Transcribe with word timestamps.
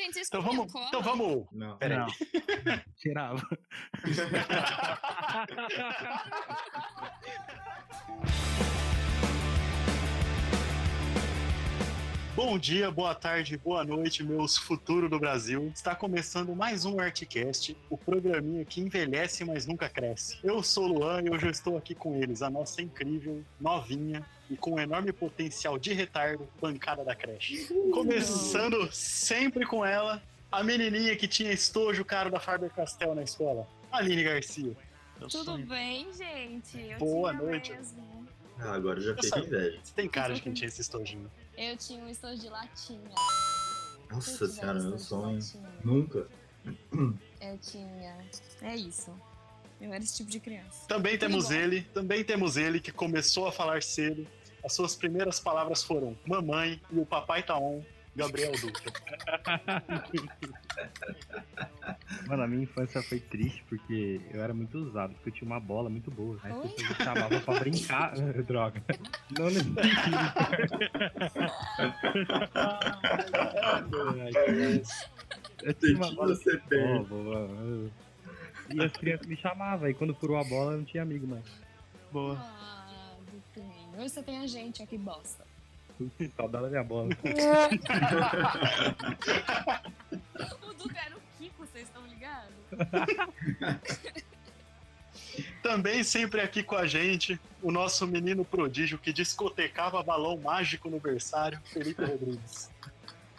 Gente, 0.00 0.14
vocês 0.14 0.28
Então 0.28 0.40
vamos. 0.40 0.72
cola? 0.72 0.86
Então 0.88 1.02
vamos. 1.02 1.46
Não. 1.52 1.76
Peraí. 1.76 1.98
Não. 1.98 2.06
Tirava. 2.96 3.42
Bom 12.42 12.58
dia, 12.58 12.90
boa 12.90 13.14
tarde, 13.14 13.54
boa 13.58 13.84
noite, 13.84 14.24
meus 14.24 14.56
futuros 14.56 15.10
do 15.10 15.18
Brasil. 15.18 15.70
Está 15.74 15.94
começando 15.94 16.56
mais 16.56 16.86
um 16.86 16.98
Artcast, 16.98 17.76
o 17.90 17.98
programinha 17.98 18.64
que 18.64 18.80
envelhece, 18.80 19.44
mas 19.44 19.66
nunca 19.66 19.90
cresce. 19.90 20.38
Eu 20.42 20.62
sou 20.62 20.84
o 20.84 20.88
Luan 20.88 21.20
e 21.22 21.28
hoje 21.28 21.44
eu 21.44 21.50
estou 21.50 21.76
aqui 21.76 21.94
com 21.94 22.16
eles, 22.16 22.40
a 22.40 22.48
nossa 22.48 22.80
incrível, 22.80 23.44
novinha 23.60 24.24
e 24.48 24.56
com 24.56 24.76
um 24.76 24.78
enorme 24.78 25.12
potencial 25.12 25.78
de 25.78 25.92
retardo, 25.92 26.48
bancada 26.58 27.04
da 27.04 27.14
creche. 27.14 27.66
Começando 27.92 28.90
sempre 28.90 29.66
com 29.66 29.84
ela, 29.84 30.22
a 30.50 30.64
menininha 30.64 31.14
que 31.16 31.28
tinha 31.28 31.52
estojo 31.52 32.06
caro 32.06 32.30
da 32.30 32.40
Faber-Castell 32.40 33.14
na 33.14 33.22
escola, 33.22 33.68
Aline 33.92 34.24
Garcia. 34.24 34.74
Meu 35.18 35.28
Tudo 35.28 35.44
sonho. 35.44 35.66
bem, 35.66 36.10
gente? 36.14 36.80
Eu 36.80 36.98
Boa 36.98 37.32
tinha 37.32 37.42
noite. 37.42 37.70
mesmo. 37.70 38.26
Ah, 38.60 38.74
agora 38.74 38.98
eu 38.98 39.02
já 39.02 39.10
Eu 39.12 39.22
fiquei 39.22 39.42
inveja. 39.42 39.78
Você 39.82 39.94
tem 39.94 40.08
cara 40.08 40.34
de 40.34 40.42
quem 40.42 40.52
tinha 40.52 40.68
esse 40.68 40.80
estojinho. 40.80 41.30
Eu 41.60 41.76
tinha 41.76 42.02
um 42.02 42.08
estojo 42.08 42.40
de 42.40 42.48
latinha. 42.48 43.10
Nossa 44.10 44.44
Eu 44.44 44.48
senhora, 44.48 44.82
meu 44.82 44.98
sonho. 44.98 45.38
Nunca. 45.84 46.26
Eu 47.38 47.58
tinha. 47.58 48.18
É 48.62 48.74
isso. 48.74 49.14
Eu 49.78 49.92
era 49.92 50.02
esse 50.02 50.16
tipo 50.16 50.30
de 50.30 50.40
criança. 50.40 50.88
Também 50.88 51.18
temos 51.18 51.48
bom. 51.48 51.52
ele, 51.52 51.82
também 51.92 52.24
temos 52.24 52.56
ele 52.56 52.80
que 52.80 52.90
começou 52.90 53.46
a 53.46 53.52
falar 53.52 53.82
cedo. 53.82 54.26
As 54.64 54.72
suas 54.72 54.96
primeiras 54.96 55.38
palavras 55.38 55.82
foram 55.82 56.18
mamãe 56.26 56.80
e 56.90 56.98
o 56.98 57.04
papai 57.04 57.42
tá 57.42 57.58
on, 57.58 57.84
Gabriel 58.14 58.52
Dutra. 58.52 58.92
Mano, 62.26 62.42
a 62.42 62.46
minha 62.48 62.64
infância 62.64 63.02
foi 63.02 63.20
triste 63.20 63.64
porque 63.68 64.20
eu 64.32 64.42
era 64.42 64.52
muito 64.52 64.76
usado, 64.78 65.14
porque 65.14 65.28
eu 65.30 65.34
tinha 65.34 65.46
uma 65.46 65.60
bola 65.60 65.88
muito 65.88 66.10
boa. 66.10 66.38
Aí 66.42 66.50
as 66.52 66.58
Oi? 66.58 66.68
pessoas 66.68 66.98
me 66.98 67.04
chamavam 67.04 67.40
pra 67.40 67.60
brincar. 67.60 68.12
Droga. 68.44 68.82
Não 69.38 69.46
nesse 69.46 69.64
sentido. 69.64 69.80
Eu 75.62 75.74
tinha 75.74 75.96
uma 75.96 76.12
bola 76.12 76.34
você 76.34 76.56
tem. 76.58 77.02
boa, 77.04 77.46
boa. 77.48 77.90
E 78.72 78.84
as 78.84 78.92
crianças 78.92 79.26
me 79.26 79.36
chamavam, 79.36 79.88
e 79.88 79.94
quando 79.94 80.14
furou 80.14 80.36
a 80.38 80.44
bola 80.44 80.72
eu 80.72 80.78
não 80.78 80.84
tinha 80.84 81.02
amigo 81.02 81.26
mais. 81.26 81.44
Boa. 82.12 82.36
Ah. 82.38 82.86
Hoje 83.98 84.08
você 84.08 84.22
tem 84.22 84.38
a 84.38 84.46
gente, 84.46 84.80
ó, 84.82 84.86
que 84.86 84.96
bosta. 84.96 85.44
Saudade 86.36 86.64
da 86.64 86.70
minha 86.70 86.84
bola. 86.84 87.08
O 90.62 90.74
Duca 90.74 91.00
era 91.00 91.16
o 91.16 91.20
Kiko, 91.38 91.66
vocês 91.66 91.86
estão 91.86 92.06
ligados? 92.06 92.54
Também 95.62 96.02
sempre 96.02 96.40
aqui 96.40 96.62
com 96.62 96.76
a 96.76 96.86
gente, 96.86 97.38
o 97.62 97.70
nosso 97.70 98.06
menino 98.06 98.44
prodígio 98.44 98.98
que 98.98 99.12
discotecava 99.12 100.02
balão 100.02 100.36
mágico 100.38 100.88
no 100.88 100.98
berçário, 100.98 101.60
Felipe 101.64 102.04
Rodrigues. 102.04 102.70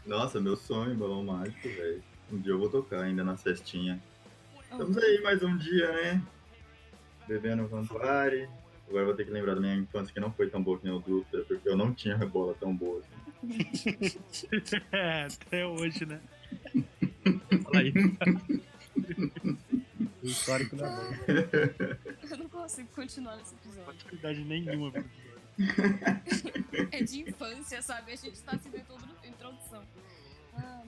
Nossa, 0.05 0.39
meu 0.39 0.55
sonho, 0.55 0.95
balão 0.95 1.23
mágico, 1.23 1.67
velho. 1.67 2.03
Um 2.31 2.39
dia 2.39 2.53
eu 2.53 2.59
vou 2.59 2.69
tocar 2.69 3.01
ainda 3.01 3.23
na 3.23 3.35
festinha. 3.35 4.01
Estamos 4.71 4.97
aí 4.97 5.21
mais 5.21 5.43
um 5.43 5.57
dia, 5.57 5.91
né? 5.91 6.21
Bebendo 7.27 7.67
Campari. 7.67 8.47
Agora 8.91 9.03
eu 9.03 9.07
vou 9.07 9.15
ter 9.15 9.23
que 9.23 9.31
lembrar 9.31 9.55
da 9.55 9.61
minha 9.61 9.73
infância 9.73 10.13
que 10.13 10.19
não 10.19 10.33
foi 10.33 10.49
tão 10.49 10.61
boa 10.61 10.77
que 10.77 10.83
nem 10.83 10.93
o 10.93 10.99
Dutra, 10.99 11.45
porque 11.45 11.69
eu 11.69 11.77
não 11.77 11.93
tinha 11.93 12.17
bola 12.17 12.53
tão 12.59 12.75
boa 12.75 12.99
assim. 12.99 14.05
É, 14.91 15.27
até 15.47 15.65
hoje, 15.65 16.05
né? 16.05 16.19
Fala 17.63 17.79
aí. 17.79 17.93
O 20.21 20.27
histórico 20.27 20.75
não 20.75 20.85
é 20.85 20.89
bom. 20.89 21.03
Eu 22.29 22.37
não 22.37 22.49
consigo 22.49 22.89
continuar 22.93 23.37
nesse 23.37 23.55
episódio. 23.55 23.87
Maturidade 23.87 24.43
nenhuma. 24.43 24.91
velho. 24.91 25.09
É 26.91 27.01
de 27.01 27.21
infância, 27.21 27.81
sabe? 27.81 28.11
A 28.11 28.15
gente 28.17 28.41
tá 28.41 28.57
se 28.57 28.67
vendo 28.67 28.87
tudo 28.87 29.07
na 29.07 29.29
introdução. 29.29 29.83
Ah. 30.57 30.81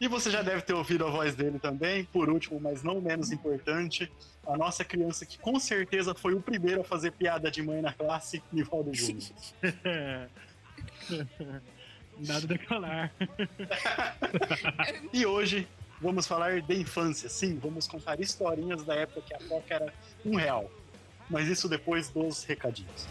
E 0.00 0.08
você 0.08 0.30
já 0.30 0.42
deve 0.42 0.62
ter 0.62 0.72
ouvido 0.74 1.06
a 1.06 1.10
voz 1.10 1.34
dele 1.34 1.58
também, 1.58 2.04
por 2.06 2.28
último, 2.28 2.58
mas 2.60 2.82
não 2.82 3.00
menos 3.00 3.30
importante, 3.30 4.10
a 4.46 4.56
nossa 4.56 4.84
criança 4.84 5.24
que 5.24 5.38
com 5.38 5.58
certeza 5.60 6.14
foi 6.14 6.34
o 6.34 6.40
primeiro 6.40 6.80
a 6.80 6.84
fazer 6.84 7.12
piada 7.12 7.50
de 7.50 7.62
mãe 7.62 7.80
na 7.80 7.92
classe, 7.92 8.42
Nivaldo 8.52 8.92
Júnior. 8.92 9.30
Nada 12.18 12.44
a 12.44 12.46
declarar. 12.46 13.12
E 15.12 15.26
hoje 15.26 15.66
vamos 16.00 16.26
falar 16.26 16.60
de 16.60 16.74
infância. 16.74 17.28
Sim, 17.28 17.58
vamos 17.58 17.86
contar 17.86 18.20
historinhas 18.20 18.84
da 18.84 18.94
época 18.94 19.22
que 19.22 19.34
a 19.34 19.38
Coca 19.48 19.74
era 19.74 19.92
um 20.24 20.36
real. 20.36 20.70
Mas 21.28 21.48
isso 21.48 21.68
depois 21.68 22.10
dos 22.10 22.44
recadinhos. 22.44 23.08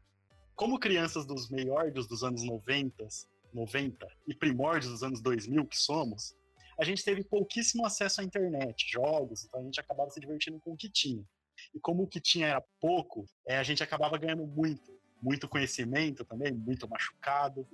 Como 0.56 0.78
crianças 0.78 1.26
dos 1.26 1.50
meioros 1.50 2.06
dos 2.06 2.24
anos 2.24 2.44
90, 2.44 3.08
90 3.52 4.08
e 4.28 4.36
primórdios 4.36 4.92
dos 4.92 5.02
anos 5.02 5.20
2000 5.20 5.66
que 5.66 5.76
somos, 5.76 6.36
a 6.80 6.84
gente 6.84 7.04
teve 7.04 7.24
pouquíssimo 7.24 7.88
acesso 7.88 8.22
à 8.22 8.24
internet, 8.24 8.86
jogos, 8.88 9.46
então 9.46 9.62
a 9.62 9.64
gente 9.64 9.80
acabava 9.80 10.12
se 10.12 10.20
divertindo 10.20 10.60
com 10.60 10.74
o 10.74 10.78
que 10.78 10.88
tinha. 10.88 11.26
E 11.74 11.80
como 11.80 12.04
o 12.04 12.08
que 12.08 12.22
tinha 12.22 12.46
era 12.46 12.62
pouco, 12.80 13.26
é, 13.48 13.58
a 13.58 13.64
gente 13.64 13.82
acabava 13.82 14.16
ganhando 14.16 14.46
muito. 14.46 14.94
Muito 15.20 15.48
conhecimento 15.48 16.24
também, 16.26 16.52
muito 16.52 16.88
machucado. 16.88 17.66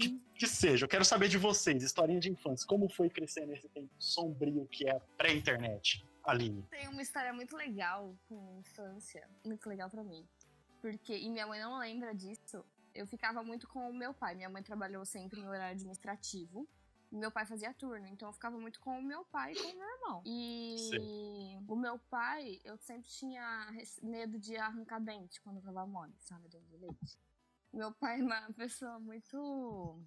Que, 0.00 0.18
que 0.34 0.46
seja, 0.46 0.86
eu 0.86 0.88
quero 0.88 1.04
saber 1.04 1.28
de 1.28 1.36
vocês, 1.36 1.82
historinha 1.82 2.18
de 2.18 2.30
infância. 2.30 2.66
Como 2.66 2.88
foi 2.88 3.10
crescer 3.10 3.46
nesse 3.46 3.68
tempo 3.68 3.90
sombrio 3.98 4.66
que 4.66 4.88
é 4.88 4.98
pré-internet? 5.16 6.02
Aline. 6.24 6.62
Tem 6.70 6.88
uma 6.88 7.02
história 7.02 7.32
muito 7.32 7.56
legal 7.56 8.14
com 8.28 8.58
infância, 8.60 9.28
muito 9.44 9.68
legal 9.68 9.88
pra 9.90 10.04
mim. 10.04 10.28
Porque, 10.80 11.16
e 11.16 11.28
minha 11.28 11.46
mãe 11.46 11.60
não 11.60 11.78
lembra 11.78 12.14
disso, 12.14 12.64
eu 12.94 13.06
ficava 13.06 13.42
muito 13.42 13.68
com 13.68 13.90
o 13.90 13.94
meu 13.94 14.14
pai. 14.14 14.34
Minha 14.34 14.48
mãe 14.48 14.62
trabalhou 14.62 15.04
sempre 15.04 15.40
em 15.40 15.46
horário 15.46 15.72
administrativo. 15.72 16.68
Meu 17.10 17.30
pai 17.30 17.44
fazia 17.44 17.74
turno, 17.74 18.06
então 18.06 18.28
eu 18.28 18.32
ficava 18.32 18.56
muito 18.56 18.78
com 18.78 18.98
o 18.98 19.02
meu 19.02 19.24
pai 19.24 19.52
e 19.52 19.56
com 19.56 19.68
o 19.68 19.78
meu 19.78 19.88
irmão. 19.88 20.22
E 20.24 20.76
Sim. 20.78 21.64
o 21.66 21.74
meu 21.74 21.98
pai, 21.98 22.60
eu 22.64 22.78
sempre 22.78 23.08
tinha 23.10 23.68
medo 24.00 24.38
de 24.38 24.56
arrancar 24.56 25.00
dente 25.00 25.40
quando 25.40 25.56
eu 25.56 25.62
tava 25.62 25.84
mole, 25.86 26.14
sabe, 26.20 26.48
dentro 26.48 26.68
do 26.68 26.78
leite. 26.78 27.18
Meu 27.72 27.92
pai 27.92 28.20
é 28.20 28.22
uma 28.22 28.52
pessoa 28.52 29.00
muito 29.00 30.00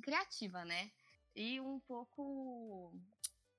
criativa, 0.00 0.64
né? 0.64 0.92
E 1.34 1.60
um 1.60 1.80
pouco 1.80 2.94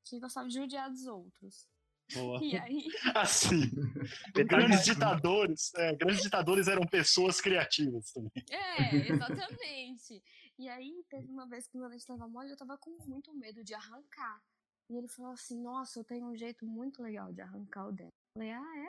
que 0.06 0.19
gostava 0.19 0.47
de 0.47 0.56
judiar 0.56 0.89
dos 0.89 1.06
outros. 1.06 1.68
Boa. 2.13 2.39
E 2.44 2.57
aí, 2.57 2.88
Assim, 3.15 3.69
grandes 4.47 4.83
ditadores, 4.83 5.73
é, 5.75 5.95
grandes 5.95 6.23
ditadores 6.23 6.67
eram 6.67 6.85
pessoas 6.85 7.39
criativas 7.39 8.11
também. 8.11 8.44
É, 8.50 8.95
exatamente. 8.95 10.23
E 10.57 10.67
aí, 10.67 11.03
teve 11.09 11.27
uma 11.27 11.47
vez 11.47 11.67
que 11.67 11.77
meu 11.77 11.89
dente 11.89 12.06
tava 12.06 12.27
mole, 12.27 12.51
eu 12.51 12.57
tava 12.57 12.77
com 12.77 12.91
muito 13.07 13.33
medo 13.33 13.63
de 13.63 13.73
arrancar. 13.73 14.41
E 14.89 14.97
ele 14.97 15.07
falou 15.07 15.31
assim: 15.31 15.61
Nossa, 15.61 16.00
eu 16.00 16.03
tenho 16.03 16.25
um 16.27 16.35
jeito 16.35 16.65
muito 16.65 17.01
legal 17.01 17.31
de 17.31 17.41
arrancar 17.41 17.88
o 17.88 17.91
dente. 17.91 18.11
Eu 18.11 18.33
falei: 18.33 18.51
Ah, 18.51 18.77
é? 18.77 18.88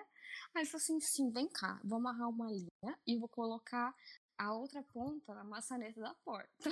Aí 0.55 0.63
ele 0.63 0.67
falou 0.67 0.83
assim: 0.83 1.01
Sim, 1.01 1.31
vem 1.31 1.49
cá, 1.49 1.81
vou 1.85 1.99
amarrar 1.99 2.29
uma 2.29 2.51
linha 2.51 2.99
e 3.07 3.19
vou 3.19 3.29
colocar 3.29 3.95
a 4.39 4.55
outra 4.55 4.83
ponta 4.83 5.35
na 5.35 5.45
maçaneta 5.45 6.01
da 6.01 6.15
porta. 6.25 6.71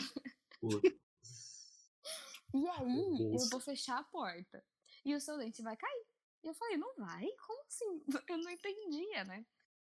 Putz. 0.60 0.98
E 2.54 2.66
aí, 2.66 3.34
eu 3.34 3.50
vou 3.50 3.60
fechar 3.60 3.98
a 3.98 4.04
porta. 4.04 4.64
E 5.04 5.14
o 5.14 5.20
seu 5.20 5.36
dente 5.36 5.60
vai 5.60 5.76
cair. 5.76 6.06
E 6.42 6.46
eu 6.48 6.54
falei, 6.54 6.76
não 6.76 6.94
vai? 6.96 7.26
Como 7.46 7.64
assim? 7.66 8.02
Eu 8.28 8.38
não 8.38 8.50
entendia, 8.50 9.24
né? 9.24 9.44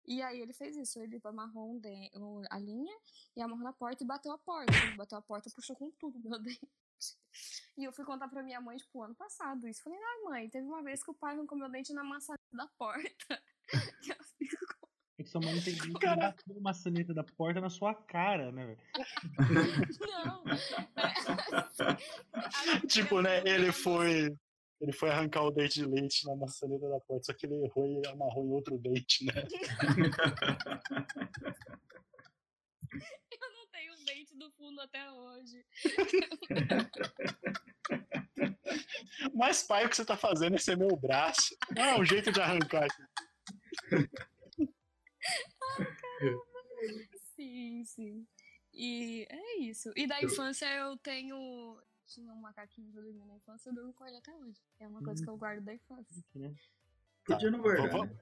E 0.05 0.21
aí 0.21 0.39
ele 0.39 0.53
fez 0.53 0.77
isso, 0.77 0.99
ele 1.01 1.19
amarrou 1.25 1.69
um 1.73 1.81
um- 2.15 2.43
a 2.49 2.57
linha 2.57 2.97
e 3.35 3.41
amarrou 3.41 3.63
na 3.65 3.73
porta 3.73 4.03
e 4.03 4.07
bateu 4.07 4.31
a 4.31 4.37
porta. 4.37 4.71
Ele 4.73 4.95
bateu 4.95 5.17
a 5.17 5.21
porta, 5.21 5.49
puxou 5.53 5.75
com 5.75 5.91
tudo 5.91 6.17
meu 6.29 6.39
dente. 6.39 6.61
E 7.77 7.83
eu 7.83 7.91
fui 7.91 8.05
contar 8.05 8.29
pra 8.29 8.41
minha 8.41 8.61
mãe, 8.61 8.77
tipo, 8.77 9.03
ano 9.03 9.13
passado 9.13 9.67
isso. 9.67 9.83
Falei, 9.83 9.99
ai 10.01 10.21
mãe, 10.23 10.49
teve 10.49 10.65
uma 10.65 10.81
vez 10.81 11.03
que 11.03 11.11
o 11.11 11.13
pai 11.13 11.35
arrancou 11.35 11.57
meu 11.57 11.69
dente 11.69 11.91
na 11.93 12.03
maçaneta 12.05 12.41
da 12.53 12.67
porta. 12.77 13.43
E 14.01 14.11
ela 14.11 14.23
ficou, 14.23 14.89
É 15.19 15.23
que 15.23 15.29
sua 15.29 15.41
mãe 15.41 15.57
entendeu 15.57 15.93
que 15.99 16.05
bateu 16.15 16.53
uma 16.55 16.61
maçaneta 16.61 17.13
da 17.13 17.23
porta 17.25 17.59
na 17.59 17.69
sua 17.69 17.93
cara, 17.93 18.49
né? 18.53 18.65
velho? 18.65 18.79
não. 20.07 20.43
É, 20.95 22.87
Tipo, 22.87 23.21
né, 23.21 23.39
ele 23.45 23.73
foi. 23.73 24.33
Ele 24.79 24.91
foi 24.91 25.09
arrancar 25.09 25.43
o 25.43 25.51
dente 25.51 25.75
de 25.75 25.85
leite 25.85 26.25
na 26.25 26.35
maçaneta 26.35 26.87
da 26.87 26.99
porta, 26.99 27.25
só 27.25 27.33
que 27.33 27.45
ele 27.45 27.65
errou 27.65 28.01
e 28.03 28.07
amarrou 28.07 28.45
em 28.45 28.51
outro 28.51 28.77
dente, 28.77 29.25
né? 29.25 29.33
Eu 33.31 33.53
não 33.53 33.67
tenho 33.67 33.95
dente 34.05 34.35
do 34.37 34.51
fundo 34.51 34.79
até 34.81 35.11
hoje. 35.11 35.65
Mas, 39.33 39.63
pai, 39.63 39.85
o 39.85 39.89
que 39.89 39.95
você 39.95 40.05
tá 40.05 40.17
fazendo? 40.17 40.55
Esse 40.55 40.71
é 40.71 40.75
meu 40.75 40.95
braço. 40.95 41.55
Não 41.75 41.83
é 41.83 41.99
um 41.99 42.05
jeito 42.05 42.31
de 42.31 42.41
arrancar. 42.41 42.87
Sim, 47.35 47.83
sim. 47.85 48.27
E 48.73 49.27
é 49.29 49.59
isso. 49.59 49.91
E 49.95 50.07
da 50.07 50.21
infância 50.21 50.65
eu 50.65 50.97
tenho. 50.97 51.79
Tinha 52.07 52.33
um 52.33 52.39
macaquinho 52.39 52.91
que 52.91 52.97
eu 52.97 53.03
dormi 53.03 53.25
na 53.25 53.35
infância, 53.35 53.69
eu 53.69 53.75
durmo 53.75 53.93
com 53.93 54.05
ele 54.07 54.17
até 54.17 54.33
hoje. 54.35 54.59
É 54.79 54.87
uma 54.87 55.01
coisa 55.03 55.23
que 55.23 55.29
eu 55.29 55.37
guardo 55.37 55.63
da 55.63 55.73
infância. 55.73 56.23
Né? 56.35 56.53
Podia 57.25 57.51
não 57.51 57.59
guardar, 57.59 58.07
né? 58.07 58.17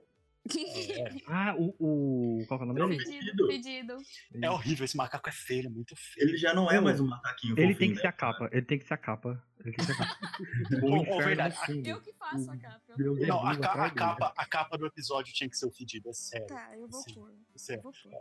Ah, 1.27 1.55
o, 1.57 1.75
o. 1.79 2.45
Qual 2.47 2.59
que 2.59 2.65
é 2.65 2.69
o 2.69 2.73
nome 2.73 2.97
dele? 2.97 3.03
pedido, 3.03 3.47
pedido. 3.47 3.97
É 4.39 4.49
horrível, 4.49 4.85
esse 4.85 4.95
macaco 4.95 5.27
é 5.27 5.31
feio, 5.31 5.65
é 5.65 5.69
muito 5.69 5.95
feio. 5.95 6.27
Ele 6.29 6.37
já 6.37 6.53
não 6.53 6.69
é 6.69 6.79
mais 6.79 6.99
um 6.99 7.07
macaquinho 7.07 7.57
Ele 7.57 7.73
tem 7.73 7.89
que 7.89 7.95
né? 7.95 8.01
ser 8.01 8.07
a 8.07 8.11
capa. 8.11 8.47
Ele 8.51 8.61
tem 8.61 8.77
que 8.77 8.85
ser 8.85 8.93
a 8.93 8.97
capa. 8.97 9.43
Ele 9.59 9.71
tem 9.75 9.85
que 9.85 9.91
ser 9.91 9.91
a 9.93 10.05
capa. 10.05 10.19
O 11.15 11.17
verdade, 11.23 11.57
no 11.57 11.65
fundo. 11.65 11.87
Eu 11.87 11.99
que 12.01 12.13
faço 12.13 12.51
a 12.51 12.57
capa. 12.57 12.93
Não, 12.95 13.43
a, 13.43 13.53
Jesus, 13.53 13.67
ca- 13.67 13.85
a 13.85 13.89
capa, 13.89 14.33
a 14.37 14.45
capa 14.45 14.77
do 14.77 14.85
episódio 14.85 15.33
tinha 15.33 15.49
que 15.49 15.57
ser 15.57 15.65
o 15.65 15.71
fedido, 15.71 16.09
é 16.09 16.13
sério. 16.13 16.45
Tá, 16.47 16.77
eu 16.77 16.87
vou 16.87 17.03
pôr. 17.03 17.33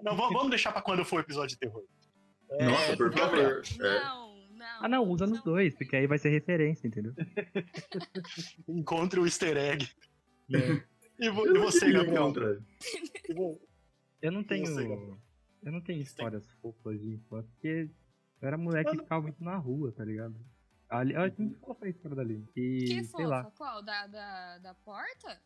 Não, 0.02 0.16
vamos, 0.16 0.48
deixar 0.48 0.72
pra 0.72 0.80
quando 0.80 1.04
for 1.04 1.16
o 1.16 1.20
episódio 1.20 1.50
de 1.50 1.58
terror. 1.58 1.84
É, 2.52 2.64
Nossa, 2.66 2.96
por 2.96 3.12
favor. 3.12 3.62
É. 3.82 4.00
Não, 4.04 4.33
não. 4.64 4.84
Ah, 4.84 4.88
não, 4.88 5.04
usa 5.08 5.26
nos 5.26 5.42
dois, 5.42 5.74
porque 5.74 5.94
aí 5.96 6.06
vai 6.06 6.18
ser 6.18 6.30
referência, 6.30 6.86
entendeu? 6.88 7.12
Encontre 8.68 9.20
o 9.20 9.24
easter 9.26 9.56
egg. 9.56 9.88
É. 10.52 10.82
E, 11.18 11.30
vo- 11.30 11.46
Eu 11.46 11.56
e 11.56 11.58
você, 11.58 11.92
Gabriel? 11.92 12.32
Eu 14.22 14.32
não 14.32 14.42
tenho. 14.42 14.64
Gabriel. 14.64 15.18
Eu 15.62 15.72
não 15.72 15.80
tenho 15.80 15.82
Você 15.82 15.82
tem- 15.82 16.00
histórias 16.02 16.50
fofas 16.60 17.00
de 17.00 17.14
infância, 17.14 17.50
porque 17.52 17.90
eu 18.40 18.48
era 18.48 18.56
moleque 18.58 18.90
que 18.90 18.98
ficava 18.98 19.22
muito 19.22 19.42
na 19.42 19.56
rua, 19.56 19.92
tá 19.92 20.04
ligado? 20.04 20.34
Ali, 20.88 21.14
a 21.16 21.26
gente 21.28 21.54
ficou 21.54 21.74
pra 21.74 21.88
história 21.88 22.14
dali. 22.16 22.44
E, 22.54 22.84
Que 22.86 23.04
sei 23.04 23.26
lá. 23.26 23.44
fofa. 23.44 23.56
Qual? 23.56 23.82
Da, 23.82 24.06
da, 24.06 24.58
da 24.58 24.74
porta? 24.74 25.40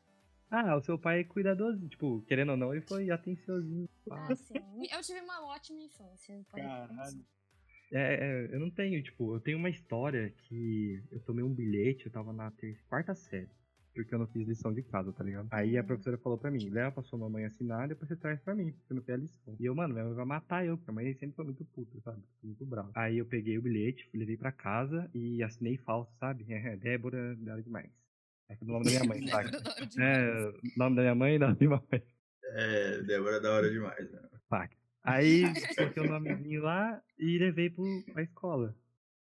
Ah, 0.50 0.76
o 0.76 0.80
seu 0.80 0.98
pai 0.98 1.20
é 1.20 1.24
cuidadoso, 1.24 1.88
tipo, 1.88 2.22
querendo 2.22 2.50
ou 2.52 2.56
não, 2.56 2.72
ele 2.72 2.80
foi 2.82 3.10
atenciosinho. 3.10 3.88
Ah, 4.10 4.34
sim. 4.34 4.54
Eu 4.90 5.00
tive 5.02 5.20
uma 5.20 5.44
ótima 5.46 5.80
infância. 5.82 6.34
pode 6.50 6.64
Caralho. 6.64 7.24
É, 7.92 8.14
é, 8.14 8.54
eu 8.54 8.60
não 8.60 8.70
tenho, 8.70 9.02
tipo, 9.02 9.34
eu 9.34 9.40
tenho 9.40 9.58
uma 9.58 9.70
história 9.70 10.30
que 10.44 11.02
eu 11.10 11.20
tomei 11.20 11.44
um 11.44 11.52
bilhete, 11.54 12.06
eu 12.06 12.12
tava 12.12 12.32
na 12.32 12.50
terça, 12.50 12.82
quarta 12.88 13.14
série. 13.14 13.48
Porque 13.94 14.14
eu 14.14 14.18
não 14.18 14.28
fiz 14.28 14.46
lição 14.46 14.72
de 14.72 14.82
casa, 14.82 15.12
tá 15.12 15.24
ligado? 15.24 15.48
Aí 15.50 15.76
a 15.76 15.82
professora 15.82 16.16
falou 16.18 16.38
pra 16.38 16.50
mim, 16.50 16.68
leva 16.68 16.92
pra 16.92 17.02
sua 17.02 17.18
mamãe 17.18 17.44
assinar, 17.44 17.88
depois 17.88 18.08
você 18.08 18.14
traz 18.14 18.40
pra 18.40 18.54
mim, 18.54 18.70
porque 18.70 18.92
eu 18.92 18.96
não 18.96 19.02
fiz 19.02 19.14
a 19.14 19.16
lição. 19.16 19.56
E 19.58 19.64
eu, 19.64 19.74
mano, 19.74 19.92
minha 19.92 20.04
mãe 20.04 20.14
vai 20.14 20.24
matar 20.24 20.64
eu, 20.64 20.76
porque 20.76 20.90
a 20.90 20.94
mãe 20.94 21.12
sempre 21.14 21.34
foi 21.34 21.44
muito 21.46 21.64
puta, 21.64 22.00
sabe? 22.02 22.22
Muito 22.42 22.64
brava. 22.64 22.92
Aí 22.94 23.18
eu 23.18 23.26
peguei 23.26 23.58
o 23.58 23.62
bilhete, 23.62 24.08
levei 24.14 24.36
pra 24.36 24.52
casa 24.52 25.10
e 25.12 25.42
assinei 25.42 25.78
falso, 25.78 26.12
sabe? 26.20 26.44
Débora, 26.80 27.34
nada 27.40 27.60
demais. 27.62 27.90
É 28.48 28.56
o 28.60 28.66
nome 28.66 28.84
da 28.84 28.90
minha 28.90 29.04
mãe, 29.04 29.26
sabe? 29.26 29.50
É, 29.98 30.52
nome 30.76 30.96
da 30.96 31.02
minha 31.02 31.14
mãe 31.14 31.34
e 31.34 31.38
nome 31.38 31.54
da 31.54 31.66
minha 31.66 31.82
mãe. 31.90 32.02
É, 32.52 33.02
Débora 33.02 33.36
é 33.36 33.40
da 33.40 33.52
hora 33.52 33.70
demais, 33.70 34.10
né? 34.12 34.20
Pac. 34.48 34.77
Aí 35.08 35.42
coloquei 35.76 36.02
o 36.02 36.06
nomezinho 36.06 36.62
lá 36.62 37.00
e 37.18 37.38
levei 37.38 37.70
pro, 37.70 37.84
pra 38.12 38.22
escola. 38.22 38.76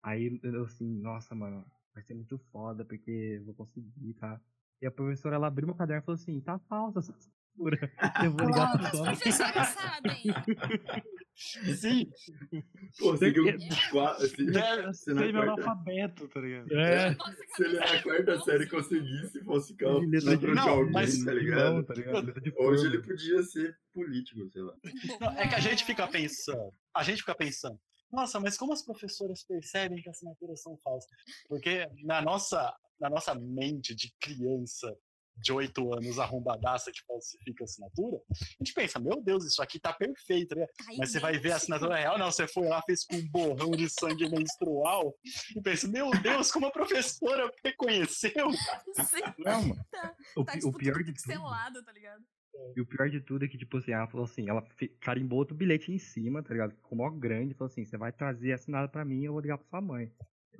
Aí 0.03 0.39
eu 0.43 0.63
assim, 0.63 0.87
nossa, 1.01 1.35
mano, 1.35 1.65
vai 1.93 2.03
ser 2.03 2.13
muito 2.13 2.37
foda 2.51 2.85
porque 2.85 3.37
eu 3.39 3.45
vou 3.45 3.53
conseguir, 3.53 4.13
tá? 4.13 4.39
E 4.81 4.85
a 4.85 4.91
professora 4.91 5.35
ela 5.35 5.47
abriu 5.47 5.67
meu 5.67 5.75
caderno 5.75 6.01
e 6.01 6.05
falou 6.05 6.15
assim, 6.19 6.39
tá 6.41 6.57
falsa 6.59 6.99
essa 6.99 7.11
assinatura. 7.17 7.91
Eu 8.23 8.31
vou 8.31 8.47
ligar 8.47 8.71
pro 8.71 8.91
dono. 8.91 9.05
professoras 9.05 9.67
sabem. 9.69 10.23
Sim, 11.35 12.09
Pô, 12.99 13.17
seguiu 13.17 13.47
É. 13.49 13.57
quatro. 13.89 14.27
Se, 14.27 14.45
Deve- 14.45 14.93
se 14.93 15.13
na 15.13 15.21
quarta, 15.31 15.39
analfabeto, 15.53 16.27
tá 16.27 16.39
ligado? 16.41 16.71
É. 16.77 17.07
É, 17.07 17.15
se 17.55 17.63
ele 17.63 17.79
na 17.79 18.03
quarta 18.03 18.39
série 18.41 18.67
conseguisse 18.67 19.43
falsificar 19.43 19.89
o 19.95 19.99
livro 20.03 20.37
de 20.37 20.47
Não, 20.53 20.69
alguém, 20.69 20.91
mas- 20.91 21.23
tá 21.23 21.33
ligado? 21.33 21.73
mão, 21.73 21.83
tá 21.83 21.93
ligado? 21.93 22.41
De 22.41 22.53
Hoje 22.57 22.85
ele 22.87 23.01
podia 23.01 23.41
ser 23.43 23.75
político, 23.93 24.47
sei 24.51 24.61
lá. 24.61 24.73
Não, 25.19 25.31
é 25.37 25.47
que 25.47 25.55
a 25.55 25.59
gente 25.59 25.83
fica 25.85 26.07
pensando, 26.07 26.73
a 26.95 27.03
gente 27.03 27.19
fica 27.19 27.33
pensando, 27.35 27.79
nossa, 28.11 28.39
mas 28.39 28.57
como 28.57 28.73
as 28.73 28.83
professoras 28.83 29.43
percebem 29.43 30.01
que 30.01 30.09
as 30.09 30.17
assinaturas 30.17 30.61
são 30.61 30.77
falsas? 30.83 31.09
Porque 31.47 31.87
na 32.03 32.21
nossa, 32.21 32.71
na 32.99 33.09
nossa 33.09 33.33
mente 33.33 33.95
de 33.95 34.13
criança 34.19 34.93
de 35.35 35.51
8 35.51 35.93
anos 35.93 36.19
arrombadaça 36.19 36.91
que 36.91 37.01
falsifica 37.05 37.63
a 37.63 37.65
assinatura, 37.65 38.17
a 38.31 38.63
gente 38.63 38.73
pensa, 38.73 38.99
meu 38.99 39.21
Deus, 39.21 39.45
isso 39.45 39.61
aqui 39.61 39.79
tá 39.79 39.91
perfeito, 39.93 40.55
né? 40.55 40.65
Tá 40.67 40.85
Mas 40.97 41.11
você 41.11 41.19
vai 41.19 41.37
ver 41.39 41.51
a 41.53 41.55
assinatura 41.55 41.95
real, 41.95 42.17
não, 42.17 42.31
você 42.31 42.47
foi 42.47 42.67
lá, 42.67 42.81
fez 42.83 43.05
com 43.05 43.15
um 43.15 43.27
borrão 43.29 43.71
de 43.71 43.89
sangue 43.89 44.29
menstrual, 44.29 45.15
e 45.55 45.61
pensa, 45.61 45.87
meu 45.87 46.11
Deus, 46.21 46.51
como 46.51 46.65
a 46.67 46.71
professora 46.71 47.51
reconheceu? 47.63 48.51
Sim, 48.51 49.21
Não, 49.39 49.61
mano. 49.63 49.85
Tá- 49.91 50.15
O, 50.35 50.43
tá 50.45 50.53
tipo 50.53 50.67
o 50.69 50.73
pior 50.73 51.03
de 51.03 51.13
tudo. 51.13 51.83
tá 51.85 51.91
ligado? 51.91 52.23
E 52.75 52.81
o 52.81 52.85
pior 52.85 53.09
de 53.09 53.21
tudo 53.21 53.45
é 53.45 53.47
que, 53.47 53.57
tipo 53.57 53.77
assim, 53.77 53.91
ela 53.91 54.07
falou 54.07 54.25
assim, 54.25 54.49
ela 54.49 54.63
carimbou 54.99 55.39
outro 55.39 55.55
bilhete 55.55 55.91
em 55.91 55.97
cima, 55.97 56.43
tá 56.43 56.49
ligado? 56.49 56.75
Ficou 56.75 56.97
mó 56.97 57.09
grande, 57.09 57.53
falou 57.53 57.71
assim, 57.71 57.85
você 57.85 57.97
vai 57.97 58.11
trazer 58.11 58.53
assinado 58.53 58.89
pra 58.89 59.05
mim 59.05 59.23
eu 59.23 59.31
vou 59.31 59.41
ligar 59.41 59.57
pra 59.57 59.67
sua 59.67 59.81
mãe. 59.81 60.11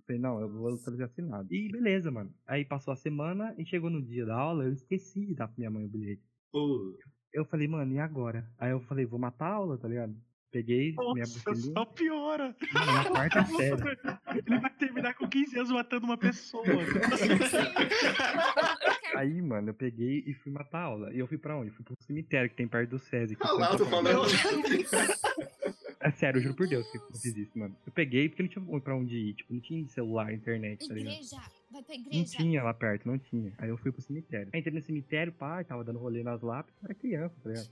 Eu 0.02 0.06
falei, 0.06 0.22
não, 0.22 0.42
eu 0.42 0.50
vou 0.50 0.78
trazer 0.78 1.04
assinado. 1.04 1.48
E 1.54 1.70
beleza, 1.72 2.10
mano. 2.10 2.34
Aí 2.48 2.66
passou 2.66 2.92
a 2.92 2.96
semana 2.98 3.54
e 3.58 3.66
chegou 3.66 3.90
no 3.90 4.02
dia 4.02 4.26
da 4.26 4.36
aula, 4.36 4.64
eu 4.66 4.74
esqueci 4.74 5.26
de 5.28 5.36
dar 5.36 5.48
pra 5.48 5.56
minha 5.58 5.70
mãe 5.70 5.86
o 5.86 5.90
bilhete. 5.90 6.24
Pô, 6.52 6.98
Eu 7.34 7.46
falei, 7.46 7.68
mano, 7.68 7.94
e 7.94 8.00
agora? 8.00 8.46
Aí 8.58 8.72
eu 8.72 8.80
falei, 8.82 9.06
vou 9.06 9.20
matar 9.20 9.46
a 9.48 9.54
aula, 9.54 9.78
tá 9.78 9.88
ligado? 9.88 10.14
Peguei 10.52 10.94
minha 10.94 11.20
Nossa, 11.20 11.40
mochilinha, 11.50 11.74
só 11.74 11.86
piora. 11.86 12.54
mano, 12.74 12.92
na 12.94 13.06
quarta 13.06 13.46
série. 13.46 13.82
Ele 14.46 14.60
vai 14.60 14.70
terminar 14.72 15.14
com 15.14 15.30
15 15.30 15.56
anos 15.58 15.72
matando 15.72 16.06
uma 16.06 16.18
pessoa. 16.18 16.66
Aí, 19.16 19.42
mano, 19.42 19.70
eu 19.70 19.74
peguei 19.74 20.26
e 20.28 20.34
fui 20.34 20.52
matar 20.52 20.80
a 20.80 20.84
aula. 20.84 21.14
E 21.14 21.20
eu 21.20 21.28
fui 21.28 21.38
pra 21.38 21.56
onde? 21.58 21.70
Eu 21.70 21.74
fui 21.76 21.86
pro 21.86 21.96
cemitério 22.02 22.50
que 22.50 22.56
tem 22.58 22.68
perto 22.68 22.90
do 22.90 23.00
SESI. 23.00 23.38
que 23.38 23.48
ah 23.48 23.52
lá, 23.54 23.78
tô 23.78 23.86
falando. 23.86 24.24
É 26.04 26.12
sério, 26.12 26.40
eu 26.40 26.42
juro 26.44 26.56
por 26.56 26.68
Deus 26.68 26.90
que 26.92 26.98
eu 26.98 27.02
fiz 27.12 27.26
isso, 27.38 27.58
mano. 27.58 27.76
Eu 27.86 27.92
peguei 27.94 28.28
porque 28.28 28.44
não 28.44 28.50
tinha 28.50 28.80
pra 28.82 28.96
onde 28.96 29.16
ir. 29.16 29.34
Tipo, 29.36 29.54
não 29.54 29.62
tinha 29.62 29.88
celular, 29.88 30.34
internet, 30.34 30.88
tá 30.88 30.94
ligado? 30.94 31.14
Igreja, 31.14 31.38
vai 31.72 31.84
pra 31.84 31.96
Não 31.96 32.02
igreja. 32.04 32.38
tinha 32.38 32.64
lá 32.64 32.74
perto, 32.74 33.08
não 33.08 33.18
tinha. 33.20 33.54
Aí 33.58 33.70
eu 33.70 33.78
fui 33.78 33.92
pro 33.92 34.02
cemitério. 34.02 34.50
Aí 34.52 34.60
entrei 34.60 34.74
no 34.74 34.82
cemitério, 34.82 35.32
pá, 35.32 35.64
tava 35.64 35.84
dando 35.84 36.00
rolê 36.00 36.24
nas 36.24 36.42
lápides, 36.42 36.76
eu 36.82 36.86
era 36.88 36.96
criança, 36.96 37.36
tá 37.44 37.50
ligado? 37.50 37.70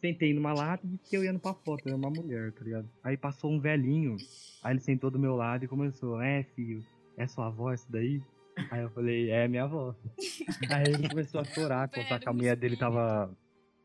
Sentei 0.00 0.32
numa 0.32 0.52
lápide 0.52 0.94
e 0.94 0.98
fiquei 0.98 1.18
olhando 1.18 1.40
pra 1.40 1.52
foto, 1.52 1.88
era 1.88 1.96
uma 1.96 2.08
mulher, 2.10 2.52
tá 2.52 2.62
ligado? 2.64 2.88
Aí 3.02 3.16
passou 3.16 3.50
um 3.50 3.58
velhinho, 3.58 4.16
aí 4.62 4.72
ele 4.72 4.80
sentou 4.80 5.10
do 5.10 5.18
meu 5.18 5.34
lado 5.34 5.64
e 5.64 5.68
começou, 5.68 6.22
é, 6.22 6.44
filho, 6.54 6.84
é 7.16 7.26
sua 7.26 7.48
avó 7.48 7.72
isso 7.72 7.86
daí? 7.90 8.22
Aí 8.70 8.82
eu 8.82 8.90
falei, 8.90 9.30
é 9.30 9.46
minha 9.48 9.64
avó. 9.64 9.94
Aí 10.70 10.84
ele 10.92 11.08
começou 11.08 11.40
a 11.40 11.44
chorar, 11.44 11.88
contar 11.88 12.18
que 12.18 12.28
a 12.28 12.32
mulher 12.32 12.56
dele 12.56 12.76
tava. 12.76 13.30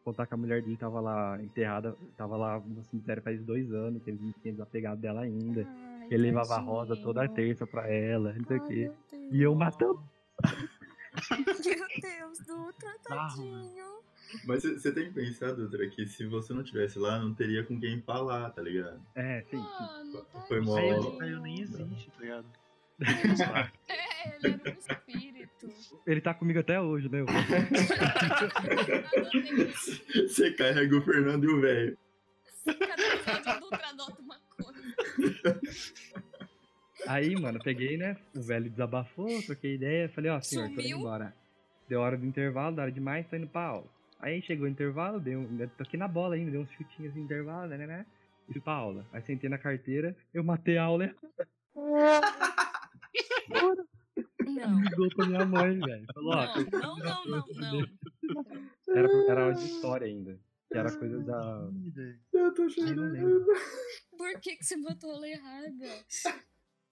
Contar 0.03 0.25
que 0.27 0.33
a 0.33 0.38
mulher 0.38 0.62
dele 0.62 0.75
tava 0.75 1.00
lá 1.00 1.41
enterrada, 1.41 1.95
tava 2.17 2.36
lá 2.36 2.60
no 2.60 2.83
cemitério 2.83 3.24
faz 3.24 3.41
dois 3.41 3.72
anos, 3.72 4.03
que 4.03 4.10
ele 4.10 4.19
não 4.22 4.31
tinha 4.33 4.51
desapegado 4.51 5.00
dela 5.00 5.22
ainda. 5.22 5.65
Ai, 5.65 6.07
que 6.10 6.13
ele 6.13 6.24
levava 6.24 6.55
a 6.55 6.60
rosa 6.60 6.95
toda 6.98 7.27
terça 7.29 7.65
pra 7.65 7.88
ela, 7.88 8.33
não 8.33 8.45
sei 8.45 8.57
o 8.57 8.67
quê. 8.67 8.91
E 9.31 9.41
eu 9.41 9.55
matando. 9.55 10.03
Meu 11.31 11.45
Deus, 12.01 12.39
Dutra, 12.45 12.93
tadinho. 13.07 13.86
Mas 14.45 14.63
você 14.63 14.91
tem 14.91 15.05
que 15.05 15.13
pensar, 15.13 15.53
Dutra, 15.53 15.88
que 15.88 16.05
se 16.07 16.25
você 16.25 16.53
não 16.53 16.63
tivesse 16.63 17.00
lá, 17.00 17.19
não 17.19 17.33
teria 17.33 17.63
com 17.63 17.79
quem 17.79 18.01
falar, 18.01 18.50
tá 18.50 18.62
ligado? 18.62 19.00
É, 19.15 19.41
sim. 19.50 19.57
Mano, 19.57 20.25
Foi 20.48 20.60
mó- 20.60 20.79
eu, 20.79 21.39
nem 21.39 21.62
existe, 21.62 22.12
tá 22.12 22.19
ligado? 22.19 22.45
É, 23.89 24.36
ele 24.48 24.62
era 24.63 24.69
um 24.69 24.79
espírito. 24.79 25.32
Ele 26.05 26.20
tá 26.22 26.34
comigo 26.34 26.60
até 26.60 26.79
hoje, 26.82 27.08
né? 27.10 27.20
Você 30.27 30.51
carrega 30.51 30.98
o 30.98 31.01
Fernando 31.01 31.46
e 31.46 31.48
o 31.48 31.62
velho. 31.62 31.98
Cada 32.65 33.01
episódio 33.01 33.51
o 33.51 33.60
Dutra 33.60 33.89
adota 33.89 34.22
uma 34.22 34.39
coisa. 34.58 35.60
Aí, 37.08 37.34
mano, 37.36 37.58
eu 37.58 37.63
peguei, 37.63 37.98
né? 37.98 38.17
O 38.36 38.41
velho 38.41 38.70
desabafou, 38.70 39.41
troquei 39.43 39.75
ideia. 39.75 40.10
Falei, 40.10 40.32
ó, 40.32 40.39
senhor, 40.41 40.65
tô 40.67 40.74
indo 40.74 40.82
Sumiu. 40.82 40.98
embora. 41.00 41.34
Deu 41.88 42.01
hora 42.01 42.17
do 42.17 42.25
intervalo, 42.25 42.75
da 42.75 42.82
hora 42.84 42.91
demais, 42.91 43.27
tô 43.27 43.36
indo 43.36 43.48
pra 43.48 43.62
aula. 43.62 43.88
Aí 44.20 44.41
chegou 44.41 44.65
o 44.65 44.70
intervalo, 44.70 45.20
dei 45.20 45.36
um, 45.36 45.48
aqui 45.79 45.98
na 45.98 46.08
bola 46.08 46.36
ainda, 46.36 46.51
dei 46.51 46.60
uns 46.60 46.72
chutinhos 46.72 47.13
de 47.13 47.20
intervalo, 47.20 47.67
né, 47.67 47.77
né, 47.77 47.86
né? 47.86 48.05
E 48.48 48.53
fui 48.53 48.62
pra 48.62 48.74
aula. 48.74 49.05
Aí 49.12 49.22
sentei 49.24 49.50
na 49.50 49.58
carteira, 49.58 50.15
eu 50.34 50.43
matei 50.43 50.77
a 50.77 50.84
aula 50.84 51.05
e 53.13 53.92
Não. 54.55 54.79
ligou 54.81 55.10
pra 55.15 55.25
minha 55.25 55.45
mãe, 55.45 55.79
velho. 55.79 56.05
Falou, 56.13 56.33
ó, 56.33 56.45
Não, 56.72 56.98
não, 56.98 57.25
não, 57.25 57.45
não, 57.55 57.79
não. 58.33 58.95
era, 58.95 59.07
era 59.29 59.41
aula 59.43 59.53
de 59.55 59.65
história 59.65 60.07
ainda. 60.07 60.39
Que 60.72 60.77
era 60.77 60.91
coisa 60.98 61.19
da. 61.19 61.69
Eu 62.33 62.53
tô 62.53 62.69
chorando. 62.69 63.45
Por 64.17 64.39
que, 64.41 64.55
que 64.55 64.65
você 64.65 64.77
botou 64.77 65.12
a 65.12 65.13
aula 65.13 65.27
errada? 65.27 66.05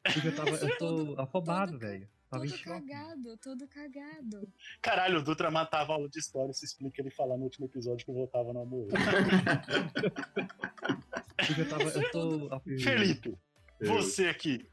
Porque 0.03 0.27
eu 0.27 0.35
tava. 0.35 0.49
Eu 0.51 0.77
tô 0.77 1.15
afobado, 1.21 1.79
velho. 1.79 2.07
Tava 2.29 2.45
Todo 2.47 2.63
cagado, 2.63 3.37
todo 3.37 3.67
cagado. 3.67 4.47
Caralho, 4.81 5.19
o 5.19 5.21
Dutra 5.23 5.51
matava 5.51 5.91
a 5.91 5.95
aula 5.95 6.07
de 6.07 6.17
história. 6.17 6.51
Isso 6.51 6.63
explica 6.63 7.01
ele 7.01 7.09
falar 7.09 7.37
no 7.37 7.43
último 7.43 7.65
episódio 7.65 8.05
que 8.05 8.11
eu 8.11 8.15
votava 8.15 8.53
no 8.53 8.61
amor. 8.61 8.87
Porque 11.45 11.61
eu 11.61 11.69
tava. 11.69 11.83
Eu 11.83 12.11
tô. 12.11 12.61
Felipe, 12.79 13.37
você 13.81 14.27
aqui, 14.27 14.65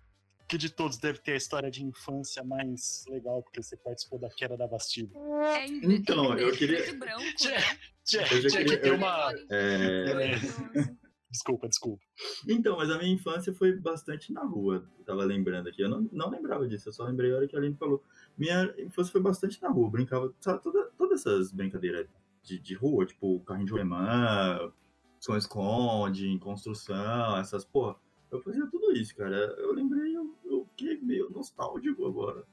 que 0.48 0.56
de 0.58 0.70
todos 0.70 0.96
deve 0.98 1.18
ter 1.20 1.32
a 1.32 1.36
história 1.36 1.70
de 1.70 1.84
infância 1.84 2.42
mais 2.42 3.04
legal, 3.08 3.42
porque 3.42 3.62
você 3.62 3.76
participou 3.76 4.18
da 4.18 4.30
queda 4.30 4.56
da 4.56 4.66
Bastilha. 4.66 5.10
É 5.54 5.66
Então, 5.66 6.36
em 6.38 6.40
eu 6.40 6.52
queria- 6.52 6.94
branco, 6.96 7.22
Tinha, 7.36 7.54
né? 7.54 7.78
tinha, 8.04 8.22
Eu 8.22 8.48
tinha 8.48 8.64
que 8.64 8.76
ter 8.78 8.92
uma. 8.92 9.32
É, 9.50 10.14
Maravilhoso. 10.14 10.96
Desculpa, 11.30 11.68
desculpa. 11.68 12.02
Então, 12.48 12.78
mas 12.78 12.88
a 12.90 12.96
minha 12.96 13.12
infância 13.12 13.52
foi 13.52 13.76
bastante 13.76 14.32
na 14.32 14.42
rua. 14.42 14.88
Eu 14.98 15.04
tava 15.04 15.22
lembrando 15.24 15.68
aqui. 15.68 15.82
Eu 15.82 15.90
não, 15.90 16.08
não 16.10 16.30
lembrava 16.30 16.66
disso, 16.66 16.88
eu 16.88 16.92
só 16.94 17.04
lembrei 17.04 17.30
a 17.30 17.36
hora 17.36 17.46
que 17.46 17.54
a 17.54 17.58
Aline 17.58 17.76
falou. 17.76 18.02
Minha 18.36 18.74
infância 18.78 19.12
foi 19.12 19.20
bastante 19.20 19.60
na 19.60 19.68
rua. 19.68 19.88
eu 19.88 19.90
Brincava, 19.90 20.34
sabe, 20.40 20.62
toda, 20.62 20.90
todas 20.96 21.20
essas 21.20 21.52
brincadeiras 21.52 22.06
de, 22.42 22.58
de 22.58 22.74
rua, 22.74 23.04
tipo 23.04 23.40
carrinho 23.40 23.66
de 23.66 23.72
rolemã, 23.72 24.72
esconde-esconde, 25.20 26.38
construção, 26.38 27.36
essas 27.36 27.62
porra. 27.64 27.96
Eu 28.30 28.40
fazia 28.42 28.66
tudo 28.66 28.92
isso, 28.92 29.14
cara. 29.14 29.36
Eu 29.58 29.72
lembrei, 29.74 30.16
eu 30.16 30.34
fiquei 30.78 31.00
meio 31.02 31.28
nostálgico 31.30 32.06
agora. 32.06 32.44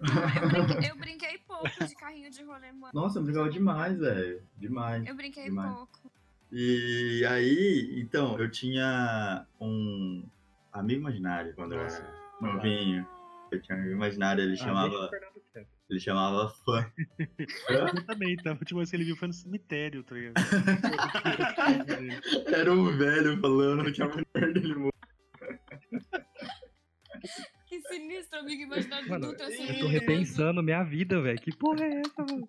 Eu 0.00 0.66
brinquei, 0.66 0.90
eu 0.90 0.96
brinquei 0.98 1.38
pouco 1.46 1.86
de 1.86 1.94
carrinho 1.94 2.28
de 2.30 2.42
rolemã. 2.42 2.90
Nossa, 2.92 3.20
eu 3.20 3.22
brincava 3.22 3.48
demais, 3.48 3.96
velho. 3.98 4.42
Demais. 4.56 5.06
Eu 5.06 5.14
brinquei 5.14 5.44
Demais. 5.44 5.72
pouco. 5.72 6.10
E 6.50 7.24
aí, 7.28 7.94
então, 8.00 8.38
eu 8.38 8.50
tinha 8.50 9.46
um 9.60 10.26
amigo 10.72 11.00
imaginário 11.00 11.54
quando 11.54 11.72
eu 11.72 11.80
era 11.80 12.14
novinho. 12.40 13.06
Eu 13.50 13.62
tinha 13.62 13.76
um 13.76 13.80
amigo 13.80 13.94
imaginário, 13.94 14.42
ele 14.42 14.54
Ah, 14.54 14.56
chamava. 14.56 15.10
Ele 15.88 16.00
chamava 16.00 16.48
fã. 16.64 16.90
Eu 17.68 18.06
também, 18.06 18.36
tá? 18.36 18.50
A 18.50 18.54
última 18.54 18.80
vez 18.80 18.90
que 18.90 18.96
ele 18.96 19.04
viu 19.04 19.16
foi 19.16 19.28
no 19.28 19.34
cemitério, 19.34 20.02
tá 20.02 20.14
ligado? 20.14 20.34
Era 22.52 22.72
um 22.72 22.96
velho 22.96 23.38
falando 23.40 23.92
que 23.92 24.02
a 24.02 24.08
mulher 24.08 24.52
dele 24.54 24.74
morreu. 24.74 24.90
Que 28.04 28.10
sinistro, 28.10 28.38
amigo 28.38 28.62
imaginário 28.62 29.06
do 29.06 29.10
Mano, 29.10 29.26
Dutra 29.28 29.46
assim. 29.46 29.66
eu 29.66 29.78
tô 29.80 29.86
repensando 29.86 30.62
minha 30.62 30.82
vida, 30.82 31.20
velho. 31.22 31.40
Que 31.40 31.56
porra 31.56 31.84
é 31.84 32.00
essa, 32.00 32.22
mano? 32.22 32.48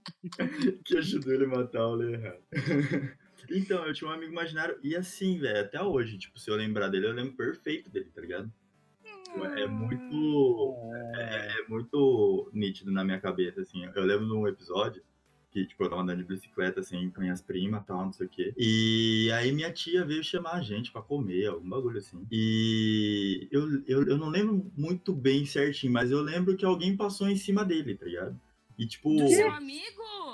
que 0.83 0.97
ajudou 0.97 1.33
ele 1.33 1.45
a 1.45 1.47
matar 1.47 1.87
mulher 1.87 2.19
errada. 2.19 3.17
Então, 3.49 3.85
eu 3.85 3.93
tinha 3.93 4.09
um 4.09 4.13
amigo 4.13 4.31
imaginário, 4.31 4.77
e 4.83 4.95
assim, 4.95 5.39
velho, 5.39 5.61
até 5.61 5.81
hoje, 5.81 6.17
tipo, 6.17 6.37
se 6.37 6.49
eu 6.49 6.55
lembrar 6.55 6.89
dele, 6.89 7.07
eu 7.07 7.13
lembro 7.13 7.33
perfeito 7.33 7.89
dele, 7.89 8.09
tá 8.13 8.21
ligado? 8.21 8.51
É 9.57 9.67
muito. 9.67 10.75
É, 11.15 11.59
é 11.59 11.67
muito 11.69 12.49
nítido 12.53 12.91
na 12.91 13.03
minha 13.03 13.19
cabeça, 13.19 13.61
assim. 13.61 13.85
Eu 13.95 14.03
lembro 14.03 14.25
de 14.25 14.33
um 14.33 14.47
episódio 14.47 15.03
que, 15.55 15.65
tipo, 15.65 15.85
eu 15.85 15.89
tava 15.89 16.01
andando 16.01 16.17
de 16.17 16.25
bicicleta, 16.25 16.81
assim, 16.81 17.09
com 17.09 17.21
minhas 17.21 17.41
primas 17.41 17.81
e 17.81 17.85
tal, 17.85 18.03
não 18.03 18.11
sei 18.11 18.27
o 18.27 18.29
quê. 18.29 18.53
E 18.57 19.31
aí 19.31 19.53
minha 19.53 19.71
tia 19.71 20.03
veio 20.03 20.21
chamar 20.21 20.55
a 20.55 20.61
gente 20.61 20.91
pra 20.91 21.01
comer, 21.01 21.47
algum 21.47 21.69
bagulho 21.69 21.97
assim. 21.97 22.27
E 22.29 23.47
eu, 23.49 23.81
eu, 23.87 24.05
eu 24.05 24.17
não 24.17 24.27
lembro 24.27 24.69
muito 24.75 25.13
bem 25.13 25.45
certinho, 25.45 25.93
mas 25.93 26.11
eu 26.11 26.21
lembro 26.21 26.57
que 26.57 26.65
alguém 26.65 26.97
passou 26.97 27.29
em 27.29 27.37
cima 27.37 27.63
dele, 27.63 27.95
tá 27.95 28.05
ligado? 28.05 28.37
E, 28.77 28.85
tipo... 28.85 29.15
Do 29.15 29.29
seu 29.29 29.49
amigo? 29.49 29.85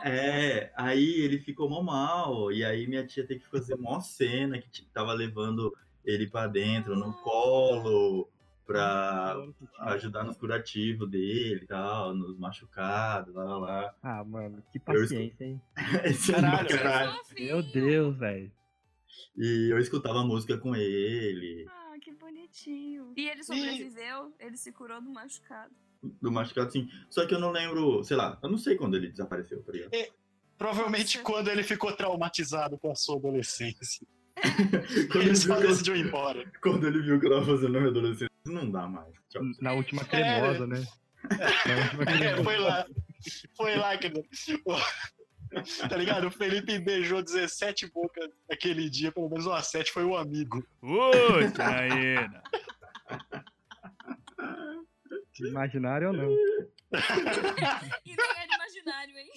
É, 0.04 0.72
aí 0.76 1.22
ele 1.22 1.38
ficou 1.38 1.70
mó 1.70 1.84
mal, 1.84 2.52
e 2.52 2.66
aí 2.66 2.88
minha 2.88 3.06
tia 3.06 3.24
teve 3.24 3.42
que 3.42 3.48
fazer 3.52 3.76
mó 3.76 4.00
cena, 4.00 4.58
que 4.58 4.72
tipo, 4.72 4.90
tava 4.92 5.14
levando 5.14 5.72
ele 6.04 6.26
pra 6.26 6.48
dentro, 6.48 6.96
no 6.96 7.14
colo, 7.14 8.28
pra 8.66 9.36
ajudar 9.80 10.24
nos 10.24 10.38
curativos 10.38 11.10
dele 11.10 11.62
e 11.64 11.68
tal, 11.68 12.14
nos 12.16 12.38
machucados, 12.38 13.34
lá, 13.34 13.44
lá, 13.44 13.58
lá. 13.58 13.96
Ah, 14.02 14.24
mano, 14.24 14.64
que 14.72 14.78
Eu 14.78 14.82
paciência, 14.84 15.44
hein? 15.46 15.62
Esse 16.06 16.32
é 16.32 16.36
Caralho, 16.36 16.70
caralho. 16.70 17.12
Fofinho. 17.14 17.46
Meu 17.48 17.64
Deus, 17.64 18.18
velho. 18.18 18.52
E 19.38 19.70
eu 19.72 19.80
escutava 19.80 20.24
música 20.24 20.58
com 20.58 20.76
ele, 20.76 21.66
Ah, 21.70 21.96
que 22.02 22.12
bonitinho. 22.14 23.14
E 23.16 23.28
ele 23.30 23.44
sobreviveu? 23.44 24.34
Ele 24.40 24.58
se 24.58 24.72
curou 24.72 25.02
do 25.02 25.10
machucado. 25.10 25.74
do 26.22 26.32
machucado 26.32 26.68
assim. 26.68 26.88
Só 27.10 27.26
que 27.28 27.34
eu 27.34 27.40
não 27.40 27.52
lembro, 27.52 28.04
sei 28.04 28.18
lá, 28.18 28.40
eu 28.42 28.50
não 28.50 28.58
sei 28.58 28.76
quando 28.76 28.96
ele 28.96 29.10
desapareceu, 29.10 29.62
tá 29.64 29.72
ligado? 29.72 29.92
Provavelmente 30.58 31.18
Nossa. 31.18 31.32
quando 31.32 31.48
ele 31.50 31.64
ficou 31.64 31.92
traumatizado 31.92 32.78
com 32.78 32.92
a 32.92 32.96
sua 32.96 33.18
adolescência. 33.18 34.06
Quando 35.12 35.22
ele 35.24 35.30
ele, 35.32 35.36
só 35.36 35.48
viu 35.54 35.58
que 35.58 35.64
eu, 35.64 35.70
decidiu 35.70 35.96
ir 35.96 36.06
embora. 36.08 36.52
quando 36.64 36.88
ele 36.88 37.02
viu 37.02 37.20
que 37.20 37.26
eu 37.28 37.30
tava 37.32 37.46
fazendo 37.46 37.74
na 37.74 37.80
minha 37.80 37.92
adolescência, 37.92 38.31
não 38.46 38.70
dá 38.72 38.88
mais. 38.88 39.14
Tchau. 39.30 39.42
Na 39.60 39.74
última 39.74 40.04
cremosa, 40.06 40.66
né? 40.68 40.84
Na 41.68 41.76
última 41.84 42.04
É, 42.12 42.18
cremosa. 42.18 42.44
foi 42.44 42.58
lá. 42.58 42.86
Foi 43.56 43.76
lá 43.76 43.98
que. 43.98 44.12
Tá 45.90 45.98
ligado? 45.98 46.28
O 46.28 46.32
Felipe 46.32 46.80
beijou 46.80 47.22
17 47.22 47.92
bocas 47.92 48.30
aquele 48.50 48.90
dia, 48.90 49.12
pelo 49.12 49.28
menos 49.28 49.46
umas 49.46 49.68
7 49.68 49.92
foi 49.92 50.06
o 50.06 50.16
amigo. 50.16 50.66
Ô, 50.82 51.42
Janaína! 51.42 52.42
Imaginário 55.42 56.08
ou 56.08 56.14
não? 56.14 56.32
E 56.32 58.16
nem 58.16 58.16
era 58.38 58.56
imaginário, 58.56 59.18
hein? 59.18 59.32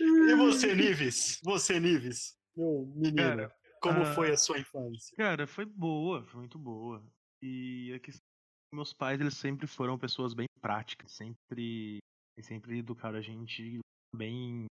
E 0.00 0.34
você, 0.34 0.74
Nives? 0.74 1.40
Você, 1.42 1.80
Nives? 1.80 2.36
Meu 2.56 2.92
menino, 2.94 3.16
Cara, 3.16 3.52
como 3.82 4.02
ah, 4.02 4.14
foi 4.14 4.30
a 4.30 4.36
sua 4.36 4.58
infância? 4.58 5.14
Cara, 5.16 5.46
foi 5.46 5.64
boa, 5.66 6.24
foi 6.24 6.40
muito 6.40 6.58
boa. 6.58 7.02
E 7.42 7.92
a 7.94 7.98
questão 7.98 8.22
meus 8.72 8.92
pais, 8.92 9.20
eles 9.20 9.34
sempre 9.36 9.66
foram 9.66 9.98
pessoas 9.98 10.32
bem 10.32 10.46
práticas, 10.60 11.12
sempre 11.12 11.98
sempre 12.40 12.78
educaram 12.78 13.18
a 13.18 13.20
gente 13.22 13.78
bem 14.16 14.64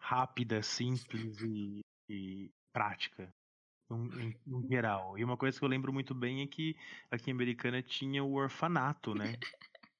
rápida, 0.00 0.62
simples 0.62 1.40
e, 1.40 1.80
e 2.10 2.50
prática. 2.72 3.28
No, 3.88 4.06
em- 4.20 4.34
geral. 4.68 5.16
E 5.18 5.22
uma 5.24 5.36
coisa 5.36 5.56
que 5.58 5.64
eu 5.64 5.68
lembro 5.68 5.92
muito 5.92 6.14
bem 6.14 6.42
é 6.42 6.46
que 6.46 6.74
aqui 7.10 7.30
em 7.30 7.34
Americana 7.34 7.82
tinha 7.82 8.24
o 8.24 8.34
orfanato, 8.34 9.14
né? 9.14 9.38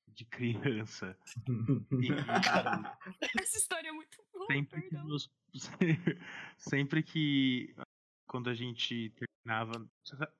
De 0.08 0.24
criança. 0.88 1.16
E, 2.00 2.08
Essa 3.40 3.58
história 3.58 3.88
é 3.88 3.92
muito 3.92 4.18
boa, 4.32 4.46
sempre 4.48 4.82
que 4.82 4.88
perdão. 4.90 5.06
nos- 5.08 5.30
sempre 6.58 7.02
que 7.02 7.74
quando 8.34 8.50
a 8.50 8.54
gente 8.54 9.10
terminava 9.10 9.88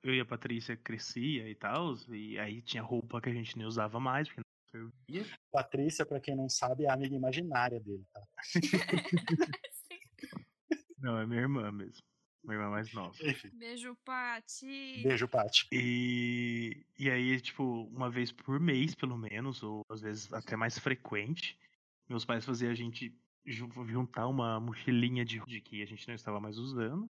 eu 0.03 0.13
e 0.13 0.19
a 0.19 0.25
Patrícia 0.25 0.75
crescia 0.75 1.49
e 1.49 1.55
tal 1.55 1.93
e 2.09 2.37
aí 2.37 2.61
tinha 2.61 2.83
roupa 2.83 3.21
que 3.21 3.29
a 3.29 3.33
gente 3.33 3.57
nem 3.57 3.65
usava 3.65 4.01
mais 4.01 4.27
porque 4.27 4.41
não 4.41 4.91
servia 5.09 5.25
Patrícia, 5.49 6.05
pra 6.05 6.19
quem 6.19 6.35
não 6.35 6.49
sabe, 6.49 6.83
é 6.83 6.89
a 6.89 6.93
amiga 6.93 7.15
imaginária 7.15 7.79
dele, 7.79 8.03
tá? 8.11 8.21
não 10.99 11.17
é 11.19 11.25
minha 11.25 11.39
irmã 11.39 11.71
mesmo 11.71 12.03
Minha 12.43 12.57
irmã 12.57 12.69
mais 12.69 12.91
nova. 12.91 13.15
Enfim, 13.23 13.49
Beijo, 13.53 13.95
Pati. 14.03 15.01
beijo, 15.01 15.25
Paty. 15.29 15.65
E, 15.71 16.85
e 16.99 17.09
aí, 17.09 17.39
tipo, 17.39 17.63
uma 17.93 18.09
vez 18.09 18.33
por 18.33 18.59
mês, 18.59 18.93
pelo 18.93 19.17
menos, 19.17 19.63
ou 19.63 19.85
às 19.89 20.01
vezes 20.01 20.33
até 20.33 20.57
mais 20.57 20.77
frequente, 20.77 21.57
meus 22.09 22.25
pais 22.25 22.43
faziam 22.43 22.73
a 22.73 22.75
gente 22.75 23.17
ju- 23.45 23.69
juntar 23.87 24.27
uma 24.27 24.59
mochilinha 24.59 25.23
de, 25.23 25.39
de 25.45 25.61
que 25.61 25.81
a 25.81 25.85
gente 25.85 26.05
não 26.09 26.15
estava 26.15 26.41
mais 26.41 26.57
usando 26.57 27.09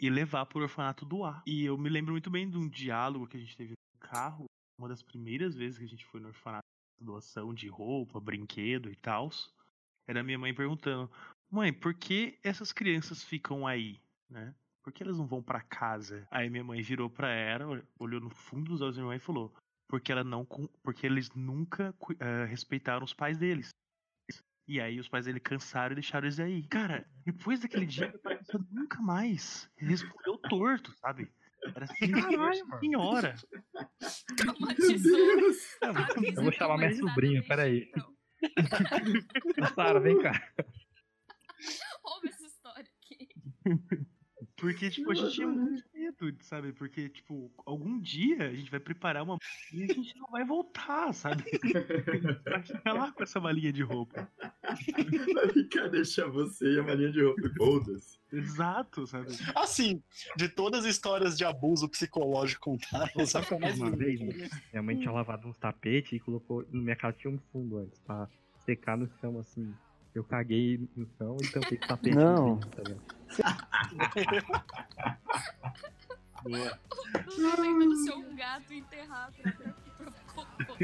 e 0.00 0.10
levar 0.10 0.46
pro 0.46 0.60
orfanato 0.62 1.04
doar. 1.04 1.42
E 1.46 1.64
eu 1.64 1.76
me 1.78 1.88
lembro 1.88 2.12
muito 2.12 2.30
bem 2.30 2.48
de 2.48 2.56
um 2.56 2.68
diálogo 2.68 3.26
que 3.26 3.36
a 3.36 3.40
gente 3.40 3.56
teve 3.56 3.72
no 3.94 4.00
carro, 4.00 4.44
uma 4.78 4.88
das 4.88 5.02
primeiras 5.02 5.54
vezes 5.54 5.78
que 5.78 5.84
a 5.84 5.88
gente 5.88 6.04
foi 6.06 6.20
no 6.20 6.28
orfanato 6.28 6.62
doação 7.00 7.52
de 7.54 7.68
roupa, 7.68 8.20
brinquedo 8.20 8.90
e 8.90 8.96
tal. 8.96 9.30
Era 10.06 10.22
minha 10.22 10.38
mãe 10.38 10.54
perguntando: 10.54 11.10
"Mãe, 11.50 11.72
por 11.72 11.94
que 11.94 12.38
essas 12.42 12.72
crianças 12.72 13.22
ficam 13.22 13.66
aí?" 13.66 14.00
né? 14.28 14.54
Por 14.82 14.92
que 14.92 15.02
elas 15.02 15.18
não 15.18 15.26
vão 15.26 15.42
pra 15.42 15.60
casa? 15.60 16.26
Aí 16.30 16.48
minha 16.48 16.62
mãe 16.62 16.80
virou 16.80 17.10
pra 17.10 17.28
ela, 17.28 17.66
ol- 17.66 17.82
olhou 17.98 18.20
no 18.20 18.30
fundo 18.30 18.70
dos 18.70 18.80
olhos 18.80 18.96
da 18.96 19.00
minha 19.02 19.08
mãe 19.10 19.16
e 19.16 19.20
falou: 19.20 19.52
porque 19.88 20.10
ela 20.12 20.22
não, 20.24 20.44
porque 20.82 21.06
eles 21.06 21.30
nunca 21.34 21.94
eh, 22.20 22.44
respeitaram 22.46 23.04
os 23.04 23.12
pais 23.14 23.36
deles. 23.38 23.70
E 24.68 24.80
aí 24.80 24.98
os 24.98 25.08
pais 25.08 25.26
dele 25.26 25.38
cansaram 25.38 25.92
e 25.92 25.96
deixaram 25.96 26.26
eles 26.26 26.40
aí. 26.40 26.62
Cara, 26.64 27.06
depois 27.24 27.60
daquele 27.60 27.86
dia, 27.86 28.08
a 28.08 28.18
criança 28.18 28.66
nunca 28.70 29.00
mais 29.00 29.70
respondeu 29.76 30.38
torto, 30.48 30.92
sabe? 30.96 31.30
Era 31.74 31.84
assim, 31.84 32.10
Caralho, 32.10 32.80
senhora. 32.80 33.34
Traumatizou. 34.36 35.18
Eu 36.36 36.42
vou 36.42 36.52
chamar 36.52 36.78
minha 36.78 36.94
sobrinha, 36.94 37.42
peraí. 37.46 37.90
Então, 37.92 38.14
Sara, 39.74 40.00
vem 40.00 40.20
cá. 40.20 40.32
ouve 42.04 42.28
essa 42.28 42.46
história 42.46 42.90
aqui. 43.02 43.28
Porque, 44.56 44.88
tipo, 44.88 45.10
a 45.10 45.14
gente 45.14 45.34
tinha 45.34 45.46
muito 45.46 45.84
medo, 45.92 46.34
sabe? 46.40 46.72
Porque, 46.72 47.10
tipo, 47.10 47.50
algum 47.66 48.00
dia 48.00 48.48
a 48.48 48.54
gente 48.54 48.70
vai 48.70 48.80
preparar 48.80 49.22
uma 49.22 49.38
e 49.72 49.84
a 49.84 49.86
gente 49.86 50.16
não 50.16 50.30
vai 50.30 50.44
voltar, 50.44 51.12
sabe? 51.12 51.44
pra 52.42 52.62
ficar 52.62 52.92
lá 52.94 53.12
com 53.12 53.22
essa 53.22 53.38
malinha 53.38 53.72
de 53.72 53.82
roupa. 53.82 54.26
Vai 54.62 55.48
ficar, 55.52 55.88
deixar 55.88 56.28
você 56.28 56.74
e 56.74 56.80
a 56.80 56.82
malinha 56.82 57.12
de 57.12 57.22
roupa. 57.22 57.42
Foda-se. 57.56 58.18
Exato, 58.32 59.06
sabe? 59.06 59.28
Assim, 59.54 60.02
de 60.36 60.48
todas 60.48 60.84
as 60.84 60.90
histórias 60.90 61.36
de 61.36 61.44
abuso 61.44 61.88
psicológico 61.88 62.70
contadas, 62.70 63.14
essa 63.16 63.42
foi 63.42 63.58
a 63.58 63.60
mais 63.60 63.78
Uma 63.78 63.90
vez, 63.90 64.20
minha 64.20 64.82
mãe 64.82 64.98
tinha 64.98 65.12
lavado 65.12 65.46
uns 65.46 65.58
tapetes 65.58 66.14
e 66.14 66.20
colocou. 66.20 66.66
Na 66.72 66.80
minha 66.80 66.96
casa 66.96 67.16
tinha 67.18 67.32
um 67.32 67.38
fundo 67.52 67.78
antes, 67.78 67.98
pra 68.00 68.26
secar 68.64 68.96
no 68.96 69.08
chão 69.20 69.38
assim. 69.38 69.72
Eu 70.14 70.24
caguei 70.24 70.80
no 70.96 71.06
chão 71.18 71.36
e 71.42 71.52
tampei 71.52 71.76
o 71.76 71.80
tapete. 71.86 72.16
Não. 72.16 72.58
Tá 72.58 72.82
ligado? 72.82 73.15
Boa. 76.42 76.78
Não 77.38 77.60
lembra 77.60 77.86
do 77.86 77.96
seu 78.04 78.22
gato 78.34 78.72
enterrado 78.72 79.34
pra, 79.42 79.52
pra 79.52 80.12
cocô. 80.34 80.76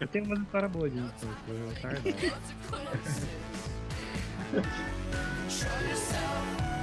Eu 0.00 0.08
tenho 0.08 0.24
umas 0.24 0.40
histórias 0.40 0.70
boas 0.70 0.92
disso, 0.92 1.26
eu 1.26 1.34
sou 1.46 1.68
retardado. 1.68 2.02
Seguindo 5.48 6.79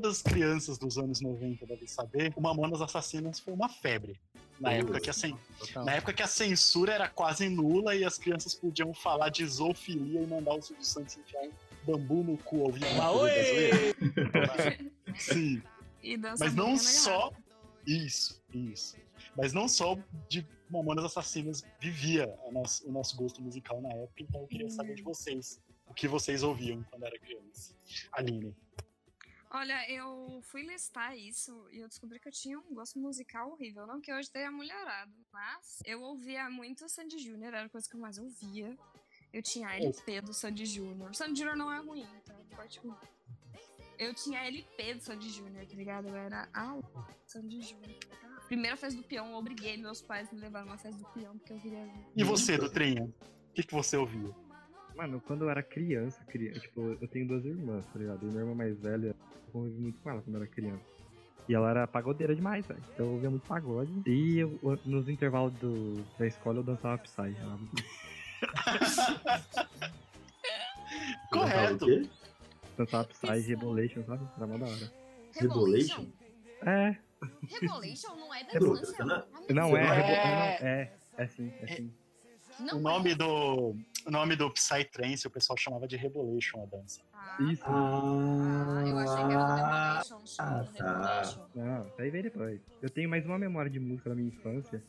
todas 0.00 0.16
as 0.16 0.22
crianças 0.22 0.78
dos 0.78 0.96
anos 0.96 1.20
90 1.20 1.66
devem 1.66 1.86
saber, 1.86 2.32
o 2.34 2.40
Mamonas 2.40 2.80
Assassinas 2.80 3.38
foi 3.38 3.52
uma 3.52 3.68
febre. 3.68 4.18
Na 4.58 4.72
época, 4.72 5.00
que 5.00 5.10
a 5.10 5.12
cen- 5.12 5.36
Total. 5.58 5.84
na 5.84 5.94
época 5.94 6.12
que 6.12 6.22
a 6.22 6.26
censura 6.26 6.92
era 6.92 7.08
quase 7.08 7.48
nula 7.48 7.94
e 7.94 8.04
as 8.04 8.18
crianças 8.18 8.54
podiam 8.54 8.92
falar 8.94 9.28
de 9.30 9.46
zoofilia 9.46 10.22
e 10.22 10.26
mandar 10.26 10.54
o 10.54 10.62
Silvio 10.62 10.84
Santos 10.84 11.16
enfiar 11.16 11.42
um 11.44 11.50
bambu 11.86 12.22
no 12.22 12.36
cu 12.38 12.64
ao 12.64 12.72
vivo. 12.72 12.86
Sim. 15.18 15.62
E 16.02 16.16
Mas 16.16 16.54
não 16.54 16.76
só. 16.76 17.32
Isso, 17.86 18.42
isso. 18.54 18.96
Mas 19.36 19.52
não 19.52 19.68
só 19.68 19.96
de 20.28 20.46
Mamonas 20.68 21.04
Assassinas 21.06 21.62
vivia 21.78 22.32
nosso- 22.52 22.86
o 22.88 22.92
nosso 22.92 23.16
gosto 23.16 23.42
musical 23.42 23.80
na 23.80 23.90
época, 23.92 24.22
então 24.22 24.40
eu 24.42 24.46
queria 24.46 24.70
saber 24.70 24.94
de 24.94 25.02
vocês. 25.02 25.60
O 25.86 25.94
que 25.94 26.06
vocês 26.06 26.42
ouviam 26.42 26.84
quando 26.90 27.04
era 27.04 27.18
criança. 27.18 27.74
Aline. 28.12 28.54
Olha, 29.52 29.90
eu 29.90 30.40
fui 30.44 30.62
listar 30.62 31.16
isso 31.16 31.68
e 31.72 31.80
eu 31.80 31.88
descobri 31.88 32.20
que 32.20 32.28
eu 32.28 32.32
tinha 32.32 32.56
um 32.56 32.72
gosto 32.72 33.00
musical 33.00 33.50
horrível. 33.50 33.84
Não 33.84 34.00
que 34.00 34.12
hoje 34.12 34.30
tenha 34.30 34.50
mulherado, 34.50 35.12
mas 35.32 35.80
eu 35.84 36.00
ouvia 36.02 36.48
muito 36.48 36.88
Sandy 36.88 37.18
Júnior, 37.18 37.52
era 37.52 37.66
a 37.66 37.68
coisa 37.68 37.88
que 37.88 37.96
eu 37.96 38.00
mais 38.00 38.16
ouvia. 38.16 38.78
Eu 39.32 39.42
tinha 39.42 39.74
LP 39.74 40.20
do 40.20 40.32
Sandy 40.32 40.66
Júnior. 40.66 41.14
Sandy 41.16 41.40
Júnior 41.40 41.56
não 41.56 41.72
é 41.72 41.80
ruim? 41.80 42.06
Parte 42.54 42.78
ruim. 42.78 42.94
Eu 43.98 44.14
tinha 44.14 44.40
LP 44.46 44.94
do 44.94 45.02
Sandy 45.02 45.30
Júnior, 45.30 45.66
tá 45.66 45.74
ligado? 45.74 46.08
Eu 46.08 46.16
era 46.16 46.48
a 46.54 46.78
Sandy 47.26 47.60
Júnior. 47.60 47.98
Primeira 48.46 48.76
festa 48.76 49.00
do 49.00 49.06
peão, 49.06 49.30
eu 49.30 49.36
obriguei 49.36 49.76
meus 49.76 50.00
pais 50.00 50.28
a 50.28 50.34
me 50.34 50.40
levar 50.40 50.64
numa 50.64 50.78
festa 50.78 50.98
do 50.98 51.08
peão, 51.10 51.36
porque 51.38 51.52
eu 51.52 51.60
queria 51.60 51.84
ver. 51.84 52.06
E 52.16 52.22
você, 52.24 52.56
Dutrinha? 52.56 53.04
O 53.04 53.52
que, 53.52 53.64
que 53.64 53.74
você 53.74 53.96
ouvia? 53.96 54.32
Mano, 54.96 55.20
quando 55.26 55.42
eu 55.44 55.50
era 55.50 55.62
criança, 55.62 56.22
criança, 56.24 56.60
tipo, 56.60 56.96
eu 57.00 57.08
tenho 57.08 57.26
duas 57.26 57.44
irmãs, 57.44 57.84
tá 57.92 57.98
ligado? 57.98 58.22
E 58.22 58.26
minha 58.26 58.40
irmã 58.40 58.54
mais 58.54 58.78
velha, 58.78 59.08
eu 59.08 59.14
convivi 59.52 59.80
muito 59.80 59.98
com 60.00 60.10
ela 60.10 60.20
quando 60.22 60.36
eu 60.36 60.42
era 60.42 60.50
criança. 60.50 60.82
E 61.48 61.54
ela 61.54 61.70
era 61.70 61.86
pagodeira 61.86 62.34
demais, 62.34 62.66
velho. 62.66 62.82
Então 62.94 63.06
eu 63.06 63.12
ouvia 63.12 63.30
muito 63.30 63.46
pagode. 63.46 63.90
E 64.06 64.38
eu- 64.38 64.58
nos 64.84 65.08
intervalos 65.08 65.52
do, 65.54 66.02
da 66.18 66.26
escola 66.26 66.58
eu 66.58 66.62
dançava 66.62 66.98
Psy. 66.98 67.34
Muito- 67.58 67.84
Correto. 71.30 71.86
Dançava 72.76 73.04
Psy, 73.04 73.40
Rebolation, 73.48 74.04
sabe? 74.04 74.26
Era 74.36 74.46
mó 74.46 74.58
da 74.58 74.66
hora. 74.66 74.92
Rebolation? 75.34 76.06
É, 76.62 76.96
Rebolation 77.60 78.14
não 78.16 78.34
é 78.34 78.44
da 78.44 78.52
Rebolation, 78.52 78.82
infância. 78.92 79.04
né? 79.04 79.22
não 79.50 79.76
é, 79.76 79.82
É. 79.82 80.60
Não, 80.60 80.68
é, 80.68 80.92
é 81.18 81.26
sim, 81.26 81.52
é 81.62 81.66
sim. 81.76 81.92
Não 82.60 82.78
O 82.78 82.80
nome 82.80 83.14
do, 83.14 83.74
o 84.06 84.10
nome 84.10 84.36
do 84.36 84.50
Psytrance 84.50 85.26
o 85.26 85.30
pessoal 85.30 85.56
chamava 85.56 85.86
de 85.86 85.96
Rebolation 85.96 86.62
a 86.62 86.66
dança. 86.66 87.00
Ah, 87.12 87.36
Isso. 87.52 87.62
Ah, 87.66 88.82
eu 88.86 88.98
achei 88.98 89.26
que 89.26 89.32
era 89.32 89.44
o 89.44 89.46
Rebolation. 89.46 90.18
ah, 90.38 90.64
tá. 90.76 90.82
Rebolation. 90.92 91.46
Não, 91.54 91.86
isso 91.88 92.00
aí 92.02 92.10
veio 92.10 92.24
depois. 92.24 92.60
Eu 92.82 92.90
tenho 92.90 93.08
mais 93.10 93.24
uma 93.26 93.38
memória 93.38 93.70
de 93.70 93.78
música 93.80 94.10
da 94.10 94.16
minha 94.16 94.28
infância. 94.28 94.82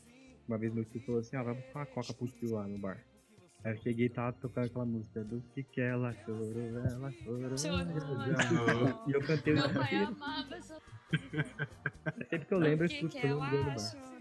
Uma 0.47 0.57
vez 0.57 0.73
meu 0.73 0.83
tio 0.85 1.01
falou 1.05 1.21
assim, 1.21 1.35
ah, 1.37 1.43
vai 1.43 1.53
buscar 1.53 1.79
uma 1.79 1.85
coca 1.85 2.13
pro 2.13 2.27
tio 2.27 2.55
lá 2.55 2.67
no 2.67 2.77
bar. 2.77 2.97
Aí 3.63 3.73
eu 3.73 3.77
cheguei 3.83 4.07
e 4.07 4.09
tava 4.09 4.33
tocando 4.33 4.65
aquela 4.65 4.85
música 4.85 5.23
do 5.23 5.39
que 5.53 5.61
que 5.63 5.79
ela 5.79 6.11
chorou, 6.25 6.51
ela 6.83 7.11
chorou. 7.11 7.57
Chorou. 7.57 9.03
E 9.07 9.11
eu 9.11 9.21
cantei 9.21 9.53
o 9.53 9.57
Meu 9.57 9.69
pai 9.73 9.83
inteiro. 9.85 10.07
amava 10.07 10.55
essa 10.55 10.81
Sempre 12.29 12.45
que 12.47 12.53
eu 12.53 12.57
lembro, 12.57 12.85
eu 12.85 12.87
escuto 12.87 13.27
no 13.27 13.39
bar. 13.39 13.51
chora? 13.75 14.11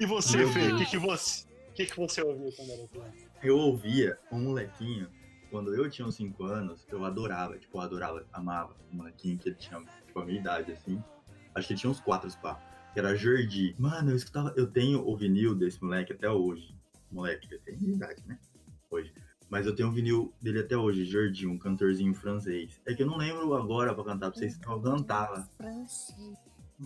E 0.00 0.06
você, 0.06 0.46
Fê, 0.46 0.72
o 0.72 0.78
que, 0.78 0.86
que 0.86 0.96
você. 0.98 1.44
O 1.72 1.74
que, 1.74 1.86
que 1.86 1.96
você 1.96 2.20
ouvia 2.22 2.52
quando 2.54 2.70
era 2.70 2.86
criança? 2.86 3.30
Eu 3.42 3.56
ouvia 3.56 4.18
um 4.30 4.40
molequinho, 4.40 5.08
quando 5.50 5.74
eu 5.74 5.88
tinha 5.88 6.06
uns 6.06 6.16
5 6.16 6.44
anos, 6.44 6.86
eu 6.90 7.02
adorava, 7.02 7.58
tipo, 7.58 7.78
eu 7.78 7.80
adorava, 7.80 8.26
amava 8.30 8.76
um 8.92 8.96
molequinho 8.96 9.38
que 9.38 9.48
ele 9.48 9.56
tinha, 9.56 9.82
tipo, 10.06 10.20
a 10.20 10.24
minha 10.26 10.38
idade, 10.38 10.70
assim. 10.70 11.02
Acho 11.54 11.66
que 11.66 11.72
ele 11.72 11.80
tinha 11.80 11.90
uns 11.90 11.98
4 11.98 12.30
pá. 12.42 12.60
Que 12.92 12.98
era 12.98 13.16
Jordi. 13.16 13.74
Mano, 13.78 14.10
eu 14.10 14.16
escutava, 14.16 14.52
eu 14.54 14.70
tenho 14.70 15.00
o 15.08 15.16
vinil 15.16 15.54
desse 15.54 15.82
moleque 15.82 16.12
até 16.12 16.28
hoje. 16.28 16.76
Moleque, 17.10 17.48
ele 17.50 17.58
tem 17.60 17.78
minha 17.78 17.94
idade, 17.94 18.22
né? 18.26 18.38
Hoje. 18.90 19.14
Mas 19.48 19.64
eu 19.64 19.74
tenho 19.74 19.88
o 19.88 19.92
vinil 19.92 20.30
dele 20.42 20.58
até 20.58 20.76
hoje, 20.76 21.06
Jordi, 21.06 21.46
um 21.46 21.56
cantorzinho 21.56 22.12
francês. 22.12 22.82
É 22.84 22.92
que 22.92 23.02
eu 23.02 23.06
não 23.06 23.16
lembro 23.16 23.54
agora 23.54 23.94
pra 23.94 24.04
cantar 24.04 24.30
pra 24.30 24.38
vocês, 24.38 24.60
eu 24.60 24.78
cantava. 24.82 25.48
Francês. 25.56 26.36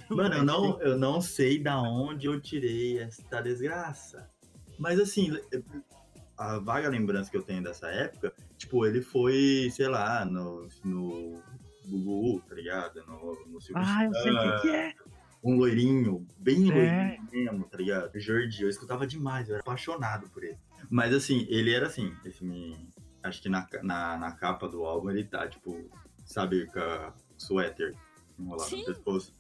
Mano, 0.09 0.37
eu 0.37 0.45
não, 0.45 0.81
eu 0.81 0.97
não 0.97 1.21
sei 1.21 1.61
da 1.61 1.81
onde 1.81 2.29
eu 2.29 2.41
tirei 2.41 3.01
esta 3.01 3.41
desgraça. 3.41 4.31
Mas 4.79 5.01
assim, 5.01 5.37
a 6.37 6.59
vaga 6.59 6.89
lembrança 6.89 7.31
que 7.31 7.37
eu 7.37 7.43
tenho 7.43 7.63
dessa 7.63 7.89
época, 7.89 8.33
tipo, 8.57 8.85
ele 8.85 9.01
foi, 9.03 9.71
sei 9.73 9.89
lá, 9.89 10.25
no, 10.25 10.69
no 10.85 11.43
Gugu, 11.87 12.41
tá 12.49 12.55
ligado? 12.55 13.05
No, 13.07 13.47
no 13.47 13.61
Silvio 13.61 13.83
Ah, 13.85 14.05
eu 14.05 14.15
sei 14.15 14.33
o 14.33 14.39
que, 14.39 14.61
que 14.63 14.69
é. 14.69 14.95
Um 15.43 15.57
loirinho, 15.57 16.27
bem 16.39 16.71
É. 16.71 16.75
loirinho 16.75 17.29
mesmo, 17.31 17.65
tá 17.69 17.77
ligado? 17.79 18.19
Jordi, 18.19 18.63
eu 18.63 18.69
escutava 18.69 19.07
demais, 19.07 19.49
eu 19.49 19.55
era 19.55 19.63
apaixonado 19.63 20.29
por 20.31 20.43
ele. 20.43 20.59
Mas 20.91 21.15
assim, 21.15 21.47
ele 21.49 21.73
era 21.73 21.87
assim, 21.87 22.13
esse 22.25 22.45
me... 22.45 22.77
acho 23.23 23.41
que 23.41 23.49
na, 23.49 23.67
na, 23.83 24.17
na 24.19 24.33
capa 24.33 24.69
do 24.69 24.85
álbum 24.85 25.11
ele 25.11 25.25
tá, 25.25 25.47
tipo, 25.49 25.89
sabe, 26.25 26.67
com 26.67 26.81
a 26.81 27.13
suéter 27.39 27.95
enrolado 28.39 28.69
Sim. 28.69 28.81
no 28.81 28.87
pescoço. 28.87 29.35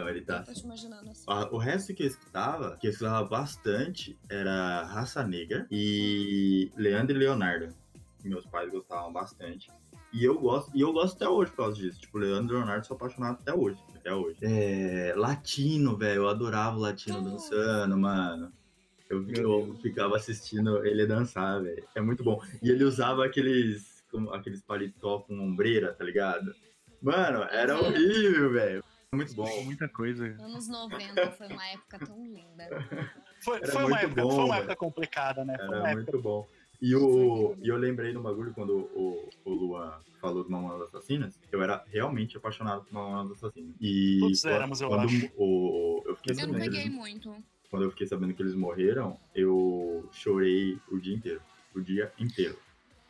Então 0.00 0.08
ele 0.08 0.20
tá 0.22 0.38
Eu 0.38 0.44
tô 0.44 0.52
te 0.54 0.64
imaginando 0.64 1.10
assim. 1.10 1.24
O 1.50 1.58
resto 1.58 1.94
que 1.94 2.02
eu 2.02 2.06
escutava, 2.06 2.76
que 2.78 2.86
eu 2.86 2.90
escutava 2.90 3.26
bastante, 3.28 4.18
era 4.30 4.82
Raça 4.84 5.22
Negra 5.26 5.66
e 5.70 6.70
Leandro 6.76 7.14
e 7.14 7.18
Leonardo. 7.18 7.74
Meus 8.24 8.46
pais 8.46 8.70
gostavam 8.70 9.12
bastante. 9.12 9.68
E 10.12 10.24
eu 10.24 10.38
gosto, 10.38 10.70
e 10.76 10.80
eu 10.80 10.92
gosto 10.92 11.16
até 11.16 11.28
hoje 11.28 11.50
por 11.52 11.58
causa 11.58 11.76
disso. 11.76 12.00
Tipo, 12.00 12.18
Leandro 12.18 12.56
e 12.56 12.58
Leonardo 12.58 12.86
sou 12.86 12.96
apaixonado 12.96 13.38
até 13.40 13.54
hoje. 13.54 13.78
Até 13.94 14.12
hoje. 14.12 14.38
É, 14.42 15.14
latino, 15.16 15.96
velho. 15.96 16.22
Eu 16.22 16.28
adorava 16.28 16.76
o 16.76 16.80
latino 16.80 17.22
dançando, 17.22 17.96
mano. 17.96 18.52
Eu, 19.08 19.28
eu 19.30 19.76
ficava 19.82 20.16
assistindo 20.16 20.84
ele 20.84 21.06
dançar, 21.06 21.62
velho. 21.62 21.84
É 21.94 22.00
muito 22.00 22.22
bom. 22.24 22.40
E 22.62 22.70
ele 22.70 22.84
usava 22.84 23.24
aqueles, 23.24 24.02
como- 24.10 24.32
aqueles 24.32 24.62
paletó 24.62 25.20
com 25.20 25.38
ombreira, 25.38 25.92
tá 25.94 26.04
ligado? 26.04 26.54
Mano, 27.02 27.42
era 27.50 27.78
horrível, 27.78 28.52
velho. 28.52 28.84
Muito 29.12 29.34
bom. 29.34 29.64
Muita 29.64 29.88
coisa. 29.88 30.24
Anos 30.40 30.68
90 30.68 31.32
foi 31.32 31.48
uma 31.48 31.66
época 31.66 31.98
tão 32.06 32.24
linda. 32.24 32.68
Foi, 33.40 33.58
foi 33.66 33.82
uma 33.84 33.88
muito 33.88 34.04
época, 34.04 34.22
bom, 34.22 34.30
foi 34.30 34.44
uma 34.44 34.56
época 34.58 34.76
complicada, 34.76 35.44
né? 35.44 35.56
Foi 35.58 35.66
uma 35.66 35.76
Era 35.78 35.88
época. 35.90 36.12
muito 36.12 36.22
bom. 36.22 36.46
E, 36.80 36.94
o, 36.94 37.56
e 37.60 37.68
eu 37.68 37.76
lembrei 37.76 38.12
no 38.12 38.22
bagulho 38.22 38.54
quando 38.54 38.88
o, 38.94 39.28
o 39.44 39.50
Luan 39.50 39.98
falou 40.20 40.44
do 40.44 40.50
Mamonas 40.50 40.82
Assassinas, 40.82 41.38
eu 41.50 41.60
era 41.60 41.84
realmente 41.88 42.36
apaixonado 42.36 42.84
por 42.84 42.92
Mamonas 42.94 43.32
Assassinas. 43.32 43.74
E 43.80 44.18
Todos 44.20 44.42
quando- 44.42 44.52
éramos, 44.54 44.80
eu 44.80 44.88
quando 44.88 45.04
acho. 45.08 45.32
O, 45.36 46.02
eu 46.06 46.14
fiquei 46.16 46.32
Eu 46.32 46.36
não 46.46 46.54
sabendo, 46.54 46.60
peguei 46.70 46.88
muito. 46.88 47.36
quando 47.68 47.82
eu 47.82 47.90
fiquei 47.90 48.06
sabendo 48.06 48.32
que 48.32 48.40
eles 48.42 48.54
morreram, 48.54 49.18
eu 49.34 50.08
chorei 50.12 50.78
o 50.88 50.98
dia 51.00 51.16
inteiro. 51.16 51.42
O 51.74 51.80
dia 51.80 52.12
inteiro. 52.16 52.56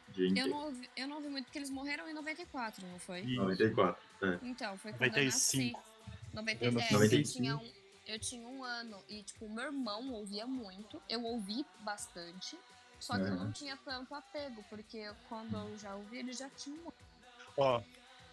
O 0.08 0.12
dia 0.12 0.24
Eu 0.24 0.30
inteiro. 0.30 0.48
não, 0.48 0.64
ouvi, 0.64 0.88
eu 0.96 1.06
não 1.06 1.16
ouvi 1.16 1.28
muito 1.28 1.44
porque 1.44 1.58
eles 1.58 1.70
morreram 1.70 2.08
em 2.08 2.14
94, 2.14 2.86
não 2.86 2.98
foi? 2.98 3.20
E 3.22 3.36
94. 3.36 4.02
É. 4.22 4.38
Então, 4.42 4.76
foi 4.78 4.92
quando 4.92 5.16
eu 5.16 5.24
nasci. 5.26 5.56
95. 5.72 5.78
90, 5.78 5.80
Eu 5.80 5.84
nasci 5.84 5.89
eu, 6.61 6.73
95. 6.73 7.33
tinha 7.33 7.57
um, 7.57 7.73
eu 8.07 8.19
tinha 8.19 8.49
um 8.49 8.64
ano 8.64 9.03
e, 9.09 9.23
tipo, 9.23 9.49
meu 9.49 9.64
irmão 9.64 10.12
ouvia 10.12 10.47
muito. 10.47 11.01
Eu 11.09 11.23
ouvi 11.25 11.64
bastante. 11.81 12.59
Só 12.99 13.14
que 13.14 13.23
eu 13.23 13.27
Aham. 13.29 13.45
não 13.45 13.53
tinha 13.53 13.77
tanto 13.79 14.14
apego, 14.14 14.62
porque 14.69 15.11
quando 15.29 15.57
eu 15.57 15.79
já 15.79 15.95
ouvi, 15.95 16.19
ele 16.19 16.33
já 16.33 16.49
tinha 16.51 16.77
um 16.81 16.93
Ó, 17.57 17.83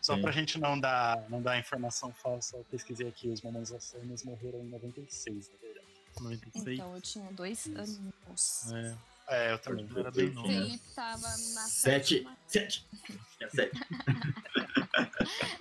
só 0.01 0.15
Sim. 0.15 0.21
pra 0.21 0.31
gente 0.31 0.59
não 0.59 0.79
dar, 0.79 1.27
não 1.29 1.41
dar 1.41 1.57
informação 1.57 2.13
falsa, 2.13 2.57
eu 2.57 2.63
pesquisei 2.65 3.07
aqui, 3.07 3.29
os 3.29 3.41
Mamonas 3.41 3.71
Assassinas 3.71 4.23
morreram 4.23 4.59
em 4.59 4.69
96, 4.69 5.49
na 5.49 5.57
verdade. 5.57 5.87
96. 6.21 6.67
Então 6.79 6.95
eu 6.95 7.01
tinha 7.01 7.31
dois 7.31 7.65
Isso. 7.65 7.77
anos. 7.77 8.71
É. 8.73 8.97
É, 9.29 9.51
eu 9.51 9.59
também. 9.59 9.87
Era 9.95 10.09
bem 10.11 10.29
novo. 10.31 10.47
Felipe 10.47 10.83
tava 10.95 11.27
na 11.27 11.61
Sete. 11.67 12.23
sétima- 12.23 12.37
Sete. 12.47 12.85
Tinha 13.37 13.49
sete. 13.49 13.79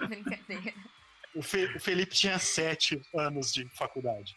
Brincadeira. 0.07 0.75
O, 1.37 1.43
Fe- 1.43 1.77
o 1.77 1.81
Felipe 1.81 2.15
tinha 2.15 2.39
sete 2.39 3.01
anos 3.15 3.53
de 3.53 3.69
faculdade. 3.77 4.37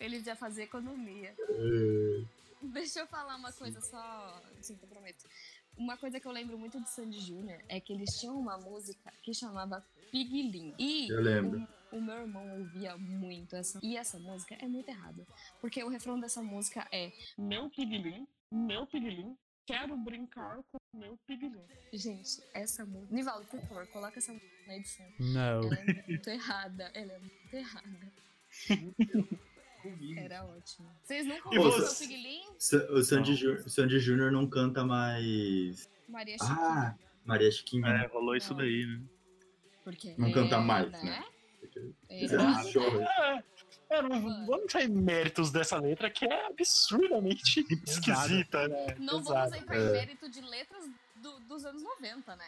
Ele 0.00 0.20
já 0.20 0.36
fazia 0.36 0.64
economia. 0.64 1.34
Deixa 2.62 3.00
eu 3.00 3.06
falar 3.06 3.36
uma 3.36 3.52
coisa 3.52 3.80
só, 3.80 4.42
assim, 4.58 4.78
eu 4.80 4.88
prometo. 4.88 5.24
Uma 5.76 5.96
coisa 5.96 6.18
que 6.18 6.26
eu 6.26 6.32
lembro 6.32 6.58
muito 6.58 6.80
de 6.80 6.88
Sandy 6.88 7.20
Júnior 7.20 7.60
é 7.68 7.78
que 7.80 7.92
eles 7.92 8.18
tinham 8.18 8.38
uma 8.38 8.56
música 8.58 9.12
que 9.22 9.32
chamava 9.34 9.84
Piglim. 10.10 10.74
E 10.78 11.08
Eu 11.10 11.20
lembro. 11.20 11.68
o, 11.92 11.96
o 11.98 12.02
meu 12.02 12.16
irmão 12.22 12.58
ouvia 12.60 12.96
muito 12.96 13.54
essa. 13.56 13.78
E 13.82 13.96
essa 13.96 14.18
música 14.18 14.54
é 14.58 14.66
muito 14.66 14.88
errada. 14.88 15.26
Porque 15.60 15.82
o 15.84 15.88
refrão 15.88 16.18
dessa 16.18 16.42
música 16.42 16.86
é 16.90 17.12
Meu 17.36 17.68
Piglim, 17.70 18.26
meu 18.50 18.86
Piglim, 18.86 19.36
quero 19.66 19.96
brincar 19.98 20.62
com 20.72 20.78
meu 20.96 21.16
Piglim. 21.26 21.54
Gente, 21.92 22.42
essa 22.54 22.84
música. 22.84 23.14
Nivaldo, 23.14 23.46
por 23.46 23.60
favor, 23.60 23.86
coloca 23.88 24.18
essa 24.18 24.32
música 24.32 24.50
na 24.66 24.76
edição. 24.76 25.06
Não. 25.20 25.60
Ela 25.62 25.74
é 25.76 26.04
muito 26.08 26.28
errada. 26.30 26.90
Ela 26.94 27.12
é 27.12 27.18
muito 27.18 27.54
errada. 27.54 28.12
Era 30.16 30.44
ótimo. 30.44 30.88
Vocês 31.04 31.26
nunca 31.26 31.48
ouviram 31.48 31.68
O 32.90 33.02
Sandy, 33.04 33.34
Ju- 33.36 33.62
o 33.64 33.70
Sandy 33.70 33.98
Júnior 34.00 34.32
não 34.32 34.48
canta 34.48 34.84
mais. 34.84 35.88
Maria 36.08 36.36
Ah, 36.40 36.44
Chiquinha. 36.46 36.98
Maria 37.24 37.50
Chiquinha. 37.52 37.86
É, 37.88 38.06
rolou 38.08 38.34
isso 38.36 38.54
daí, 38.54 38.84
né? 38.86 39.00
Porque 39.84 40.14
não 40.18 40.32
canta 40.32 40.56
é, 40.56 40.60
mais, 40.60 40.90
né? 40.90 41.24
É, 42.08 42.24
Isso 42.24 42.34
é. 42.34 43.44
É, 43.88 43.96
é, 43.98 44.02
não 44.02 44.20
vamos 44.46 44.64
entrar 44.64 44.82
em 44.82 44.88
méritos 44.88 45.50
dessa 45.50 45.78
letra 45.78 46.10
que 46.10 46.24
é 46.24 46.46
absurdamente 46.46 47.64
esquisita, 47.86 48.66
né? 48.68 48.96
Não 48.98 49.18
Pesada. 49.18 49.40
vamos 49.50 49.56
entrar 49.62 49.76
em 49.76 49.92
mérito 49.92 50.28
de 50.28 50.40
letras 50.40 50.84
do- 51.16 51.40
dos 51.40 51.64
anos 51.64 51.82
90, 51.82 52.36
né? 52.36 52.46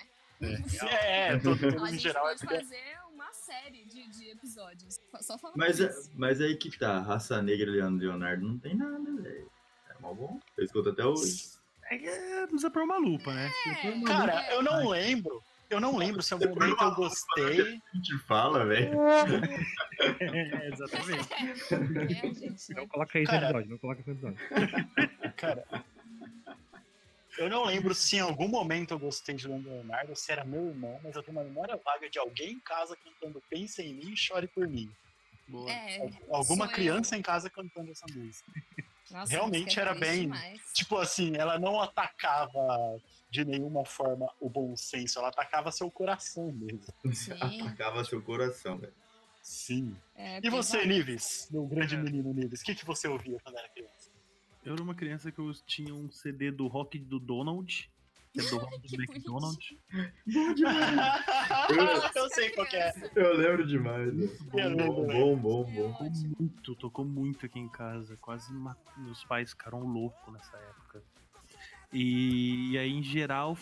É, 0.91 1.29
é, 1.33 1.39
todo, 1.41 1.65
A 1.85 1.89
em 1.89 1.93
gente 1.93 2.03
geral 2.03 2.29
é 2.29 2.37
pode 2.37 2.47
fazer 2.47 2.97
uma 3.13 3.33
série 3.33 3.85
de, 3.85 4.09
de 4.09 4.31
episódios. 4.31 5.01
Só 5.21 5.37
falando 5.39 5.57
Mas, 5.57 5.81
é- 5.81 5.93
mas 6.15 6.41
aí 6.41 6.57
que 6.57 6.77
tá, 6.79 7.01
Raça 7.01 7.41
Negra 7.43 7.69
e 7.69 7.73
Leandro 7.73 8.07
Leonardo 8.07 8.47
não 8.47 8.59
tem 8.59 8.75
nada, 8.77 8.99
velho. 9.23 9.51
É 9.91 10.01
mal 10.01 10.15
bom. 10.15 10.41
Eu 10.57 10.65
escuto 10.65 10.91
até 10.91 11.05
hoje. 11.05 11.57
É, 11.91 12.47
precisa 12.47 12.71
pôr 12.71 12.83
uma 12.83 12.99
lupa, 12.99 13.33
né? 13.33 13.51
É, 13.67 14.01
Cara, 14.07 14.45
é, 14.45 14.55
eu 14.55 14.63
não 14.63 14.89
lembro. 14.89 15.43
Eu 15.71 15.81
não 15.81 15.97
lembro 15.97 16.23
se 16.23 16.33
em 16.35 16.39
algum 16.43 16.55
momento 16.59 16.83
eu 16.83 16.95
gostei. 16.95 17.61
A 17.93 17.97
gente 17.97 18.19
fala, 18.27 18.65
velho. 18.65 18.99
É, 20.21 20.69
exatamente. 20.73 21.29
É, 21.35 22.35
gente, 22.35 22.75
Não 22.75 22.89
coloca 22.89 23.19
isso 23.19 23.31
no 23.33 23.39
Cara. 23.41 23.47
episódio, 23.51 23.71
não 23.71 23.79
coloca 23.79 24.01
isso 24.01 24.11
no 24.11 24.15
episódio. 24.31 25.33
Cara, 25.37 25.65
eu 27.37 27.49
não 27.51 27.65
lembro 27.67 27.95
se 27.95 28.17
em 28.17 28.21
algum 28.21 28.49
momento 28.49 28.93
eu 28.95 28.99
gostei 28.99 29.35
de 29.35 29.47
Leonardo, 29.47 30.17
se 30.17 30.33
era 30.33 30.45
meu 30.45 30.69
irmão, 30.69 30.99
mas 31.05 31.15
eu 31.15 31.23
tenho 31.23 31.37
uma 31.37 31.45
memória 31.45 31.77
vaga 31.85 32.09
de 32.09 32.19
alguém 32.19 32.53
em 32.53 32.61
casa 32.61 32.97
cantando 32.97 33.43
Pensa 33.51 33.83
em 33.83 33.95
mim 33.95 34.13
e 34.13 34.17
chore 34.17 34.49
por 34.49 34.67
mim. 34.67 34.91
Boa. 35.47 35.71
É, 35.71 36.01
Al- 36.01 36.11
Alguma 36.39 36.65
sou 36.65 36.73
eu. 36.73 36.73
criança 36.75 37.17
em 37.17 37.23
casa 37.23 37.49
cantando 37.51 37.91
essa 37.91 38.07
música. 38.15 38.51
Nossa, 39.11 39.31
realmente 39.33 39.79
é 39.79 39.83
era 39.83 39.95
bem- 39.95 40.23
demais. 40.23 40.61
Tipo 40.75 40.97
assim, 40.99 41.33
ela 41.37 41.59
não 41.59 41.81
atacava 41.81 43.01
de 43.31 43.45
nenhuma 43.45 43.85
forma 43.85 44.31
o 44.41 44.49
bom 44.49 44.75
senso, 44.77 45.19
ela 45.19 45.29
atacava 45.29 45.71
seu 45.71 45.91
coração 45.91 46.51
mesmo. 46.53 46.81
Sim. 47.13 47.33
Atacava 47.41 48.05
seu 48.05 48.23
coração, 48.23 48.79
velho. 48.79 48.93
Sim. 49.43 49.97
É, 50.15 50.41
E 50.45 50.51
você. 50.51 50.85
Nives? 50.85 51.49
Meu 51.51 51.67
grande 51.67 51.95
É. 51.95 51.99
menino 51.99 52.33
Nives, 52.35 52.61
o 52.61 52.65
que, 52.65 52.75
que 52.75 52.85
você 52.85 53.07
ouvia 53.09 53.39
quando 53.43 53.57
era 53.59 53.69
criança? 53.69 54.11
Eu 54.65 54.75
era 54.75 54.83
uma 54.83 54.95
criança 54.95 55.31
que 55.33 55.39
eu 55.39 55.53
tinha 55.67 55.95
um 55.95 56.11
CD 56.11 56.51
do 56.51 56.67
rock 56.67 56.99
do 56.99 57.19
Donald. 57.19 57.91
Que 58.33 58.41
é 58.41 58.45
do 58.51 58.59
rock 58.59 58.79
do 58.89 58.95
McDonald's. 59.03 59.75
eu 62.15 62.29
sei 62.31 62.51
qual 62.51 62.67
que 62.67 62.77
é. 62.77 62.93
Eu 63.15 63.37
lembro 63.37 63.67
demais. 63.67 64.13
Eu 64.53 64.69
lembro, 64.69 65.07
Bom, 65.07 65.37
bom, 65.37 65.65
bom, 65.65 65.69
É 65.71 65.73
bom. 65.83 65.93
Tocou 65.93 66.11
muito, 66.39 66.75
tocou 66.77 67.05
muito 67.05 67.47
aqui 67.47 67.59
em 67.59 67.69
casa. 67.69 68.17
Quase 68.19 68.53
meus 68.99 69.25
pais 69.25 69.51
ficaram 69.51 69.81
loucos 69.81 70.33
nessa 70.33 70.57
época. 70.57 71.03
E, 71.93 72.73
e 72.73 72.79
aí, 72.79 72.91
em 72.93 73.03
geral, 73.03 73.57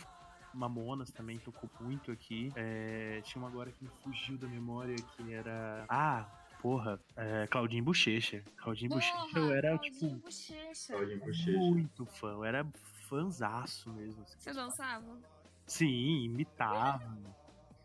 Mamonas 0.52 1.10
também 1.12 1.38
tocou 1.38 1.68
muito 1.80 2.10
aqui. 2.10 2.52
É, 2.56 3.20
tinha 3.24 3.40
uma 3.42 3.48
agora 3.48 3.70
que 3.70 3.82
me 3.84 3.90
fugiu 4.02 4.36
da 4.38 4.48
memória 4.48 4.96
que 4.96 5.32
era. 5.32 5.84
Ah, 5.88 6.26
porra, 6.60 6.98
é, 7.16 7.46
Claudinho 7.46 7.84
Bochecha. 7.84 8.42
Claudinho 8.56 8.90
Bochecha 8.90 9.38
eu 9.38 9.52
era, 9.54 9.68
Claudinho 9.78 9.92
tipo, 9.92 10.16
Bochecha. 10.24 10.92
Claudinho 10.94 11.18
Bochecha. 11.20 11.58
muito 11.58 12.06
fã. 12.06 12.32
Eu 12.32 12.44
era 12.44 12.66
fãzaço 13.08 13.90
mesmo. 13.92 14.22
assim. 14.22 14.38
Você 14.38 14.52
dançava? 14.52 15.18
Sim, 15.66 16.24
imitava. 16.24 17.16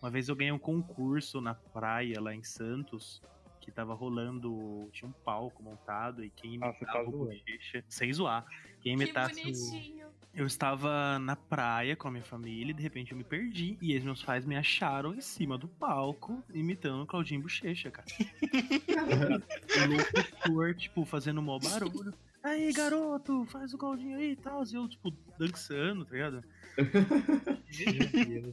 Uma 0.01 0.09
vez 0.09 0.29
eu 0.29 0.35
ganhei 0.35 0.51
um 0.51 0.57
concurso 0.59 1.39
na 1.41 1.53
praia 1.53 2.19
lá 2.19 2.33
em 2.33 2.43
Santos, 2.43 3.21
que 3.59 3.71
tava 3.71 3.93
rolando. 3.93 4.89
Tinha 4.91 5.07
um 5.07 5.11
palco 5.11 5.61
montado 5.61 6.23
e 6.23 6.29
quem 6.31 6.53
Ah, 6.63 6.67
imitava 6.69 6.85
tá 6.85 7.01
o. 7.03 7.11
Bochecha, 7.25 7.83
sem 7.87 8.11
zoar. 8.11 8.45
Quem 8.81 8.97
Que 8.97 9.03
imitasse 9.03 9.39
o. 9.39 9.43
bonitinho. 9.43 10.10
Eu 10.33 10.45
estava 10.45 11.19
na 11.19 11.35
praia 11.35 11.95
com 11.95 12.07
a 12.07 12.11
minha 12.11 12.23
família 12.23 12.71
e 12.71 12.73
de 12.73 12.81
repente 12.81 13.11
eu 13.11 13.17
me 13.17 13.23
perdi. 13.23 13.77
E 13.81 13.91
eles, 13.91 14.03
meus 14.03 14.23
pais 14.23 14.45
me 14.45 14.55
acharam 14.55 15.13
em 15.13 15.19
cima 15.19 15.57
do 15.57 15.67
palco, 15.67 16.41
imitando 16.53 17.03
o 17.03 17.05
Claudinho 17.05 17.41
Bochecha, 17.41 17.91
cara. 17.91 18.07
o 20.49 20.53
locutor, 20.53 20.75
tipo, 20.75 21.05
fazendo 21.05 21.41
mó 21.41 21.59
barulho. 21.59 22.13
Aí, 22.43 22.71
garoto, 22.71 23.45
faz 23.51 23.73
o 23.73 23.77
Claudinho 23.77 24.17
aí 24.17 24.31
e 24.31 24.35
tal. 24.35 24.63
E 24.63 24.73
eu, 24.73 24.87
tipo, 24.87 25.11
dançando, 25.37 26.05
tá 26.05 26.13
ligado? 26.13 26.43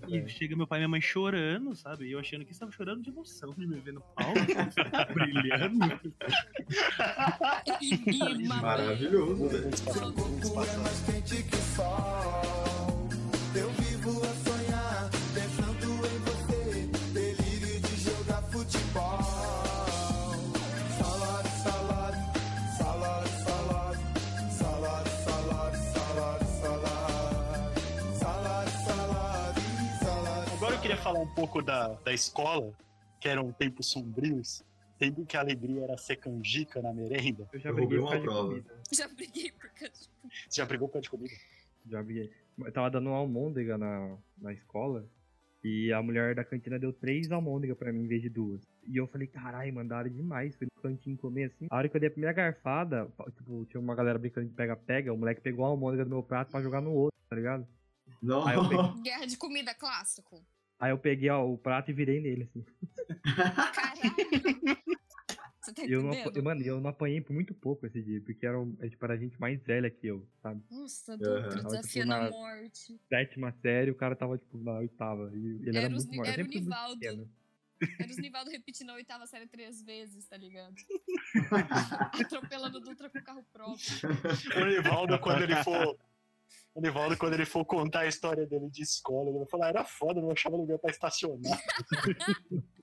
E 0.08 0.28
chega 0.28 0.56
meu 0.56 0.66
pai 0.66 0.78
e 0.78 0.80
minha 0.80 0.88
mãe 0.88 1.00
chorando, 1.00 1.74
sabe? 1.74 2.06
E 2.06 2.12
eu 2.12 2.20
achando 2.20 2.44
que 2.44 2.52
estava 2.52 2.70
chorando 2.70 3.02
de 3.02 3.10
emoção 3.10 3.50
de 3.50 3.66
me 3.66 3.80
ver 3.80 3.92
no 3.92 4.00
palco, 4.00 4.38
brilhando. 5.12 5.78
Maravilhoso, 8.48 9.48
velho. 9.48 9.68
é 12.54 12.57
falar 30.98 31.20
um 31.20 31.34
pouco 31.34 31.62
da, 31.62 31.94
da 32.04 32.12
escola, 32.12 32.72
que 33.20 33.28
eram 33.28 33.52
tempos 33.52 33.86
sombrios, 33.90 34.62
tendo 34.98 35.24
que 35.24 35.36
a 35.36 35.40
alegria 35.40 35.84
era 35.84 35.96
ser 35.96 36.16
canjica 36.16 36.82
na 36.82 36.92
merenda. 36.92 37.48
Eu 37.52 37.60
já 37.60 37.70
Eu 37.70 37.74
briguei 37.74 37.98
por 37.98 38.04
uma 38.04 38.10
causa 38.10 38.20
de 38.20 38.26
prova. 38.26 38.48
comida. 38.48 38.74
Já 38.92 39.08
briguei 39.08 39.52
por 39.52 39.70
causa 39.70 39.92
de... 39.94 40.08
Você 40.48 40.60
já 40.60 40.66
brigou 40.66 40.88
por 40.88 40.92
causa 40.94 41.02
de 41.04 41.10
comida? 41.10 41.34
Já 41.88 42.02
briguei. 42.02 42.32
Eu 42.58 42.72
tava 42.72 42.90
dando 42.90 43.08
uma 43.08 43.16
almôndega 43.18 43.78
na, 43.78 44.16
na 44.38 44.52
escola. 44.52 45.04
E 45.62 45.92
a 45.92 46.00
mulher 46.02 46.34
da 46.36 46.44
cantina 46.44 46.78
deu 46.78 46.92
três 46.92 47.30
almôndegas 47.32 47.76
pra 47.76 47.92
mim 47.92 48.04
em 48.04 48.06
vez 48.06 48.22
de 48.22 48.28
duas. 48.28 48.62
E 48.86 48.96
eu 48.96 49.06
falei, 49.08 49.26
caralho, 49.26 49.72
mandaram 49.74 50.08
demais. 50.08 50.54
Fui 50.56 50.66
no 50.74 50.82
cantinho 50.82 51.16
comer 51.16 51.44
assim. 51.44 51.66
A 51.70 51.76
hora 51.76 51.88
que 51.88 51.96
eu 51.96 52.00
dei 52.00 52.08
a 52.08 52.12
primeira 52.12 52.32
garfada, 52.32 53.08
tipo, 53.36 53.66
tinha 53.66 53.80
uma 53.80 53.94
galera 53.94 54.18
brincando 54.18 54.46
de 54.48 54.54
pega-pega. 54.54 55.12
O 55.12 55.16
moleque 55.18 55.40
pegou 55.40 55.64
a 55.64 55.68
almôndega 55.68 56.04
do 56.04 56.10
meu 56.10 56.22
prato 56.22 56.50
pra 56.52 56.62
jogar 56.62 56.80
no 56.80 56.92
outro, 56.92 57.18
tá 57.28 57.34
ligado? 57.36 57.66
Não. 58.22 58.46
Aí 58.46 58.54
eu 58.56 58.68
peguei, 58.68 59.02
Guerra 59.02 59.26
de 59.26 59.36
comida 59.36 59.74
clássico. 59.74 60.40
Aí 60.78 60.90
eu 60.90 60.98
peguei 60.98 61.30
ó, 61.30 61.44
o 61.44 61.58
prato 61.58 61.90
e 61.90 61.94
virei 61.94 62.20
nele, 62.20 62.44
assim. 62.44 62.64
Você 65.68 65.72
tá 65.74 65.84
eu 65.84 66.02
não, 66.02 66.14
entendendo? 66.14 66.42
mano, 66.42 66.62
eu 66.62 66.80
não 66.80 66.88
apanhei 66.88 67.20
por 67.20 67.34
muito 67.34 67.52
pouco 67.52 67.86
esse 67.86 68.00
dia, 68.02 68.22
porque 68.22 68.46
era, 68.46 68.56
tipo, 68.88 69.04
era 69.04 69.18
gente 69.18 69.38
mais 69.38 69.62
velha 69.62 69.90
que 69.90 70.06
eu, 70.06 70.26
sabe? 70.42 70.62
Nossa, 70.70 71.12
Aham. 71.12 71.18
Dutra, 71.18 71.62
Tava, 71.62 71.80
tipo, 71.82 72.12
a 72.12 72.30
morte. 72.30 73.00
Sétima 73.08 73.52
série, 73.60 73.90
o 73.90 73.94
cara 73.94 74.16
tava, 74.16 74.38
tipo, 74.38 74.56
na 74.58 74.78
oitava. 74.78 75.30
E 75.34 75.58
ele 75.60 75.68
era, 75.76 75.80
Era 75.80 75.90
muito 75.90 76.08
maior. 76.08 76.26
Eu 76.26 76.32
era 76.32 76.42
o 76.42 76.46
Nivaldo. 76.46 77.30
Era 78.00 78.10
os 78.10 78.16
Nivaldo 78.16 78.50
repetindo 78.50 78.90
a 78.90 78.94
oitava 78.94 79.26
série 79.26 79.46
três 79.46 79.82
vezes, 79.82 80.26
tá 80.26 80.38
ligado? 80.38 80.74
Atropelando 82.18 82.78
o 82.78 82.80
Dutra 82.80 83.10
com 83.10 83.18
o 83.18 83.22
carro 83.22 83.44
próprio. 83.52 83.86
O 84.56 84.64
Nivaldo, 84.64 85.18
quando 85.18 85.42
ele 85.42 85.56
for. 85.62 85.98
O 86.74 86.80
Nivaldo, 86.80 87.16
quando 87.16 87.34
ele 87.34 87.44
for 87.44 87.64
contar 87.64 88.00
a 88.00 88.06
história 88.06 88.46
dele 88.46 88.70
de 88.70 88.82
escola, 88.82 89.30
ele 89.30 89.38
vai 89.38 89.48
falar, 89.48 89.68
era 89.68 89.84
foda, 89.84 90.20
não 90.20 90.30
achava 90.30 90.56
lugar 90.56 90.78
pra 90.78 90.90
estacionar. 90.90 91.58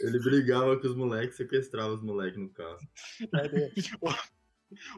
Ele 0.00 0.18
brigava 0.18 0.78
com 0.78 0.86
os 0.88 0.96
moleques, 0.96 1.36
sequestrava 1.36 1.94
os 1.94 2.02
moleques 2.02 2.38
no 2.38 2.50
carro. 2.50 2.78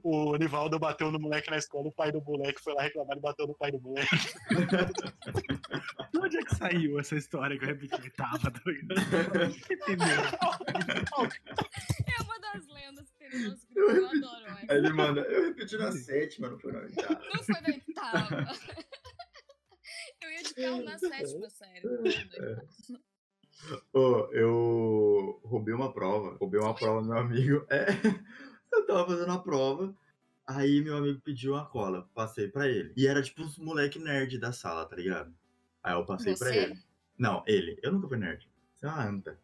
O, 0.02 0.32
o 0.32 0.36
Nivaldo 0.36 0.78
bateu 0.78 1.10
no 1.10 1.18
moleque 1.18 1.50
na 1.50 1.58
escola, 1.58 1.88
o 1.88 1.92
pai 1.92 2.10
do 2.10 2.22
moleque 2.22 2.60
foi 2.60 2.74
lá 2.74 2.82
reclamar 2.82 3.16
e 3.16 3.20
bateu 3.20 3.46
no 3.46 3.54
pai 3.54 3.70
do 3.70 3.80
moleque. 3.80 4.08
De 6.12 6.18
onde 6.18 6.38
é 6.38 6.42
que 6.42 6.54
saiu 6.54 6.98
essa 6.98 7.16
história 7.16 7.58
que 7.58 7.64
eu 7.64 7.68
repeti 7.68 7.94
oitava, 7.94 8.50
tá 8.50 8.60
ligado? 8.66 9.00
Entendeu? 9.70 10.06
É 12.06 12.22
uma 12.22 12.40
das 12.40 12.66
lendas 12.68 13.05
no 13.38 13.50
nosso 13.50 13.66
grupo, 13.74 13.90
eu 13.92 14.06
adoro. 14.08 14.46
Aí 14.68 14.78
ele 14.78 14.92
manda, 14.92 15.20
eu 15.22 15.44
repeti 15.44 15.76
na 15.76 15.92
sétima, 15.92 16.48
não 16.50 16.58
foi 16.58 16.72
na 16.72 16.80
oitava. 16.80 17.20
Não 17.34 17.42
foi 17.44 17.60
na 17.60 17.68
oitava. 17.68 18.46
Eu 20.20 20.30
ia 20.30 20.42
de 20.42 20.54
carro 20.54 20.82
na 20.82 20.98
sétima 20.98 21.50
série. 21.50 21.86
oitava. 21.86 22.68
Ô, 23.92 24.28
eu 24.32 25.40
roubei 25.44 25.74
uma 25.74 25.92
prova. 25.92 26.36
Roubei 26.38 26.60
uma 26.60 26.74
prova 26.74 27.00
do 27.02 27.08
meu 27.08 27.18
amigo. 27.18 27.66
É, 27.70 27.86
eu 28.72 28.86
tava 28.86 29.06
fazendo 29.06 29.32
a 29.32 29.38
prova. 29.38 29.94
Aí 30.46 30.80
meu 30.82 30.96
amigo 30.96 31.20
pediu 31.20 31.52
uma 31.54 31.66
cola. 31.66 32.08
Passei 32.14 32.48
pra 32.48 32.68
ele. 32.68 32.92
E 32.96 33.06
era 33.06 33.22
tipo 33.22 33.42
os 33.42 33.58
moleque 33.58 33.98
nerd 33.98 34.38
da 34.38 34.52
sala, 34.52 34.86
tá 34.86 34.94
ligado? 34.96 35.34
Aí 35.82 35.94
eu 35.94 36.04
passei 36.04 36.34
pra 36.36 36.48
Você? 36.48 36.56
ele. 36.58 36.78
Não, 37.18 37.42
ele. 37.46 37.78
Eu 37.82 37.92
nunca 37.92 38.08
fui 38.08 38.18
nerd. 38.18 38.48
Você 38.76 38.86
é 38.86 38.88
uma 38.88 39.04
anta. 39.04 39.38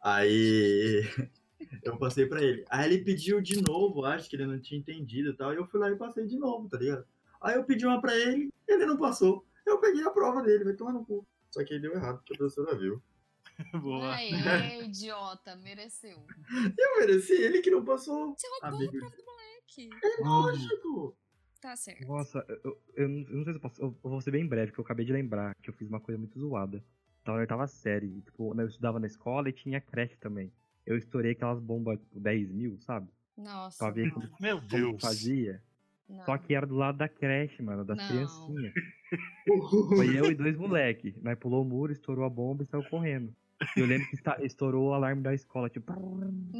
Aí 0.00 1.02
eu 1.82 1.96
passei 1.98 2.26
pra 2.26 2.42
ele. 2.42 2.64
Aí 2.68 2.92
ele 2.92 3.04
pediu 3.04 3.40
de 3.40 3.62
novo, 3.62 4.04
acho 4.04 4.28
que 4.28 4.36
ele 4.36 4.46
não 4.46 4.60
tinha 4.60 4.80
entendido 4.80 5.30
e 5.30 5.36
tal. 5.36 5.52
E 5.52 5.56
eu 5.56 5.66
fui 5.66 5.80
lá 5.80 5.90
e 5.90 5.96
passei 5.96 6.26
de 6.26 6.36
novo, 6.36 6.68
tá 6.68 6.78
ligado? 6.78 7.04
Aí 7.40 7.56
eu 7.56 7.64
pedi 7.64 7.86
uma 7.86 8.00
pra 8.00 8.16
ele, 8.16 8.52
ele 8.68 8.86
não 8.86 8.96
passou. 8.96 9.44
Eu 9.66 9.78
peguei 9.78 10.02
a 10.02 10.10
prova 10.10 10.42
dele, 10.42 10.64
vai 10.64 10.74
tomar 10.74 10.92
no 10.92 11.04
cu. 11.04 11.26
Só 11.50 11.64
que 11.64 11.74
aí 11.74 11.80
deu 11.80 11.92
errado, 11.92 12.18
porque 12.18 12.34
a 12.34 12.36
professora 12.38 12.76
viu. 12.76 13.02
Boa. 13.82 14.14
Aê, 14.14 14.84
idiota, 14.84 15.56
mereceu. 15.56 16.24
Eu 16.78 16.98
mereci 16.98 17.32
ele 17.32 17.60
que 17.60 17.70
não 17.70 17.84
passou. 17.84 18.34
Você 18.34 18.48
roubou 18.48 18.78
Amigo. 18.78 18.96
a 18.96 19.00
prova 19.00 19.16
do 19.16 19.24
moleque. 19.24 19.90
É 20.02 20.22
lógico. 20.22 21.16
Tá 21.60 21.76
certo. 21.76 22.08
Nossa, 22.08 22.44
eu, 22.64 22.76
eu, 22.96 23.08
não 23.08 23.20
eu 23.20 23.36
não 23.36 23.44
sei 23.44 23.52
se 23.52 23.56
eu 23.56 23.60
posso. 23.60 23.80
Eu, 23.80 23.96
eu 24.02 24.10
vou 24.10 24.20
ser 24.20 24.32
bem 24.32 24.44
breve, 24.44 24.72
porque 24.72 24.80
eu 24.80 24.84
acabei 24.84 25.06
de 25.06 25.12
lembrar 25.12 25.54
que 25.62 25.70
eu 25.70 25.74
fiz 25.74 25.88
uma 25.88 26.00
coisa 26.00 26.18
muito 26.18 26.38
zoada. 26.40 26.82
Tava 27.22 27.36
na 27.36 27.42
oitava 27.42 27.66
série. 27.68 28.20
Tipo, 28.22 28.52
eu 28.60 28.66
estudava 28.66 28.98
na 28.98 29.06
escola 29.06 29.48
e 29.48 29.52
tinha 29.52 29.80
creche 29.80 30.16
também. 30.16 30.52
Eu 30.86 30.96
estourei 30.96 31.32
aquelas 31.32 31.60
bombas, 31.60 31.98
tipo, 32.00 32.18
10 32.20 32.50
mil, 32.50 32.78
sabe? 32.80 33.08
Nossa, 33.36 33.78
Pra 33.78 33.90
ver 33.90 34.10
como, 34.10 34.28
Meu 34.40 34.56
como 34.58 34.68
Deus. 34.68 35.00
fazia. 35.00 35.62
não. 36.08 36.24
Só 36.24 36.36
que 36.38 36.54
era 36.54 36.66
do 36.66 36.74
lado 36.74 36.98
da 36.98 37.08
creche, 37.08 37.62
mano, 37.62 37.84
das 37.84 37.96
Não. 37.96 38.06
criancinhas. 38.08 38.74
Foi 39.96 40.18
eu 40.18 40.30
e 40.30 40.34
dois 40.34 40.56
moleque. 40.56 41.14
Nós 41.22 41.38
pulou 41.38 41.62
o 41.62 41.68
muro, 41.68 41.92
estourou 41.92 42.24
a 42.24 42.30
bomba 42.30 42.62
e 42.62 42.66
saiu 42.66 42.82
correndo. 42.84 43.34
E 43.76 43.80
eu 43.80 43.86
lembro 43.86 44.08
que 44.08 44.16
estourou 44.44 44.88
o 44.90 44.92
alarme 44.94 45.22
da 45.22 45.32
escola, 45.34 45.68
tipo. 45.70 45.92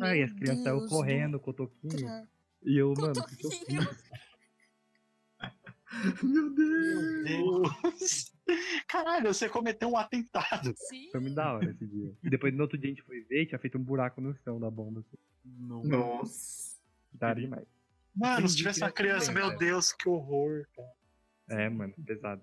Aí 0.02 0.22
as 0.22 0.32
crianças 0.32 0.62
saíram 0.62 0.87
correndo 0.88 1.40
com 1.40 1.50
o 1.50 1.54
toquinho. 1.54 1.92
Dutra. 1.96 2.28
E 2.64 2.76
eu, 2.78 2.94
Com 2.94 3.00
mano, 3.02 3.20
o 3.20 3.26
que, 3.26 3.37
que 3.37 3.46
eu 3.46 3.50
toquinho. 3.50 3.82
fiz? 3.82 4.04
Meu 6.22 6.54
Deus. 6.54 7.24
Meu 7.24 7.62
Deus. 7.82 8.32
Caralho, 8.88 9.33
você 9.33 9.48
cometeu 9.48 9.88
um 9.88 9.96
atentado. 9.96 10.74
Sim. 10.76 11.11
Foi 11.11 11.20
muito 11.20 11.35
da 11.35 11.52
hora 11.55 11.70
esse 11.70 11.87
dia. 11.87 12.12
E 12.22 12.28
depois 12.31 12.52
no 12.55 12.62
outro 12.62 12.76
dia 12.78 12.88
a 12.90 12.94
gente 12.94 13.02
foi 13.02 13.20
ver 13.22 13.42
e 13.42 13.46
tinha 13.46 13.59
feito 13.59 13.78
um 13.78 13.83
buraco 13.83 14.20
no 14.20 14.35
chão 14.42 14.59
da 14.61 14.70
bomba. 14.70 15.00
Assim. 15.00 15.16
Não. 15.44 15.83
Nossa. 15.85 16.78
Da 17.12 17.33
demais. 17.35 17.66
Mano, 18.14 18.35
se 18.37 18.42
Entendi, 18.42 18.57
tivesse 18.57 18.81
uma 18.83 18.92
criança 18.92 19.26
também, 19.26 19.42
meu 19.42 19.52
cara. 19.52 19.59
Deus, 19.59 19.92
que 19.92 20.09
horror, 20.09 20.66
cara. 20.74 20.92
É, 21.48 21.68
mano, 21.68 21.94
pesado. 22.05 22.42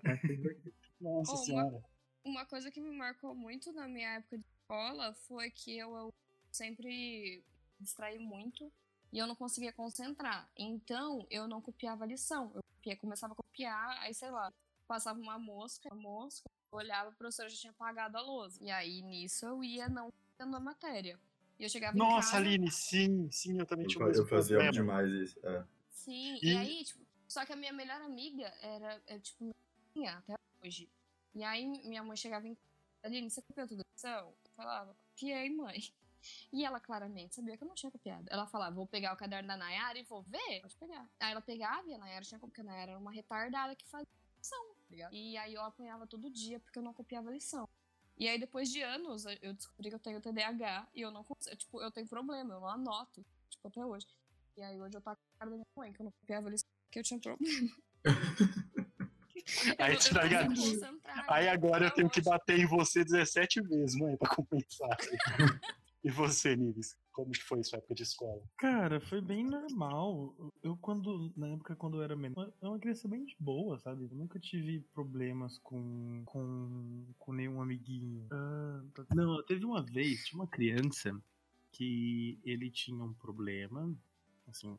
Nossa 0.99 1.31
Oh, 1.31 1.35
uma- 1.35 1.45
senhora. 1.45 1.83
Uma 2.23 2.45
coisa 2.45 2.69
que 2.69 2.81
me 2.81 2.91
marcou 2.95 3.33
muito 3.33 3.71
na 3.71 3.88
minha 3.88 4.15
época 4.15 4.38
de 4.38 4.43
escola 4.62 5.13
foi 5.27 5.49
que 5.51 5.77
eu, 5.77 5.95
eu 5.95 6.13
sempre 6.51 7.43
distraí 7.79 8.19
muito 8.19 8.71
e 9.12 9.17
eu 9.17 9.25
não 9.25 9.35
conseguia 9.35 9.71
concentrar. 9.71 10.49
Então, 10.57 11.25
eu 11.31 11.47
não 11.47 11.62
copiava 11.62 12.03
a 12.03 12.07
lição. 12.07 12.51
Eu 12.53 12.62
copia- 12.75 12.97
começava 12.97 13.33
a 13.33 13.35
copiar, 13.35 13.97
aí, 14.01 14.13
sei 14.13 14.29
lá, 14.29 14.51
passava 14.89 15.19
uma 15.19 15.38
mosca, 15.38 15.88
uma 15.93 16.02
mosca, 16.02 16.49
eu 16.71 16.80
olhava, 16.80 17.12
o 17.12 17.13
professor 17.13 17.47
já 17.47 17.56
tinha 17.56 17.71
apagado 17.71 18.17
a 18.17 18.21
lousa. 18.21 18.58
E 18.62 18.71
aí, 18.71 19.04
nisso, 19.04 19.45
eu 19.45 19.63
ia 19.63 19.88
não 19.88 20.12
tendo 20.36 20.58
a 20.58 20.60
matéria. 20.60 21.19
E 21.60 21.63
eu 21.63 21.69
chegava 21.69 21.95
em 21.95 21.99
Nossa, 21.99 22.32
casa... 22.32 22.38
Aline, 22.38 22.71
sim, 22.71 23.30
sim, 23.32 23.60
eu 23.60 23.67
também 23.67 23.86
Eu, 23.86 23.89
tinha 23.89 24.06
mesmo 24.06 24.23
eu 24.23 24.28
fazia 24.28 24.58
problema. 24.58 24.71
demais 24.71 25.12
isso. 25.12 25.39
É. 25.45 25.63
Sim, 25.91 26.39
E- 26.41 26.54
e... 26.54 26.58
aí, 26.58 26.84
tipo, 26.84 27.06
só 27.28 27.45
que 27.45 27.54
a 27.54 27.56
minha 27.56 27.71
melhor 27.71 28.02
amiga 28.02 28.52
era, 28.62 28.99
é, 29.06 29.19
tipo, 29.19 29.54
minha 29.95 30.17
até 30.17 30.36
hoje. 30.63 30.89
E 31.36 31.43
aí 31.43 31.67
minha 31.67 32.04
mãe 32.04 32.17
chegava 32.17 32.47
em 32.47 32.56
casa, 32.56 32.67
Aline, 33.04 33.30
você 33.30 33.41
copiou 33.43 33.67
tudo 33.67 33.82
a 33.82 33.86
lição? 33.93 34.34
Eu 34.43 34.52
falava, 34.56 34.95
copiei, 34.95 35.49
mãe. 35.52 35.78
E 36.52 36.65
ela 36.65 36.82
claramente 36.82 37.34
sabia 37.34 37.56
que 37.56 37.63
eu 37.63 37.67
não 37.67 37.75
tinha 37.75 37.89
copiado. 37.89 38.25
Ela 38.30 38.45
falava, 38.45 38.75
vou 38.75 38.86
pegar 38.86 39.13
o 39.13 39.15
caderno 39.15 39.47
da 39.47 39.56
Nayara 39.56 39.97
e 39.97 40.04
vou 40.04 40.21
ver, 40.23 40.60
pode 40.60 40.75
pegar. 40.75 41.08
Aí 41.17 41.32
ela 41.32 41.39
pegava 41.39 41.88
e 41.88 41.93
a 41.93 41.97
Nayara 41.97 42.25
tinha 42.25 42.38
copiado, 42.38 42.52
porque 42.52 42.60
a 42.60 42.63
Nayara 42.65 42.91
era 42.91 42.99
uma 42.99 43.10
retardada 43.10 43.73
que 43.73 43.88
fazia 43.88 44.06
ligado? 44.91 45.13
E 45.13 45.38
aí 45.38 45.54
eu 45.54 45.62
apanhava 45.62 46.08
todo 46.08 46.30
dia 46.30 46.60
porque 46.60 46.80
eu 46.80 46.84
não 46.84 46.93
copiava 46.93 47.30
a 47.30 47.34
lição. 47.34 47.67
E 48.17 48.28
aí 48.28 48.38
depois 48.38 48.69
de 48.69 48.82
anos 48.82 49.25
eu- 49.41 49.54
descobri 49.54 49.89
que 49.89 49.95
eu 49.95 49.99
tenho 49.99 50.19
TDAH 50.21 50.88
e 50.93 51.02
eu 51.02 51.12
não 51.12 51.23
consigo, 51.23 51.56
tipo, 51.56 51.82
eu 51.82 51.89
tenho 51.91 52.08
problema, 52.08 52.54
eu 52.56 52.60
não 52.60 52.67
anoto, 52.67 53.25
tipo, 53.49 53.67
até 53.67 53.86
hoje. 53.86 54.08
E 54.58 54.62
aí 54.62 54.80
hoje 54.80 54.97
eu 54.97 55.02
tô 55.02 55.06
com 55.06 55.10
a 55.12 55.17
cara 55.38 55.52
da 55.52 55.56
minha 55.58 55.67
mãe, 55.75 55.93
que 55.93 56.02
eu 56.02 56.04
não 56.06 56.12
copiava 56.12 56.47
a 56.47 56.52
lição 56.52 56.67
porque 56.86 56.99
eu 56.99 57.04
tinha 57.04 57.19
problema. 57.19 57.75
Aí, 59.80 59.93
eu, 59.93 59.99
eu 59.99 60.13
tá 60.13 60.23
ligado? 60.23 60.54
Aí 61.28 61.47
agora 61.47 61.86
eu 61.86 61.91
tenho 61.91 62.10
que 62.10 62.19
hoje. 62.19 62.30
bater 62.30 62.60
em 62.60 62.65
você 62.65 63.04
17 63.04 63.62
vezes, 63.62 63.95
mãe, 63.95 64.15
pra 64.17 64.30
compensar. 64.36 64.89
e 66.04 66.12
você, 66.12 66.56
Nives, 66.56 66.97
como 67.19 67.32
que 67.32 67.43
foi 67.43 67.63
sua 67.63 67.77
época 67.79 67.93
de 67.95 68.03
escola? 68.03 68.41
Cara, 68.58 69.01
foi 69.01 69.19
bem 69.21 69.43
normal. 69.43 70.34
Eu, 70.63 70.77
quando, 70.77 71.34
na 71.36 71.49
época, 71.49 71.75
quando 71.75 71.97
eu 71.97 72.03
era 72.03 72.15
menor, 72.15 72.45
eu 72.47 72.53
era 72.62 72.69
uma 72.71 72.79
criança 72.79 73.08
bem 73.08 73.25
de 73.25 73.36
boa, 73.39 73.77
sabe? 73.79 74.03
Eu 74.05 74.10
nunca 74.15 74.39
tive 74.39 74.79
problemas 74.93 75.58
com, 75.60 76.23
com, 76.25 77.05
com 77.17 77.34
nenhum 77.34 77.62
amiguinho. 77.62 78.27
Ah, 78.32 78.84
tá- 78.93 79.05
não, 79.13 79.43
teve 79.45 79.65
uma 79.65 79.84
vez, 79.84 80.25
tinha 80.25 80.39
uma 80.41 80.47
criança 80.47 81.12
que 81.71 82.39
ele 82.43 82.71
tinha 82.71 83.03
um 83.03 83.13
problema, 83.13 83.93
assim, 84.47 84.77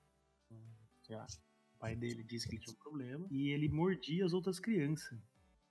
sei 1.07 1.17
lá, 1.17 1.27
o 1.75 1.79
pai 1.79 1.95
dele 1.95 2.25
disse 2.25 2.49
que 2.49 2.57
ele 2.57 2.63
tinha 2.63 2.75
um 2.75 2.83
problema, 2.83 3.27
e 3.31 3.51
ele 3.51 3.69
mordia 3.69 4.25
as 4.25 4.33
outras 4.33 4.59
crianças. 4.59 5.19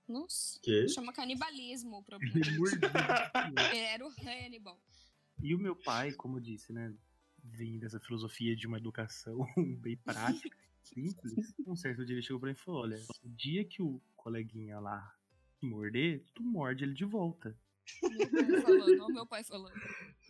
Nossa, 0.08 0.58
Que? 0.62 0.88
chama 0.88 1.12
canibalismo 1.12 1.98
o 1.98 2.02
problema. 2.02 2.36
Ele 2.36 2.58
mordia. 2.58 3.30
Ele 3.44 3.62
era 3.76 4.04
o 4.04 4.10
Hannibal. 4.10 4.80
E 5.42 5.54
o 5.54 5.58
meu 5.58 5.74
pai, 5.74 6.12
como 6.12 6.36
eu 6.36 6.40
disse, 6.40 6.72
né, 6.72 6.92
vem 7.42 7.78
dessa 7.78 7.98
filosofia 7.98 8.54
de 8.54 8.66
uma 8.66 8.76
educação 8.76 9.38
bem 9.80 9.96
prática, 9.96 10.56
simples. 10.82 11.54
Um 11.66 11.76
certo 11.76 12.04
dia 12.04 12.14
ele 12.16 12.22
chegou 12.22 12.40
pra 12.40 12.48
mim 12.48 12.54
e 12.54 12.58
falou: 12.58 12.82
Olha, 12.82 13.00
o 13.22 13.28
dia 13.28 13.64
que 13.64 13.82
o 13.82 14.00
coleguinha 14.16 14.78
lá 14.78 15.14
te 15.58 15.66
morder, 15.66 16.24
tu 16.34 16.42
morde 16.42 16.84
ele 16.84 16.94
de 16.94 17.04
volta. 17.04 17.56
Meu 18.02 18.30
pai 18.30 18.62
falando, 18.62 19.08
meu 19.08 19.26
pai 19.26 19.44
falando. 19.44 19.80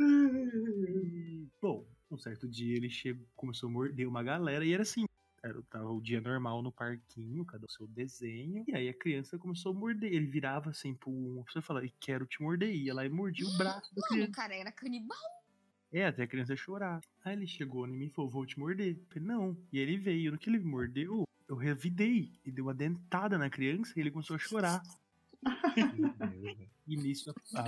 E, 0.00 1.48
bom, 1.60 1.86
um 2.10 2.18
certo 2.18 2.48
dia 2.48 2.76
ele 2.76 2.88
chegou, 2.88 3.26
começou 3.36 3.68
a 3.68 3.72
morder 3.72 4.08
uma 4.08 4.22
galera 4.22 4.64
e 4.64 4.72
era 4.72 4.82
assim. 4.82 5.04
Era, 5.42 5.62
tava 5.70 5.90
o 5.90 6.00
dia 6.02 6.20
normal 6.20 6.62
no 6.62 6.70
parquinho, 6.70 7.44
cada 7.46 7.64
o 7.64 7.70
seu 7.70 7.86
desenho. 7.86 8.62
E 8.68 8.74
aí 8.74 8.88
a 8.90 8.94
criança 8.94 9.38
começou 9.38 9.72
a 9.72 9.74
morder. 9.74 10.12
Ele 10.12 10.26
virava 10.26 10.68
assim 10.70 10.94
pra 10.94 11.08
uma 11.08 11.42
pessoa 11.44 11.62
e 11.62 11.66
falava, 11.66 11.86
"E 11.86 11.90
quero 11.98 12.26
te 12.26 12.42
morder. 12.42 12.68
E 12.68 12.84
ia 12.84 12.94
lá 12.94 13.06
e 13.06 13.08
mordia 13.08 13.46
o 13.46 13.56
braço 13.56 13.94
da 13.94 14.00
Mano, 14.02 14.08
criança. 14.12 14.30
o 14.30 14.34
cara 14.34 14.54
era 14.54 14.70
canibal. 14.72 15.16
É, 15.92 16.06
até 16.06 16.22
a 16.24 16.26
criança 16.26 16.54
chorar. 16.54 17.00
Aí 17.24 17.32
ele 17.32 17.46
chegou 17.46 17.86
em 17.88 17.90
mim 17.92 18.06
e 18.06 18.10
falou, 18.10 18.30
vou 18.30 18.44
te 18.46 18.58
morder. 18.58 18.96
Eu 18.96 19.04
falei, 19.08 19.24
não. 19.28 19.56
E 19.72 19.78
aí 19.78 19.82
ele 19.82 19.96
veio. 19.96 20.30
No 20.32 20.38
que 20.38 20.48
ele 20.50 20.58
me 20.58 20.64
mordeu, 20.66 21.24
eu 21.48 21.56
revidei. 21.56 22.30
E 22.44 22.50
deu 22.52 22.66
uma 22.66 22.74
dentada 22.74 23.38
na 23.38 23.48
criança 23.48 23.94
e 23.96 24.00
ele 24.00 24.10
começou 24.10 24.36
a 24.36 24.38
chorar. 24.38 24.82
Meu 25.74 25.88
Deus, 25.88 26.16
velho. 26.16 26.70
E 26.86 26.96
nisso 26.96 27.30
a, 27.54 27.60
a 27.60 27.64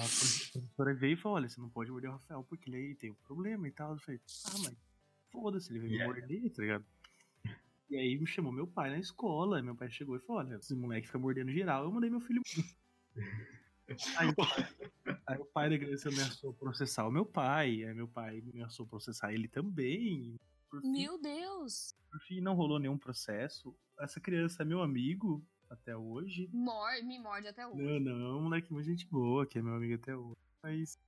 professora 0.53 0.95
veio 0.95 1.15
e 1.15 1.17
falou: 1.17 1.37
Olha, 1.39 1.49
você 1.49 1.61
não 1.61 1.71
pode 1.71 1.91
morder 1.91 2.11
o 2.11 2.13
Rafael 2.13 2.45
porque 2.49 2.69
ele 2.69 2.77
aí 2.77 2.95
tem 2.95 3.11
um 3.11 3.15
problema 3.27 3.67
e 3.67 3.71
tal. 3.73 3.93
Eu 3.95 3.99
falei: 3.99 4.21
Ah, 4.47 4.59
mas 4.59 4.77
foda-se, 5.31 5.73
ele 5.73 5.79
veio 5.81 5.93
Yeah. 5.95 6.15
me 6.15 6.21
morder, 6.21 6.53
tá 6.53 6.63
ligado? 6.63 6.85
E 7.93 7.97
aí 7.97 8.19
me 8.19 8.27
chamou 8.27 8.51
meu 8.51 8.67
pai 8.67 8.89
na 8.89 8.99
escola. 8.99 9.61
Meu 9.63 9.77
pai 9.77 9.91
chegou 9.91 10.17
e 10.17 10.21
falou: 10.21 10.41
Olha, 10.43 10.57
esse 10.57 10.75
moleque 10.75 11.07
fica 11.07 11.19
mordendo 11.19 11.53
geral. 11.53 11.85
Eu 11.85 11.93
mandei 11.93 12.09
meu 12.09 12.21
filho. 12.21 12.41
Aí, 14.17 14.29
o 14.29 14.35
pai- 14.35 14.69
aí 15.27 15.39
o 15.39 15.45
pai 15.45 15.69
da 15.69 15.79
criança 15.79 16.09
ameaçou 16.09 16.55
processar 16.55 17.07
o 17.07 17.11
meu 17.11 17.27
pai. 17.27 17.85
Aí 17.85 17.93
meu 17.95 18.09
pai 18.09 18.43
ameaçou 18.53 18.87
processar 18.87 19.35
ele 19.35 19.49
também. 19.49 20.41
Fim, 20.71 20.91
Meu 20.93 21.21
Deus. 21.21 21.95
por 22.11 22.19
fim, 22.21 22.41
não 22.41 22.55
rolou 22.55 22.79
nenhum 22.79 22.97
processo. 22.97 23.77
Essa 24.01 24.19
criança 24.19 24.63
é 24.63 24.65
meu 24.65 24.81
amigo 24.81 25.45
até 25.69 25.95
hoje. 25.95 26.49
Mor 26.55 26.91
me 27.05 27.19
morde 27.19 27.49
até 27.49 27.67
hoje. 27.67 27.83
Não, 27.83 28.01
não, 28.01 28.27
é 28.31 28.35
um 28.37 28.43
moleque 28.45 28.73
muito 28.73 28.87
gente 28.87 29.07
boa, 29.07 29.47
que 29.47 29.59
é 29.59 29.63
meu 29.63 29.75
amigo 29.75 29.95
até 29.97 30.17
hoje. 30.17 30.37
Mas 30.63 30.99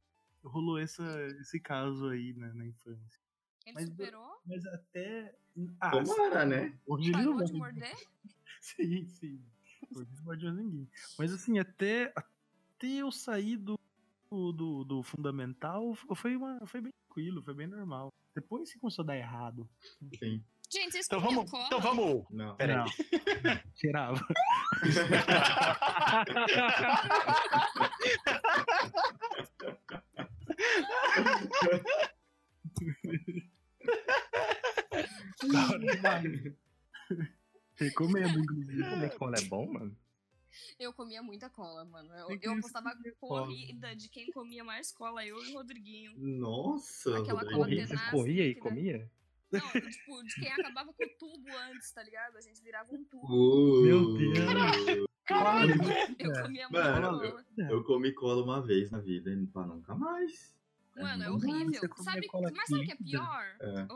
rolou 0.44 0.78
essa, 0.78 1.02
esse 1.40 1.58
caso 1.58 2.08
aí 2.08 2.34
na, 2.34 2.52
na 2.52 2.66
infância. 2.66 3.20
Ele 3.64 3.74
Mas- 3.76 3.88
superou? 3.88 4.36
Mas 4.44 4.66
até. 4.66 5.34
Ah, 5.80 5.90
Tomara, 5.90 6.44
né? 6.44 6.76
hoje 6.86 7.10
ele 7.12 7.22
não 7.22 7.36
de 7.44 7.52
morder? 7.52 7.94
Sim, 8.60 9.06
sim. 9.06 9.40
Hoje 9.94 10.10
não 10.16 10.24
morde 10.24 10.44
mais 10.44 10.56
ninguém. 10.56 10.88
Mas 11.18 11.32
assim, 11.32 11.58
até, 11.58 12.12
até 12.16 12.86
eu 12.86 13.12
sair 13.12 13.56
do, 13.58 13.78
do, 14.30 14.84
do 14.84 15.02
fundamental, 15.02 15.94
foi, 16.14 16.34
uma, 16.34 16.58
foi 16.66 16.80
bem 16.80 16.92
tranquilo, 17.06 17.42
foi 17.42 17.54
bem 17.54 17.66
normal. 17.66 18.12
Depois 18.34 18.72
que 18.72 18.78
começou 18.78 19.02
a 19.02 19.06
dar 19.06 19.16
errado. 19.16 19.68
Sim. 20.18 20.42
Gente, 20.72 20.92
vocês 20.92 21.06
Então 21.06 21.20
vamos, 21.20 21.50
cola? 21.50 21.66
então 21.66 21.80
vamos. 21.80 22.24
Não. 22.30 22.56
Peraí. 22.56 22.76
Não. 22.76 22.86
Cheirava. 23.76 24.26
Da 35.52 35.66
hora 35.68 35.78
demais. 35.78 36.52
Recomendo, 37.76 38.38
inclusive. 38.38 38.82
Comer 38.90 39.18
cola 39.18 39.36
é 39.36 39.44
bom, 39.44 39.72
mano? 39.72 39.96
Eu 40.78 40.92
comia 40.92 41.20
muita 41.22 41.50
cola, 41.50 41.84
mano. 41.84 42.08
Eu, 42.14 42.28
eu 42.40 42.60
comer 42.60 43.12
cola. 43.18 43.42
corrida 43.46 43.96
de 43.96 44.08
quem 44.08 44.30
comia 44.30 44.62
mais 44.62 44.92
cola, 44.92 45.26
eu 45.26 45.42
e 45.44 45.50
o 45.50 45.54
Rodriguinho. 45.54 46.12
Nossa, 46.16 47.10
Aquela 47.18 47.40
Rodrigo. 47.40 47.50
cola 47.50 47.64
Corria, 47.64 47.86
tenaz, 47.88 48.12
e 48.14 48.32
líquida. 48.48 48.60
comia? 48.68 49.10
Não, 49.50 49.60
tipo, 49.70 50.22
de 50.24 50.34
quem 50.36 50.52
acabava 50.52 50.92
com 50.92 51.04
o 51.04 51.08
tubo 51.18 51.48
antes, 51.70 51.90
tá 51.92 52.02
ligado? 52.02 52.36
A 52.36 52.40
gente 52.40 52.60
virava 52.62 52.92
um 52.94 53.04
tubo. 53.04 53.26
Uh, 53.26 53.82
Meu 53.84 54.14
Deus. 54.16 55.06
Caralho! 55.24 55.74
Eu 56.18 56.32
É. 56.32 56.42
comia 56.42 56.68
Mano, 56.70 57.18
cola. 57.18 57.44
Eu 57.70 57.84
comi 57.84 58.12
cola 58.12 58.42
uma 58.44 58.60
vez 58.62 58.90
na 58.90 59.00
vida 59.00 59.30
e 59.32 59.46
pra 59.46 59.66
nunca 59.66 59.94
mais. 59.94 60.54
Mano, 60.96 61.24
é 61.24 61.28
Você 61.30 61.46
horrível. 61.50 61.80
Sabe, 61.96 62.28
mas 62.32 62.68
sabe 62.68 62.82
o 62.82 62.84
que 62.86 62.92
é 62.92 62.96
pior? 62.96 63.56
É. 63.60 63.86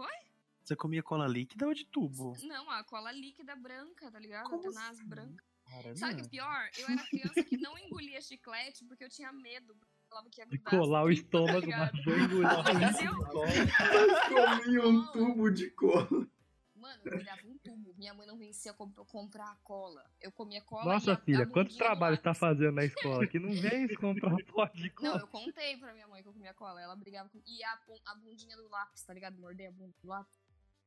Você 0.69 0.77
comia 0.77 1.03
cola 1.03 1.27
líquida 1.27 1.67
ou 1.67 1.73
de 1.73 1.87
tubo? 1.87 2.37
Não, 2.43 2.71
a 2.71 2.85
cola 2.85 3.11
líquida 3.11 3.57
branca, 3.57 4.11
tá 4.13 4.19
ligado? 4.21 4.51
Como 4.51 4.69
a 4.69 4.71
tenaz 4.71 4.99
assim? 4.99 5.09
branca. 5.09 5.43
Cara, 5.65 5.97
Sabe 5.97 6.13
o 6.13 6.17
que 6.17 6.21
é 6.21 6.23
não. 6.25 6.29
pior? 6.29 6.71
Eu 6.79 6.89
era 6.91 7.07
criança 7.07 7.43
que 7.45 7.57
não 7.57 7.79
engolia 7.79 8.21
chiclete 8.21 8.85
porque 8.85 9.03
eu 9.03 9.09
tinha 9.09 9.33
medo. 9.33 9.75
Falava 10.11 10.29
que 10.29 10.43
ia 10.43 10.45
grudar 10.47 10.71
colar 10.71 11.01
as 11.01 11.05
o 11.07 11.09
tá 11.09 11.13
estômago 11.15 11.61
ligado? 11.61 11.93
na 11.97 12.29
boa 12.29 12.61
Entendeu? 12.71 13.13
Mas 13.33 14.29
comi 14.29 14.79
um 14.81 15.07
tubo 15.07 15.51
de 15.51 15.71
cola. 15.71 16.29
Mano, 16.77 17.03
eu 17.07 17.19
virava 17.19 17.41
um 17.47 17.59
tubo. 17.59 17.95
Minha 17.97 18.13
mãe 18.15 18.27
não 18.27 18.37
vencia 18.37 18.73
com- 18.75 18.93
comprar 18.93 19.51
a 19.51 19.57
cola. 19.65 20.05
Eu 20.21 20.31
comia 20.31 20.61
cola 20.63 20.85
Nossa, 20.85 21.17
filha, 21.17 21.47
bundinha 21.47 21.65
do 21.65 21.77
trabalhos 21.77 22.21
tá 22.21 22.35
fazendo 22.35 22.73
na 22.73 22.85
escola? 22.85 23.27
Que 23.27 23.39
não 23.39 23.51
vem 23.51 23.89
comprar 23.97 24.33
um 24.35 24.45
pote 24.45 24.77
de 24.77 24.89
Não, 25.01 25.13
cola. 25.13 25.21
eu 25.21 25.27
contei 25.29 25.77
pra 25.79 25.93
minha 25.95 26.07
mãe 26.09 26.23
que 26.23 26.29
eu 26.29 26.33
comia 26.35 26.53
cola. 26.53 26.81
Ela 26.81 26.95
brigava 26.95 27.29
com. 27.31 27.41
E 27.47 27.65
a, 27.65 27.79
a 28.07 28.15
bundinha 28.17 28.55
do 28.57 28.69
lápis, 28.69 29.03
tá 29.03 29.15
ligado? 29.15 29.39
Morder 29.41 29.69
a 29.69 29.73
bunda 29.73 29.95
do 30.03 30.09
lápis. 30.09 30.39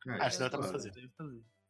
Ah, 0.08 0.28
isso 0.28 0.40
dá 0.40 0.50
pra 0.50 0.64
fazer. 0.64 0.92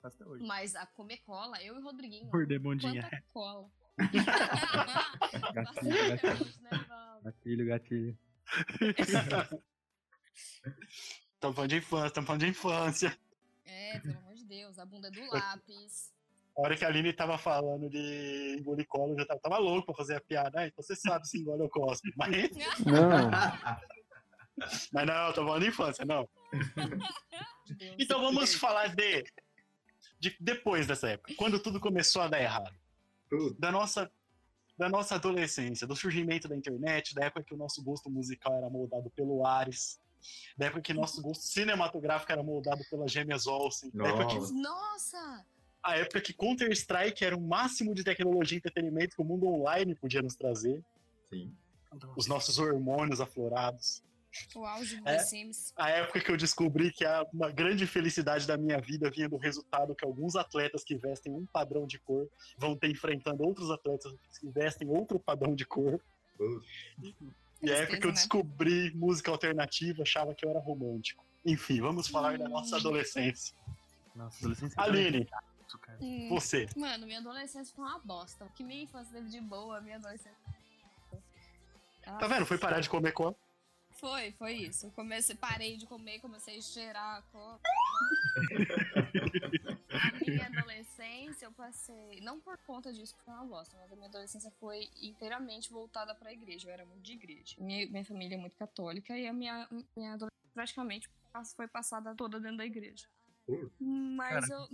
Até 0.03 0.25
hoje. 0.25 0.43
Mas 0.45 0.75
a 0.75 0.85
comer 0.85 1.17
cola, 1.17 1.61
eu 1.61 1.75
e 1.75 1.79
o 1.79 1.83
Rodriguinho. 1.83 2.25
Morder 2.31 2.59
bundinha. 2.59 3.03
Quanta 3.03 3.23
cola. 3.33 3.69
Gatilho, 5.53 6.07
gatilho. 6.07 6.53
Gatilho, 7.23 7.65
gatilho. 7.67 8.17
Estamos 11.33 11.55
falando 11.55 11.69
de 11.69 11.77
infância, 11.77 12.07
estamos 12.07 12.27
falando 12.27 12.41
de 12.41 12.47
infância. 12.47 13.19
É, 13.65 13.99
pelo 13.99 14.17
amor 14.17 14.33
de 14.33 14.45
Deus, 14.45 14.79
a 14.79 14.85
bunda 14.85 15.11
do 15.11 15.19
lápis. 15.31 16.11
A 16.57 16.61
hora 16.61 16.75
que 16.75 16.83
a 16.83 16.87
Aline 16.87 17.13
tava 17.13 17.37
falando 17.37 17.89
de 17.89 18.57
engolir 18.59 18.85
cola, 18.87 19.13
eu 19.13 19.19
já 19.19 19.25
tava, 19.25 19.39
tava 19.39 19.57
louco 19.57 19.85
pra 19.85 19.95
fazer 19.95 20.15
a 20.15 20.21
piada. 20.21 20.59
Ah, 20.59 20.67
então 20.67 20.83
você 20.83 20.95
sabe 20.95 21.27
se 21.27 21.39
engole 21.39 21.61
ou 21.61 21.69
cospe. 21.69 22.11
Mas, 22.17 22.49
Não. 22.85 23.31
mas 24.91 25.07
não, 25.07 25.33
tô 25.33 25.45
falando 25.45 25.61
de 25.61 25.69
infância, 25.69 26.03
não. 26.05 26.27
Deus. 27.71 27.95
Então 27.99 28.21
vamos 28.21 28.53
falar 28.55 28.95
de, 28.95 29.23
de 30.19 30.35
depois 30.39 30.87
dessa 30.87 31.09
época, 31.09 31.33
quando 31.35 31.59
tudo 31.59 31.79
começou 31.79 32.21
a 32.21 32.27
dar 32.27 32.41
errado. 32.41 32.75
Tudo. 33.29 33.55
Da 33.59 33.71
nossa, 33.71 34.11
da 34.77 34.89
nossa 34.89 35.15
adolescência, 35.15 35.87
do 35.87 35.95
surgimento 35.95 36.47
da 36.47 36.55
internet, 36.55 37.15
da 37.15 37.25
época 37.25 37.43
que 37.43 37.53
o 37.53 37.57
nosso 37.57 37.83
gosto 37.83 38.09
musical 38.09 38.53
era 38.57 38.69
moldado 38.69 39.09
pelo 39.11 39.45
Ares, 39.45 39.99
da 40.57 40.67
época 40.67 40.81
que 40.81 40.93
nosso 40.93 41.21
gosto 41.21 41.43
cinematográfico 41.43 42.31
era 42.31 42.43
moldado 42.43 42.83
pelas 42.89 43.11
gêmeas 43.11 43.47
Olsen, 43.47 43.89
da 43.93 44.07
época 44.07 44.27
que, 44.27 44.35
Nossa. 44.35 44.53
Nossa! 44.53 45.45
a 45.83 45.97
época 45.97 46.21
que 46.21 46.33
Counter-Strike 46.33 47.25
era 47.25 47.35
o 47.35 47.41
máximo 47.41 47.93
de 47.93 48.03
tecnologia 48.03 48.55
e 48.55 48.59
entretenimento 48.59 49.15
que 49.15 49.21
o 49.21 49.25
mundo 49.25 49.47
online 49.47 49.95
podia 49.95 50.21
nos 50.21 50.35
trazer, 50.35 50.83
Sim. 51.29 51.55
os 52.15 52.27
nossos 52.27 52.59
hormônios 52.59 53.19
aflorados. 53.19 54.03
O 54.55 54.65
auge 54.65 54.99
do 54.99 55.07
É. 55.07 55.19
Sims. 55.19 55.73
A 55.75 55.89
época 55.89 56.19
que 56.21 56.31
eu 56.31 56.37
descobri 56.37 56.91
que 56.91 57.05
a, 57.05 57.25
uma 57.33 57.51
grande 57.51 57.85
felicidade 57.85 58.47
da 58.47 58.57
minha 58.57 58.79
vida 58.79 59.09
vinha 59.09 59.27
do 59.27 59.37
resultado 59.37 59.95
que 59.95 60.05
alguns 60.05 60.35
atletas 60.35 60.83
que 60.83 60.95
vestem 60.95 61.33
um 61.33 61.45
padrão 61.45 61.85
de 61.85 61.99
cor 61.99 62.29
vão 62.57 62.75
ter 62.75 62.89
enfrentando 62.89 63.43
outros 63.43 63.69
atletas 63.69 64.13
que 64.39 64.49
vestem 64.49 64.87
outro 64.87 65.19
padrão 65.19 65.53
de 65.53 65.65
cor. 65.65 65.99
Putz. 66.37 66.67
E 67.61 67.71
a 67.71 67.77
época 67.77 67.99
que 67.99 68.05
eu 68.05 68.11
né? 68.11 68.15
descobri 68.15 68.91
música 68.95 69.29
alternativa, 69.29 70.01
achava 70.01 70.33
que 70.33 70.45
eu 70.45 70.49
era 70.49 70.59
romântico. 70.59 71.23
Enfim, 71.45 71.79
vamos 71.81 72.07
falar 72.07 72.37
da 72.37 72.49
nossa 72.49 72.77
adolescência. 72.77 73.55
Nossa, 74.15 74.39
adolescência. 74.39 74.81
Aline, 74.81 75.27
Isso, 75.67 75.77
cara. 75.79 75.97
Hum, 76.01 76.29
você. 76.29 76.67
Mano, 76.75 77.05
minha 77.05 77.19
adolescência 77.19 77.73
foi 77.75 77.85
uma 77.85 77.99
bosta. 77.99 78.45
O 78.45 78.49
que 78.49 78.63
minha 78.63 78.83
infância 78.83 79.13
teve 79.13 79.29
de 79.29 79.41
boa, 79.41 79.79
minha 79.81 79.97
adolescência. 79.97 80.37
Tá 82.03 82.27
vendo? 82.27 82.45
Foi 82.45 82.57
parar 82.57 82.79
de 82.79 82.89
comer 82.89 83.11
cola. 83.11 83.35
Foi, 84.01 84.31
foi 84.31 84.53
isso. 84.53 84.87
Eu 84.87 84.91
comecei, 84.91 85.35
parei 85.35 85.77
de 85.77 85.85
comer, 85.85 86.19
comecei 86.19 86.57
a 86.57 86.61
cheirar 86.61 87.19
a 87.19 87.21
cola. 87.31 87.59
a 89.93 90.11
minha 90.25 90.47
adolescência 90.47 91.45
eu 91.45 91.51
passei, 91.51 92.19
não 92.21 92.39
por 92.39 92.57
conta 92.65 92.91
disso 92.91 93.15
que 93.15 93.23
foi 93.23 93.35
uma 93.35 93.45
bosta, 93.45 93.77
mas 93.77 93.91
a 93.91 93.95
minha 93.95 94.07
adolescência 94.07 94.51
foi 94.59 94.89
inteiramente 94.99 95.71
voltada 95.71 96.15
pra 96.15 96.33
igreja. 96.33 96.67
Eu 96.67 96.73
era 96.73 96.83
muito 96.83 97.03
de 97.03 97.13
igreja. 97.13 97.55
Minha, 97.59 97.85
minha 97.91 98.03
família 98.03 98.33
é 98.33 98.39
muito 98.39 98.57
católica 98.57 99.15
e 99.15 99.27
a 99.27 99.33
minha, 99.33 99.67
minha 99.95 100.13
adolescência 100.13 100.31
praticamente 100.51 101.07
foi 101.55 101.67
passada 101.67 102.15
toda 102.15 102.39
dentro 102.39 102.57
da 102.57 102.65
igreja. 102.65 103.05
Mas 103.79 104.47
Cara, 104.47 104.63
eu. 104.63 104.67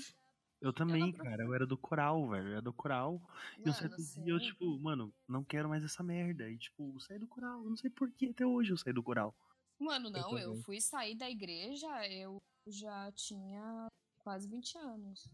Eu 0.59 0.73
também, 0.73 1.11
não- 1.11 1.11
cara. 1.13 1.43
Eu 1.43 1.53
era 1.53 1.65
do 1.67 1.77
coral, 1.77 2.27
velho. 2.29 2.47
Eu 2.47 2.51
era 2.53 2.61
do 2.61 2.73
coral. 2.73 3.21
E 3.57 3.61
um 3.61 3.65
Mano, 3.65 3.73
certo 3.73 3.97
dia 3.97 4.33
eu, 4.33 4.39
tipo, 4.39 4.79
mano, 4.79 5.13
não 5.27 5.43
quero 5.43 5.69
mais 5.69 5.83
essa 5.83 6.01
merda. 6.03 6.49
E, 6.49 6.57
tipo, 6.57 6.93
eu 6.95 6.99
saí 6.99 7.19
do 7.19 7.27
coral. 7.27 7.63
Eu 7.63 7.69
não 7.69 7.77
sei 7.77 7.89
por 7.89 8.11
que 8.11 8.29
até 8.29 8.45
hoje 8.45 8.71
eu 8.71 8.77
saí 8.77 8.91
do 8.93 9.03
coral. 9.03 9.35
Mano, 9.79 10.09
não, 10.09 10.37
eu, 10.37 10.47
também. 10.49 10.63
fui 10.63 10.81
sair 10.81 11.15
da 11.15 11.29
igreja, 11.29 11.87
eu 12.07 12.41
já 12.65 13.11
tinha 13.11 13.87
quase 14.19 14.47
20 14.49 14.75
anos. 14.79 15.29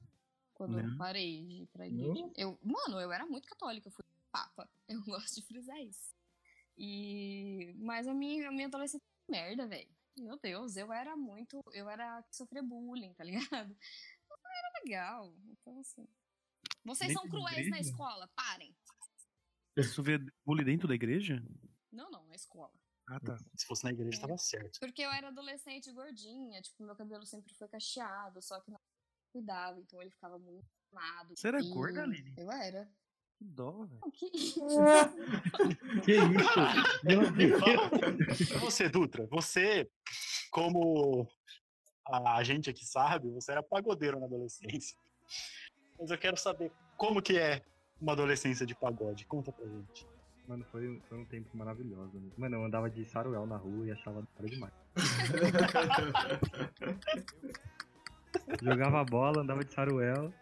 Quando 0.53 0.75
Né? 0.75 0.85
eu 0.85 0.97
parei 0.97 1.45
de 1.45 1.63
ir 1.63 1.67
pra 1.67 1.87
igreja. 1.87 2.21
Não. 2.21 2.33
Eu, 2.35 2.59
mano, 2.61 2.99
eu 2.99 3.11
era 3.11 3.25
muito 3.25 3.47
católica, 3.47 3.87
eu 3.87 3.91
fui 3.91 4.03
papa. 4.31 4.69
Eu 4.89 5.01
gosto 5.05 5.35
de 5.35 5.41
frisar 5.47 5.79
isso. 5.81 6.13
E. 6.77 7.73
Mas 7.77 8.07
a 8.07 8.13
minha, 8.13 8.49
a 8.49 8.51
minha 8.51 8.67
adolescência 8.67 8.99
foi 9.25 9.35
merda, 9.39 9.65
velho. 9.67 9.87
Meu 10.17 10.37
Deus, 10.37 10.75
eu 10.75 10.91
era 10.93 11.15
muito. 11.15 11.59
Eu 11.71 11.89
era 11.89 12.21
que 12.23 12.35
sofria 12.35 12.61
bullying, 12.61 13.13
tá 13.13 13.23
ligado? 13.23 13.75
Não 14.83 14.91
legal. 14.91 15.33
Então, 15.45 15.79
assim. 15.79 16.07
Vocês 16.83 17.09
Dentro 17.09 17.21
são 17.21 17.29
cruéis 17.29 17.69
na 17.69 17.79
escola, 17.79 18.29
parem. 18.35 18.75
Isso 19.77 20.03
vê 20.03 20.19
bullying 20.45 20.65
dentro 20.65 20.87
da 20.87 20.95
igreja? 20.95 21.41
Não, 21.91 22.11
não, 22.11 22.25
na 22.27 22.35
escola. 22.35 22.73
Ah, 23.07 23.19
tá. 23.19 23.37
Se 23.55 23.65
fosse 23.65 23.83
na 23.83 23.91
igreja, 23.91 24.19
tava 24.19 24.37
certo. 24.37 24.79
Porque 24.79 25.01
eu 25.01 25.11
era 25.11 25.29
adolescente 25.29 25.91
gordinha, 25.91 26.61
tipo, 26.61 26.83
meu 26.83 26.95
cabelo 26.95 27.25
sempre 27.25 27.53
foi 27.55 27.67
cacheado, 27.67 28.41
só 28.41 28.59
que 28.61 28.71
na 28.71 28.79
cuidava, 29.31 29.79
então 29.79 30.01
ele 30.01 30.11
ficava 30.11 30.37
muito 30.37 30.67
amado. 30.91 31.35
Você 31.35 31.47
era 31.47 31.59
E 31.59 31.69
gorda, 31.69 32.03
Aline? 32.03 32.33
Eu 32.37 32.51
era. 32.51 32.89
Que 33.37 33.45
dó, 33.45 33.83
velho. 33.85 33.99
O 34.03 34.11
que 34.11 34.25
isso? 34.37 34.61
Que 36.05 36.11
isso? 36.21 37.03
Meu 37.03 37.31
Me 37.31 37.47
Deus. 37.47 38.39
E 38.39 38.57
você, 38.59 38.89
Dutra, 38.89 39.25
você, 39.27 39.89
como 40.51 41.27
a 42.05 42.43
gente 42.43 42.69
aqui 42.69 42.85
sabe, 42.85 43.29
você 43.31 43.51
era 43.51 43.63
pagodeiro 43.63 44.19
na 44.19 44.25
adolescência. 44.25 44.97
Mas 45.99 46.11
eu 46.11 46.17
quero 46.17 46.37
saber 46.37 46.71
como 46.97 47.21
que 47.21 47.37
é 47.37 47.61
uma 48.01 48.13
adolescência 48.13 48.65
de 48.65 48.75
pagode. 48.75 49.25
Conta 49.25 49.51
pra 49.51 49.65
gente. 49.65 50.07
Mano, 50.47 50.65
foi, 50.65 50.99
foi 51.07 51.17
um 51.19 51.25
tempo 51.25 51.55
maravilhoso. 51.55 52.19
né? 52.19 52.29
Mano, 52.37 52.57
eu 52.57 52.65
andava 52.65 52.89
de 52.89 53.05
saruel 53.05 53.45
na 53.45 53.55
rua 53.55 53.87
e 53.87 53.91
achava 53.91 54.21
da 54.21 54.27
hora 54.37 54.49
demais. 54.49 54.73
Jogava 58.61 59.03
bola, 59.05 59.41
andava 59.41 59.63
de 59.63 59.73
saruel. 59.73 60.33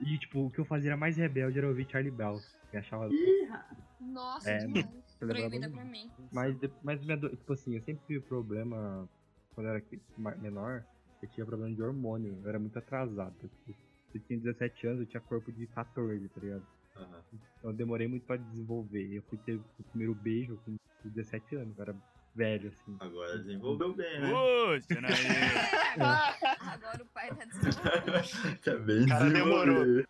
E, 0.00 0.18
tipo, 0.18 0.46
o 0.46 0.50
que 0.50 0.58
eu 0.58 0.64
fazia 0.64 0.90
era 0.90 0.96
mais 0.96 1.16
rebelde 1.16 1.58
era 1.58 1.68
ouvir 1.68 1.86
Charlie 1.90 2.10
Brown. 2.10 2.40
E 2.72 2.76
achava. 2.78 3.08
Nossa, 4.00 4.50
É, 4.50 4.58
demais. 4.58 4.88
Proibida 5.20 5.68
pra 5.68 5.84
mim. 5.84 6.10
Mas, 6.32 6.56
mas 6.82 6.98
tipo 7.00 7.52
assim, 7.52 7.74
eu 7.76 7.82
sempre 7.82 8.02
tive 8.06 8.20
problema. 8.20 9.06
Quando 9.60 9.66
eu 9.66 9.74
era 9.74 10.36
menor, 10.38 10.82
eu 11.22 11.28
tinha 11.28 11.44
problema 11.44 11.74
de 11.74 11.82
hormônio. 11.82 12.38
Eu 12.42 12.48
era 12.48 12.58
muito 12.58 12.78
atrasado. 12.78 13.34
Tipo, 13.66 13.78
eu 14.14 14.20
tinha 14.22 14.38
17 14.40 14.86
anos, 14.86 15.00
eu 15.00 15.06
tinha 15.06 15.20
corpo 15.20 15.52
de 15.52 15.66
14, 15.66 16.28
tá 16.30 16.40
ligado? 16.40 16.66
Aham. 16.96 17.22
Então 17.58 17.70
eu 17.70 17.76
demorei 17.76 18.08
muito 18.08 18.24
pra 18.24 18.36
desenvolver. 18.36 19.14
Eu 19.14 19.22
fui 19.28 19.36
ter 19.38 19.56
o 19.56 19.82
primeiro 19.90 20.14
beijo 20.14 20.58
com 20.64 20.76
17 21.04 21.56
anos, 21.56 21.76
eu 21.76 21.82
era 21.82 21.94
velho, 22.34 22.68
assim. 22.70 22.96
Agora 23.00 23.38
desenvolveu 23.38 23.94
bem, 23.94 24.20
né? 24.20 24.32
Ô, 24.32 24.78
Janaína. 24.80 26.36
Agora 26.72 27.02
o 27.02 27.06
pai 27.06 27.28
tá 27.34 27.44
desenvolvendo. 27.44 28.60
Tá 28.64 28.76
bem 28.76 29.06
Cara, 29.06 29.30
demorou. 29.30 30.04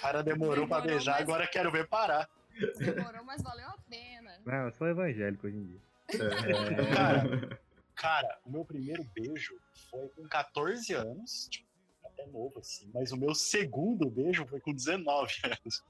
cara 0.00 0.22
demorou 0.22 0.66
pra 0.66 0.80
beijar, 0.80 1.12
mas- 1.12 1.22
agora 1.22 1.46
quero 1.46 1.70
ver 1.70 1.86
parar. 1.86 2.26
Demorou, 2.78 3.22
mas 3.24 3.42
valeu 3.42 3.68
a 3.68 3.76
pena. 3.90 4.30
Não, 4.46 4.64
eu 4.64 4.72
sou 4.72 4.86
evangélico 4.88 5.46
hoje 5.46 5.56
em 5.58 5.64
dia. 5.64 5.80
É. 6.14 6.94
Cara, 6.94 7.60
Cara, 7.96 8.38
o 8.44 8.50
meu 8.50 8.64
primeiro 8.64 9.02
beijo 9.14 9.58
foi 9.90 10.08
com 10.10 10.28
14 10.28 10.92
anos, 10.92 11.48
tipo, 11.50 11.66
até 12.04 12.26
novo 12.26 12.58
assim, 12.58 12.90
mas 12.92 13.10
o 13.10 13.16
meu 13.16 13.34
segundo 13.34 14.08
beijo 14.10 14.46
foi 14.46 14.60
com 14.60 14.72
19 14.72 15.32
anos. 15.44 15.82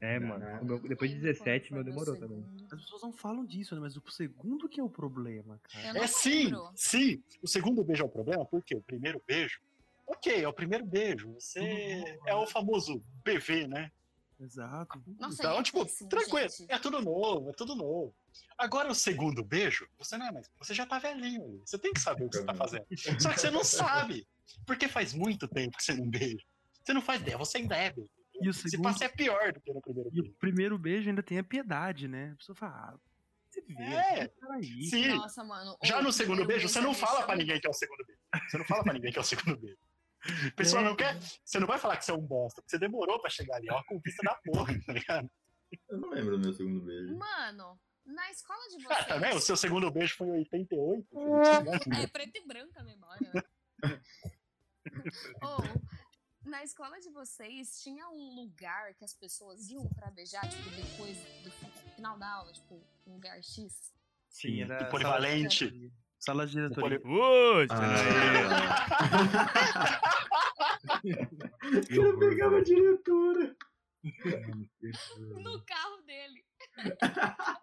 É, 0.00 0.18
mano. 0.18 0.64
Meu- 0.64 0.80
depois 0.80 1.10
de 1.10 1.16
Lembro 1.16 1.32
17, 1.32 1.68
quando 1.68 1.74
meu 1.76 1.84
demorou 1.84 2.16
também. 2.16 2.44
As 2.70 2.80
pessoas 2.80 3.02
não 3.02 3.12
falam 3.12 3.44
disso, 3.44 3.74
né? 3.74 3.80
Mas 3.80 3.96
o 3.96 4.02
segundo 4.10 4.68
que 4.68 4.80
é 4.80 4.82
o 4.82 4.90
problema, 4.90 5.60
cara. 5.62 5.98
É 5.98 6.06
sim, 6.06 6.50
sim. 6.74 7.22
O 7.42 7.48
segundo 7.48 7.82
beijo 7.84 8.02
é 8.02 8.06
o 8.06 8.10
problema, 8.10 8.44
porque 8.44 8.74
o 8.74 8.82
primeiro 8.82 9.22
beijo, 9.26 9.60
ok, 10.06 10.42
é 10.42 10.48
o 10.48 10.52
primeiro 10.52 10.84
beijo. 10.84 11.32
Você 11.34 12.18
é 12.26 12.34
o 12.34 12.46
famoso 12.46 13.02
BV, 13.24 13.66
né? 13.68 13.90
Exato. 14.38 15.02
Nossa, 15.18 15.34
então, 15.42 15.58
é 15.58 15.62
tipo, 15.62 15.86
tranquilo, 16.08 16.48
é 16.68 16.78
tudo 16.78 17.00
novo, 17.00 17.48
é 17.48 17.52
tudo 17.52 17.74
novo. 17.74 18.14
Agora 18.58 18.90
o 18.90 18.94
segundo 18.94 19.44
beijo, 19.44 19.86
você 19.98 20.16
não 20.16 20.26
é 20.26 20.32
mais, 20.32 20.48
você 20.58 20.72
já 20.74 20.86
tá 20.86 20.98
velhinho. 20.98 21.60
Você 21.64 21.78
tem 21.78 21.92
que 21.92 22.00
saber 22.00 22.24
o 22.24 22.30
que 22.30 22.38
você 22.38 22.44
tá 22.44 22.54
fazendo. 22.54 22.86
Só 23.20 23.30
que 23.32 23.40
você 23.40 23.50
não 23.50 23.62
sabe, 23.64 24.26
porque 24.66 24.88
faz 24.88 25.12
muito 25.12 25.46
tempo 25.48 25.76
que 25.76 25.82
você 25.84 25.94
não 25.94 26.08
beija. 26.08 26.44
Você 26.84 26.92
não 26.94 27.02
faz 27.02 27.20
ideia, 27.20 27.36
você 27.36 27.58
ainda 27.58 27.76
é 27.76 27.90
beijo. 27.92 28.10
E 28.40 28.48
o 28.48 28.54
Se 28.54 28.68
segundo. 28.70 28.84
passa 28.84 29.04
é 29.06 29.08
pior 29.08 29.52
do 29.52 29.60
que 29.60 29.72
no 29.72 29.80
primeiro 29.80 30.10
E 30.12 30.20
o 30.20 30.22
beijo. 30.22 30.36
primeiro 30.38 30.78
beijo 30.78 31.08
ainda 31.08 31.22
tem 31.22 31.38
a 31.38 31.44
piedade, 31.44 32.06
né? 32.06 32.32
A 32.32 32.36
pessoa 32.36 32.54
fala, 32.56 32.72
ah, 32.74 32.98
você 33.50 33.60
vê, 33.62 33.74
É, 33.82 34.28
peraí. 34.28 34.82
Sim. 34.84 35.08
Nossa, 35.16 35.42
mano. 35.44 35.76
Já 35.82 35.98
o 35.98 36.02
no 36.02 36.12
segundo 36.12 36.44
beijo, 36.46 36.68
você 36.68 36.80
não 36.80 36.90
me 36.90 36.94
fala 36.96 37.14
chama- 37.14 37.26
pra 37.26 37.36
ninguém 37.36 37.58
que 37.60 37.66
é 37.66 37.70
o 37.70 37.74
segundo 37.74 38.04
beijo. 38.06 38.20
Você 38.50 38.58
não 38.58 38.64
fala 38.66 38.84
pra 38.84 38.92
ninguém 38.92 39.10
que 39.12 39.18
é 39.18 39.20
o 39.20 39.24
segundo 39.24 39.56
beijo. 39.58 39.78
A 40.52 40.56
pessoa 40.56 40.82
É. 40.82 40.84
não 40.84 40.96
quer. 40.96 41.18
Você 41.44 41.58
não 41.58 41.66
vai 41.66 41.78
falar 41.78 41.96
que 41.96 42.04
você 42.04 42.10
é 42.10 42.14
um 42.14 42.20
bosta, 42.26 42.60
porque 42.60 42.70
você 42.70 42.78
demorou 42.78 43.20
pra 43.20 43.30
chegar 43.30 43.56
ali. 43.56 43.68
É 43.68 43.72
uma 43.72 43.84
conquista 43.84 44.22
da 44.22 44.34
porra, 44.44 44.74
tá 44.84 44.92
ligado? 44.92 45.30
Eu 45.88 45.98
não 45.98 46.10
lembro 46.10 46.36
do 46.36 46.42
meu 46.44 46.52
segundo 46.52 46.80
beijo. 46.84 47.16
Mano, 47.16 47.78
na 48.06 48.30
escola 48.30 48.68
de 48.68 48.84
vocês. 48.84 49.00
Ah, 49.00 49.04
também? 49.04 49.34
O 49.34 49.40
seu 49.40 49.56
segundo 49.56 49.90
beijo 49.90 50.14
foi 50.16 50.28
em 50.28 50.32
88? 50.38 51.06
É 52.00 52.06
preto 52.06 52.36
e 52.36 52.46
branco 52.46 52.72
a 52.78 52.82
memória, 52.84 53.30
né? 53.34 53.42
Ou, 55.42 55.58
na 56.44 56.62
escola 56.62 56.98
de 57.00 57.10
vocês, 57.10 57.80
tinha 57.82 58.08
um 58.08 58.34
lugar 58.36 58.94
que 58.94 59.04
as 59.04 59.12
pessoas 59.14 59.68
iam 59.68 59.86
pra 59.90 60.10
beijar, 60.10 60.48
tipo, 60.48 60.70
depois 60.70 61.16
do 61.42 61.50
fi- 61.50 61.66
final 61.96 62.16
da 62.18 62.28
aula, 62.30 62.52
tipo, 62.52 62.80
um 63.06 63.14
lugar 63.14 63.42
X? 63.42 63.92
Sim, 64.30 64.62
era 64.62 64.78
sala- 64.78 64.90
polivalente. 64.90 65.92
Sala 66.18 66.46
de 66.46 66.52
diretoria. 66.52 67.00
Ô, 67.04 67.60
Ah, 67.60 67.66
Janaína. 67.66 68.66
Eu 71.90 72.18
pegava 72.18 72.58
a 72.58 72.62
diretora. 72.62 73.56
No 75.42 75.62
carro 75.64 76.02
dele. 76.02 76.44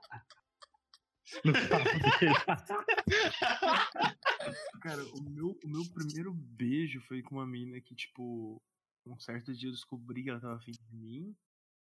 Cara, 4.81 5.03
o 5.05 5.21
meu, 5.29 5.57
o 5.63 5.67
meu 5.67 5.85
primeiro 5.93 6.33
beijo 6.33 7.01
foi 7.01 7.21
com 7.21 7.35
uma 7.35 7.45
mina 7.45 7.79
que, 7.81 7.95
tipo, 7.95 8.61
um 9.05 9.19
certo 9.19 9.53
dia 9.53 9.69
eu 9.69 9.73
descobri 9.73 10.23
que 10.23 10.29
ela 10.29 10.39
tava 10.39 10.55
afim 10.55 10.71
de 10.71 10.95
mim. 10.95 11.35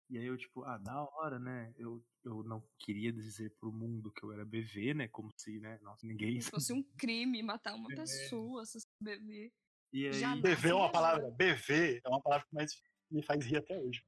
E 0.08 0.18
aí 0.18 0.26
eu, 0.26 0.36
tipo, 0.36 0.64
ah, 0.64 0.76
da 0.76 1.00
hora, 1.02 1.38
né? 1.38 1.72
Eu, 1.78 2.04
eu 2.24 2.42
não 2.42 2.62
queria 2.78 3.12
dizer 3.12 3.54
pro 3.60 3.72
mundo 3.72 4.10
que 4.10 4.24
eu 4.24 4.32
era 4.32 4.44
BV, 4.44 4.92
né? 4.94 5.08
Como 5.08 5.30
se, 5.36 5.60
né? 5.60 5.78
Nossa, 5.82 6.04
ninguém. 6.06 6.40
Se 6.40 6.50
fosse 6.50 6.72
um 6.72 6.82
crime 6.98 7.42
matar 7.42 7.74
uma 7.74 7.88
pessoa, 7.88 8.64
se 8.66 8.78
bebê. 9.00 9.52
E 9.92 10.06
aí, 10.06 10.20
Já- 10.20 10.36
BV 10.36 10.68
é 10.70 10.74
uma 10.74 10.86
Sim, 10.86 10.92
palavra. 10.92 11.30
BV 11.30 12.00
é 12.04 12.08
uma 12.08 12.20
palavra 12.20 12.46
que 12.46 12.54
mais 12.54 12.82
me 13.10 13.22
faz 13.22 13.44
rir 13.44 13.58
até 13.58 13.78
hoje. 13.78 14.04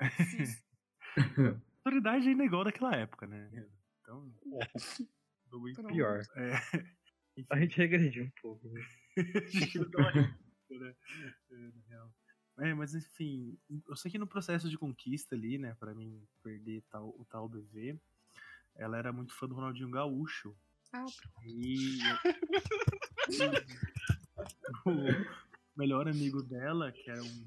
a 0.00 0.06
autoridade 1.84 2.28
ainda 2.28 2.42
é 2.42 2.46
igual 2.46 2.64
daquela 2.64 2.94
época, 2.96 3.26
né? 3.26 3.50
Então. 4.12 4.32
muito- 5.50 5.74
Pronto. 5.80 5.92
Pior. 5.92 6.22
É. 6.36 6.52
A 7.50 7.58
gente 7.60 7.76
regrediu 7.78 8.24
um 8.24 8.30
pouco. 8.42 8.68
né? 8.68 8.80
né? 10.70 10.94
É, 11.50 11.56
na 11.56 11.82
real. 11.88 12.14
É, 12.60 12.74
mas 12.74 12.94
enfim, 12.94 13.58
eu 13.88 13.96
sei 13.96 14.10
que 14.10 14.18
no 14.18 14.26
processo 14.26 14.68
de 14.68 14.76
conquista 14.76 15.34
ali, 15.34 15.56
né, 15.58 15.74
pra 15.80 15.94
mim 15.94 16.22
perder 16.42 16.82
tal, 16.90 17.08
o 17.18 17.24
tal 17.24 17.48
BV, 17.48 17.98
ela 18.76 18.98
era 18.98 19.10
muito 19.12 19.32
fã 19.34 19.46
do 19.48 19.54
Ronaldinho 19.54 19.90
Gaúcho. 19.90 20.54
Ah, 20.92 21.06
E 21.46 21.98
o 24.84 24.90
melhor 25.76 26.06
amigo 26.08 26.42
dela, 26.42 26.92
que 26.92 27.10
era 27.10 27.22
um- 27.22 27.46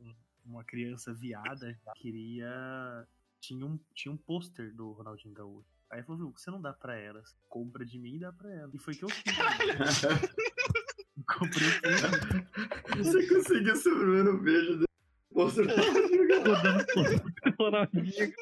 um- 0.00 0.14
uma 0.44 0.64
criança 0.64 1.12
viada, 1.12 1.78
queria. 1.96 3.06
Tinha 3.40 3.66
um, 3.66 3.78
tinha 3.94 4.12
um 4.12 4.16
pôster 4.16 4.72
do 4.72 4.92
Ronaldinho 4.92 5.34
Gaúcho. 5.34 5.68
Aí 5.94 6.02
falou, 6.02 6.18
viu, 6.18 6.32
você 6.36 6.50
não 6.50 6.60
dá 6.60 6.72
pra 6.72 6.96
ela, 6.96 7.22
você 7.24 7.36
compra 7.48 7.86
de 7.86 8.00
mim 8.00 8.16
e 8.16 8.18
dá 8.18 8.32
pra 8.32 8.52
ela. 8.52 8.68
E 8.74 8.78
foi 8.78 8.96
que 8.96 9.04
eu 9.04 9.08
fiz. 9.08 9.22
Comprei 11.24 11.70
tudo. 11.80 12.98
Você 13.04 13.28
conseguiu 13.28 13.76
sobreviver 13.76 14.24
no 14.24 14.42
beijo 14.42 14.72
dele. 14.72 14.88
Posso 15.32 15.60
Rodando 15.62 16.84
todo 16.86 17.14
o 17.14 17.62
Ronaldinho. 17.62 18.34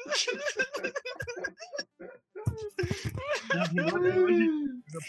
Até 3.51 3.83
hoje, 4.19 4.49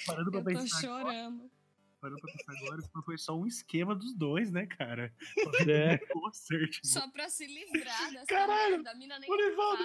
parando 0.07 0.31
pra 0.31 0.41
eu 0.41 0.45
tô 0.45 0.51
pensar 0.51 0.79
agora, 0.87 1.03
chorando. 1.03 1.51
parando 1.99 2.21
pra 2.21 2.31
pensar 2.35 2.53
agora, 2.61 2.83
foi 3.07 3.17
só 3.17 3.35
um 3.39 3.47
esquema 3.47 3.95
dos 3.95 4.15
dois, 4.15 4.51
né, 4.51 4.67
cara? 4.67 5.11
É. 5.67 5.99
Só 6.83 7.11
pra 7.11 7.31
se 7.31 7.47
livrar 7.47 8.13
dessa 8.13 8.27
Caralho, 8.27 8.73
merda. 8.73 8.91
A 8.91 8.95
mina 8.95 9.19
nem 9.19 9.31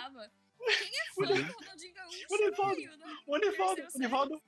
tava. 0.02 0.30
Quem 0.60 1.00
é 1.00 1.06
fã 1.14 1.22
do 1.46 1.54
Ronaldinho 1.54 1.94
Gaúcho? 1.94 2.26
O 2.30 2.38
Nivaldo. 2.38 2.82
né? 2.98 3.18
O 3.28 3.38
Nivaldo, 3.38 3.76
Terceiro 3.82 3.90
o 3.96 4.00
Nivaldo, 4.00 4.42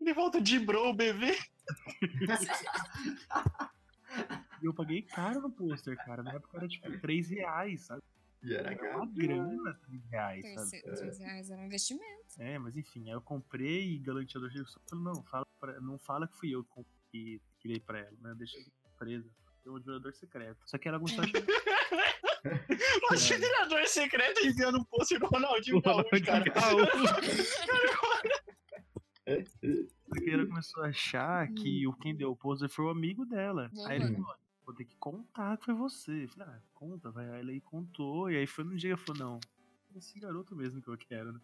o 0.00 0.04
Nivaldo 0.04 0.40
dibrou 0.40 0.88
o 0.90 0.94
BV. 0.94 1.36
E 4.62 4.66
eu 4.66 4.74
paguei 4.74 5.02
caro 5.02 5.40
no 5.40 5.50
pôster, 5.50 5.96
cara. 6.04 6.22
Na 6.22 6.32
época 6.32 6.56
era 6.56 6.68
tipo 6.68 6.98
3 7.00 7.28
reais, 7.30 7.82
sabe? 7.82 8.02
E 8.42 8.54
era 8.54 8.70
Era 8.72 8.76
caro. 8.76 8.96
uma 9.02 9.06
grana 9.06 9.74
3 9.86 10.04
reais, 10.10 10.42
sabe? 10.54 10.70
Terceiro- 10.70 10.96
três 10.96 11.18
reais 11.18 11.50
era 11.50 11.60
um 11.62 11.66
investimento. 11.66 12.24
É, 12.38 12.58
mas 12.58 12.76
enfim, 12.76 13.04
aí 13.08 13.14
eu 13.14 13.20
comprei 13.20 13.94
e 13.94 13.98
galanteador 13.98 14.50
chegou 14.50 14.66
só 14.66 14.80
falou, 14.88 15.04
não, 15.04 15.22
fala 15.24 15.46
pra- 15.60 15.80
não 15.80 15.98
fala 15.98 16.26
que 16.28 16.36
fui 16.36 16.50
eu 16.54 16.64
que 17.10 17.40
criei 17.60 17.80
pra 17.80 17.98
ela, 18.00 18.16
né? 18.20 18.34
Deixa 18.36 18.58
presa. 18.98 19.28
Tem 19.62 19.72
um 19.72 19.76
admirador 19.76 20.12
secreto. 20.14 20.58
Só 20.66 20.78
que 20.78 20.88
ela 20.88 20.98
gostou 21.22 21.24
O 23.12 23.16
generador 23.16 23.86
secreto 23.86 24.44
enviando 24.46 24.78
um 24.78 24.84
pôster 24.84 25.18
do 25.18 25.26
Ronaldinho 25.26 25.80
Gaúcho, 25.82 26.08
cara. 26.24 26.44
Ronaldinho 26.54 27.02
Gaúcho. 27.02 28.48
Só 29.26 30.14
que 30.24 30.30
ela 30.30 30.46
começou 30.46 30.82
a 30.84 30.88
achar 30.88 31.48
que 31.52 31.86
o 31.86 31.92
quem 31.92 32.14
deu 32.16 32.30
o 32.30 32.36
pôster 32.36 32.68
foi 32.68 32.84
o 32.86 32.90
amigo 32.90 33.24
dela. 33.26 33.70
Aí 33.86 33.96
ele 33.96 34.06
Uhum. 34.06 34.14
falou, 34.22 34.36
vou 34.64 34.74
ter 34.74 34.84
que 34.84 34.96
contar 34.96 35.56
que 35.58 35.66
foi 35.66 35.74
você. 35.74 36.24
Eu 36.24 36.28
falei, 36.30 36.48
ah, 36.54 36.60
conta, 36.74 37.10
vai. 37.10 37.28
Aí 37.30 37.40
ele 37.40 37.60
contou, 37.60 38.30
e 38.30 38.36
aí 38.36 38.46
foi 38.46 38.64
no 38.64 38.76
dia 38.76 38.94
que 38.94 39.00
eu 39.02 39.04
falei, 39.06 39.22
não, 39.22 39.40
é 39.94 39.98
esse 39.98 40.18
garoto 40.18 40.56
mesmo 40.56 40.80
que 40.80 40.88
eu 40.88 40.96
quero, 40.96 41.32
né? 41.32 41.40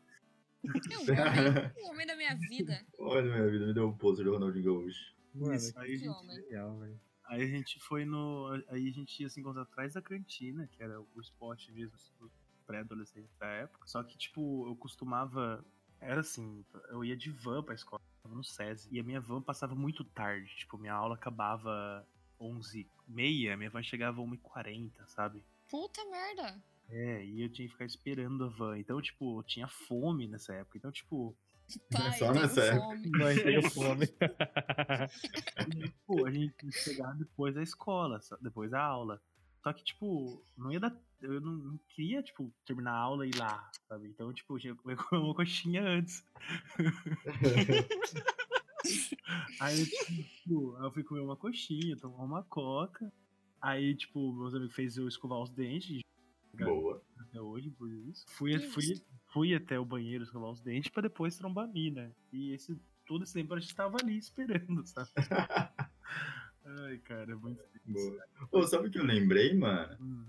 É 0.65 0.97
o 0.97 1.03
homem, 1.03 1.73
o 1.83 1.91
homem 1.91 2.07
da 2.07 2.17
minha 2.17 2.35
vida. 2.37 2.81
Olha, 2.99 3.23
minha 3.31 3.51
vida, 3.51 3.67
me 3.67 3.75
deu 3.75 3.87
um 3.89 3.97
pôster 3.97 4.25
do 4.25 4.33
Ronaldinho 4.33 4.65
Gaúcho. 4.65 5.13
Mano, 5.35 5.55
Isso, 5.55 5.79
aí, 5.79 5.89
Que 5.91 5.97
gente, 5.99 6.09
homem. 6.09 6.37
Genial, 6.37 6.79
velho. 6.79 7.01
Aí 7.27 7.43
a 7.43 7.47
gente 7.47 7.81
foi 7.81 8.05
no. 8.05 8.51
Aí 8.68 8.89
a 8.89 8.93
gente 8.93 9.22
ia 9.22 9.29
se 9.29 9.41
encontrar 9.41 9.62
atrás 9.62 9.95
da 9.95 10.03
cantina, 10.03 10.66
que 10.68 10.83
era 10.83 11.01
o 11.01 11.20
spot 11.20 11.68
mesmo 11.70 11.97
do 12.18 12.31
pré-adolescente 12.66 13.31
da 13.39 13.47
época. 13.47 13.87
Só 13.87 14.03
que, 14.03 14.16
tipo, 14.16 14.68
eu 14.68 14.77
costumava. 14.77 15.64
Era 16.01 16.20
assim, 16.20 16.64
eu 16.91 17.05
ia 17.05 17.16
de 17.16 17.31
van 17.31 17.62
pra 17.62 17.75
escola, 17.75 18.03
tava 18.22 18.35
no 18.35 18.45
SESI. 18.45 18.89
E 18.91 19.01
a 19.01 19.03
minha 19.03 19.20
van 19.20 19.41
passava 19.41 19.75
muito 19.75 20.05
tarde. 20.05 20.55
Tipo, 20.57 20.77
minha 20.77 20.93
aula 20.93 21.14
acabava 21.14 22.07
11h30, 22.39 23.57
minha 23.57 23.70
van 23.70 23.83
chegava 23.83 24.20
1h40, 24.20 24.93
sabe? 25.07 25.43
Puta 25.70 26.05
merda. 26.11 26.62
É, 26.91 27.25
e 27.25 27.43
eu 27.43 27.49
tinha 27.49 27.66
que 27.66 27.72
ficar 27.72 27.87
esperando 27.87 28.45
a 28.45 28.49
van. 28.49 28.79
Então, 28.79 29.01
tipo, 29.01 29.39
eu 29.39 29.43
tinha 29.43 29.66
fome 29.66 30.27
nessa 30.27 30.53
época. 30.55 30.77
Então, 30.77 30.93
tipo, 30.93 31.35
Pai, 31.91 32.12
Só 32.19 32.27
eu 32.27 32.33
tenho 32.33 32.43
nessa 32.43 32.61
época. 32.62 32.87
fome. 32.87 33.11
Mãe, 33.19 33.37
tenho 33.43 33.71
fome. 33.71 34.07
E, 35.77 35.89
pô, 36.07 36.27
a 36.27 36.31
gente 36.31 36.55
ia 36.65 36.73
chegar 36.73 37.15
depois 37.17 37.55
da 37.55 37.62
escola, 37.62 38.21
depois 38.41 38.71
da 38.71 38.83
aula. 38.83 39.21
Só 39.62 39.73
que, 39.73 39.83
tipo, 39.83 40.45
não 40.59 40.71
ia 40.71 40.79
dar. 40.79 40.95
Eu 41.23 41.41
não, 41.41 41.53
não 41.53 41.79
queria, 41.89 42.23
tipo, 42.23 42.53
terminar 42.67 42.93
a 42.93 42.99
aula 42.99 43.27
e 43.27 43.31
ir 43.31 43.37
lá, 43.37 43.71
sabe? 43.89 44.09
Então, 44.09 44.31
tipo, 44.33 44.55
eu 44.55 44.61
tinha 44.61 44.75
que 44.75 44.83
comer 44.83 44.99
uma 45.12 45.35
coxinha 45.35 45.83
antes. 45.83 46.23
Aí, 49.61 49.87
tipo, 49.87 50.77
eu 50.79 50.93
fui 50.93 51.03
comer 51.03 51.21
uma 51.21 51.37
coxinha, 51.37 51.97
tomar 51.97 52.23
uma 52.23 52.43
coca. 52.43 53.11
Aí, 53.61 53.95
tipo, 53.97 54.35
meus 54.35 54.55
amigos 54.55 54.75
fez 54.75 54.99
eu 54.99 55.09
escovar 55.09 55.41
os 55.41 55.51
dentes 55.51 56.03
Boa. 56.53 57.03
até 57.19 57.41
hoje, 57.41 57.71
por 57.71 57.91
isso. 57.91 58.27
Fui, 58.29 58.59
fui, 58.59 59.03
fui 59.35 59.53
até 59.53 59.78
o 59.80 59.85
banheiro 59.85 60.22
escovar 60.22 60.49
os 60.51 60.61
dentes 60.61 60.91
pra 60.93 61.03
depois 61.03 61.37
trombar 61.37 61.64
a 61.64 61.68
mina. 61.72 62.14
E 62.32 62.53
esse, 62.53 62.80
todo 63.05 63.24
esse 63.24 63.35
tempo 63.35 63.53
a 63.53 63.59
gente 63.59 63.74
tava 63.74 63.97
ali 64.01 64.16
esperando, 64.16 64.87
sabe? 64.87 65.11
Ai, 66.64 66.99
cara, 66.99 67.32
é 67.32 67.35
muito 67.35 67.61
triste. 67.64 67.93
Boa. 67.93 68.24
Ô, 68.53 68.62
sabe 68.66 68.87
o 68.87 68.91
que 68.91 68.99
eu 68.99 69.05
lembrei, 69.05 69.53
mano? 69.55 69.97
Hum. 70.01 70.24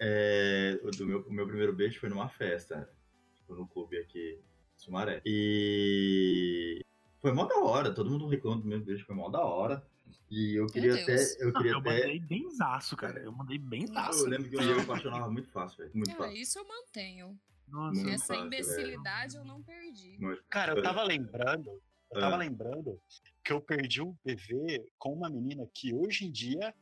É, 0.00 0.80
o, 0.82 0.90
do 0.90 1.06
meu, 1.06 1.20
o 1.28 1.32
meu 1.32 1.46
primeiro 1.46 1.74
beijo 1.74 2.00
foi 2.00 2.08
numa 2.08 2.28
festa, 2.30 2.90
tipo, 3.34 3.54
no 3.54 3.66
clube 3.68 3.98
aqui 3.98 4.38
em 4.40 4.78
Sumaré. 4.78 5.20
E 5.24 6.82
foi 7.20 7.32
mó 7.32 7.44
da 7.44 7.56
hora, 7.58 7.94
todo 7.94 8.10
mundo 8.10 8.26
reclama 8.26 8.62
do 8.62 8.66
meu 8.66 8.80
beijo, 8.80 9.04
foi 9.04 9.14
mó 9.14 9.28
da 9.28 9.40
hora. 9.44 9.86
E 10.30 10.54
eu 10.58 10.66
queria 10.66 10.94
até. 10.94 11.14
Eu 11.40 11.52
Não, 11.52 11.52
queria 11.60 11.72
eu 11.72 11.78
até. 11.78 11.90
mandei 12.00 12.18
benzaço, 12.20 12.96
cara. 12.96 13.20
Eu 13.20 13.32
mandei 13.32 13.58
benzaço. 13.58 14.24
Eu 14.24 14.30
lembro 14.30 14.48
que 14.48 14.56
eu, 14.56 14.60
eu 14.62 14.76
me 14.76 14.82
apaixonava 14.82 15.30
muito 15.30 15.48
fácil, 15.48 15.78
velho. 15.78 15.90
Muito 15.94 16.10
Ah, 16.12 16.16
fácil. 16.16 16.36
isso 16.36 16.58
eu 16.58 16.66
mantenho. 16.66 17.38
Nossa, 17.68 18.08
Essa 18.10 18.26
fácil, 18.34 18.46
imbecilidade 18.46 19.36
eu 19.36 19.44
não 19.44 19.62
perdi. 19.62 20.18
Cara, 20.48 20.72
eu 20.74 20.82
tava 20.82 21.02
lembrando, 21.02 21.68
eu 22.12 22.20
tava 22.20 22.34
Ah. 22.36 22.38
lembrando 22.38 23.00
que 23.44 23.52
eu 23.52 23.60
perdi 23.60 24.00
um 24.02 24.14
bebê 24.24 24.88
com 24.98 25.12
uma 25.12 25.28
menina 25.28 25.66
que 25.74 25.92
hoje 25.94 26.26
em 26.26 26.30
dia 26.32 26.74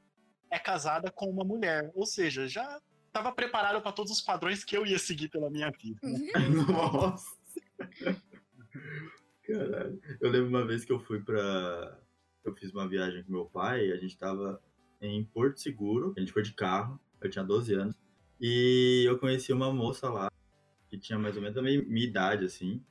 é 0.51 0.59
casada 0.59 1.11
com 1.11 1.27
uma 1.31 1.45
mulher. 1.45 1.91
Ou 1.95 2.07
seja, 2.07 2.47
já 2.47 2.81
tava 3.13 3.33
preparado 3.33 3.81
pra 3.83 3.93
todos 3.93 4.13
os 4.13 4.21
padrões 4.21 4.65
que 4.65 4.77
eu 4.77 4.85
ia 4.87 4.99
seguir 4.99 5.29
pela 5.29 5.51
minha 5.51 5.71
vida. 5.71 5.99
né? 6.03 6.19
Nossa! 6.69 7.35
Caralho. 9.47 10.01
Eu 10.21 10.31
lembro 10.31 10.49
uma 10.49 10.67
vez 10.67 10.85
que 10.85 10.93
eu 10.93 11.01
fui 11.01 11.21
pra. 11.21 11.99
Eu 12.45 12.55
fiz 12.55 12.73
uma 12.73 12.87
viagem 12.89 13.23
com 13.25 13.33
meu 13.33 13.47
pai, 13.47 13.91
a 13.91 13.97
gente 13.97 14.17
tava 14.19 14.63
em 15.01 15.25
Porto 15.25 15.61
Seguro, 15.61 16.13
a 16.17 16.21
gente 16.21 16.33
foi 16.33 16.43
de 16.43 16.53
carro, 16.53 17.01
eu 17.21 17.31
tinha 17.31 17.45
12 17.45 17.73
anos, 17.75 17.95
e 18.41 19.05
eu 19.07 19.19
conheci 19.19 19.51
uma 19.53 19.73
moça 19.73 20.09
lá, 20.11 20.31
que 20.99 21.07
tinha 21.07 21.19
mais 21.19 21.37
ou 21.37 21.43
menos 21.43 21.57
a 21.57 21.63
minha, 21.63 21.83
minha 21.83 22.07
idade, 22.07 22.45
assim, 22.45 22.83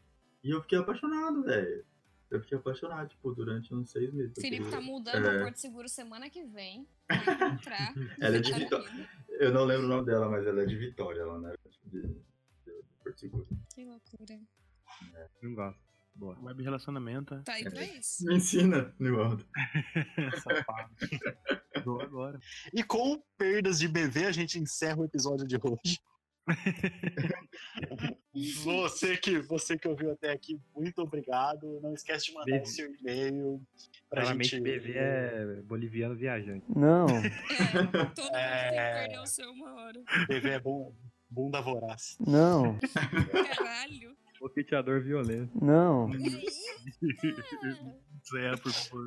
e 0.43 0.49
eu 0.51 0.61
fiquei 0.61 0.77
apaixonado, 0.77 1.43
velho. 1.43 1.85
Eu 2.29 2.41
fiquei 2.41 2.57
apaixonado, 2.57 3.09
tipo, 3.09 3.31
durante 3.33 3.73
uns 3.73 3.91
seis 3.91 4.11
meses. 4.11 4.33
Felipe 4.39 4.63
tá 4.65 4.77
queria- 4.77 4.85
mudando 4.91 5.15
É. 5.17 5.21
pra 5.21 5.41
Porto 5.43 5.57
Seguro 5.57 5.87
semana 5.87 6.29
que 6.29 6.43
vem. 6.43 6.87
Ela 8.19 8.37
é 8.37 8.39
de 8.39 8.51
Tá 8.51 8.57
Vitória. 8.57 9.09
Eu 9.39 9.53
não 9.53 9.65
lembro 9.65 9.85
o 9.85 9.89
nome 9.89 10.05
dela, 10.05 10.27
mas 10.29 10.45
ela 10.45 10.63
é 10.63 10.65
de 10.65 10.75
Vitória, 10.75 11.21
ela 11.21 11.39
não 11.39 11.49
é 11.49 11.55
de, 11.91 12.01
de, 12.01 12.07
de 12.07 12.83
Porto 13.03 13.19
Seguro. 13.19 13.47
Que 13.73 13.85
loucura. 13.85 14.39
Não 15.41 15.53
gosto. 15.53 15.79
Boa. 16.15 16.39
web 16.41 16.61
relacionamento. 16.63 17.41
Tá 17.43 17.53
aí 17.53 17.63
pra 17.63 17.83
isso. 17.83 18.23
Me 18.25 18.35
ensina, 18.35 18.93
Nivaldo. 18.99 19.43
Safado. 20.43 20.93
Dou 21.83 21.99
agora. 22.01 22.39
E 22.73 22.83
com 22.83 23.19
perdas 23.37 23.79
de 23.79 23.87
bebê, 23.87 24.25
a 24.25 24.31
gente 24.31 24.59
encerra 24.59 25.01
o 25.01 25.05
episódio 25.05 25.47
de 25.47 25.55
hoje. 25.55 25.99
Você, 28.73 29.17
que, 29.17 29.39
você 29.39 29.77
que 29.77 29.87
ouviu 29.87 30.11
até 30.11 30.31
aqui, 30.31 30.59
muito 30.75 31.01
obrigado. 31.01 31.79
Não 31.81 31.93
esquece 31.93 32.27
de 32.27 32.33
mandar 32.33 32.61
o 32.61 32.65
seu 32.65 32.93
e-mail 32.95 33.61
pra 34.09 34.21
Claramente 34.21 34.49
gente. 34.49 34.61
BV 34.63 34.93
é 34.97 35.61
boliviano 35.63 36.15
viajante. 36.15 36.65
Não. 36.75 37.05
É, 37.13 37.83
todo 37.83 37.97
mundo 37.97 38.13
tem 38.13 38.23
que 38.23 38.35
É. 38.35 38.99
perder 39.07 39.19
o 39.19 39.25
seu 39.27 39.51
uma 39.51 39.73
hora. 39.75 40.01
Bebê 40.27 40.49
é 40.51 40.59
bom, 40.59 40.93
bunda 41.29 41.61
voraz. 41.61 42.17
Não. 42.19 42.77
Caralho. 43.57 44.15
Boqueteador 44.39 45.01
violento. 45.01 45.51
Não. 45.63 46.09
Zero, 48.29 48.57
por 48.59 48.71
favor. 48.73 49.05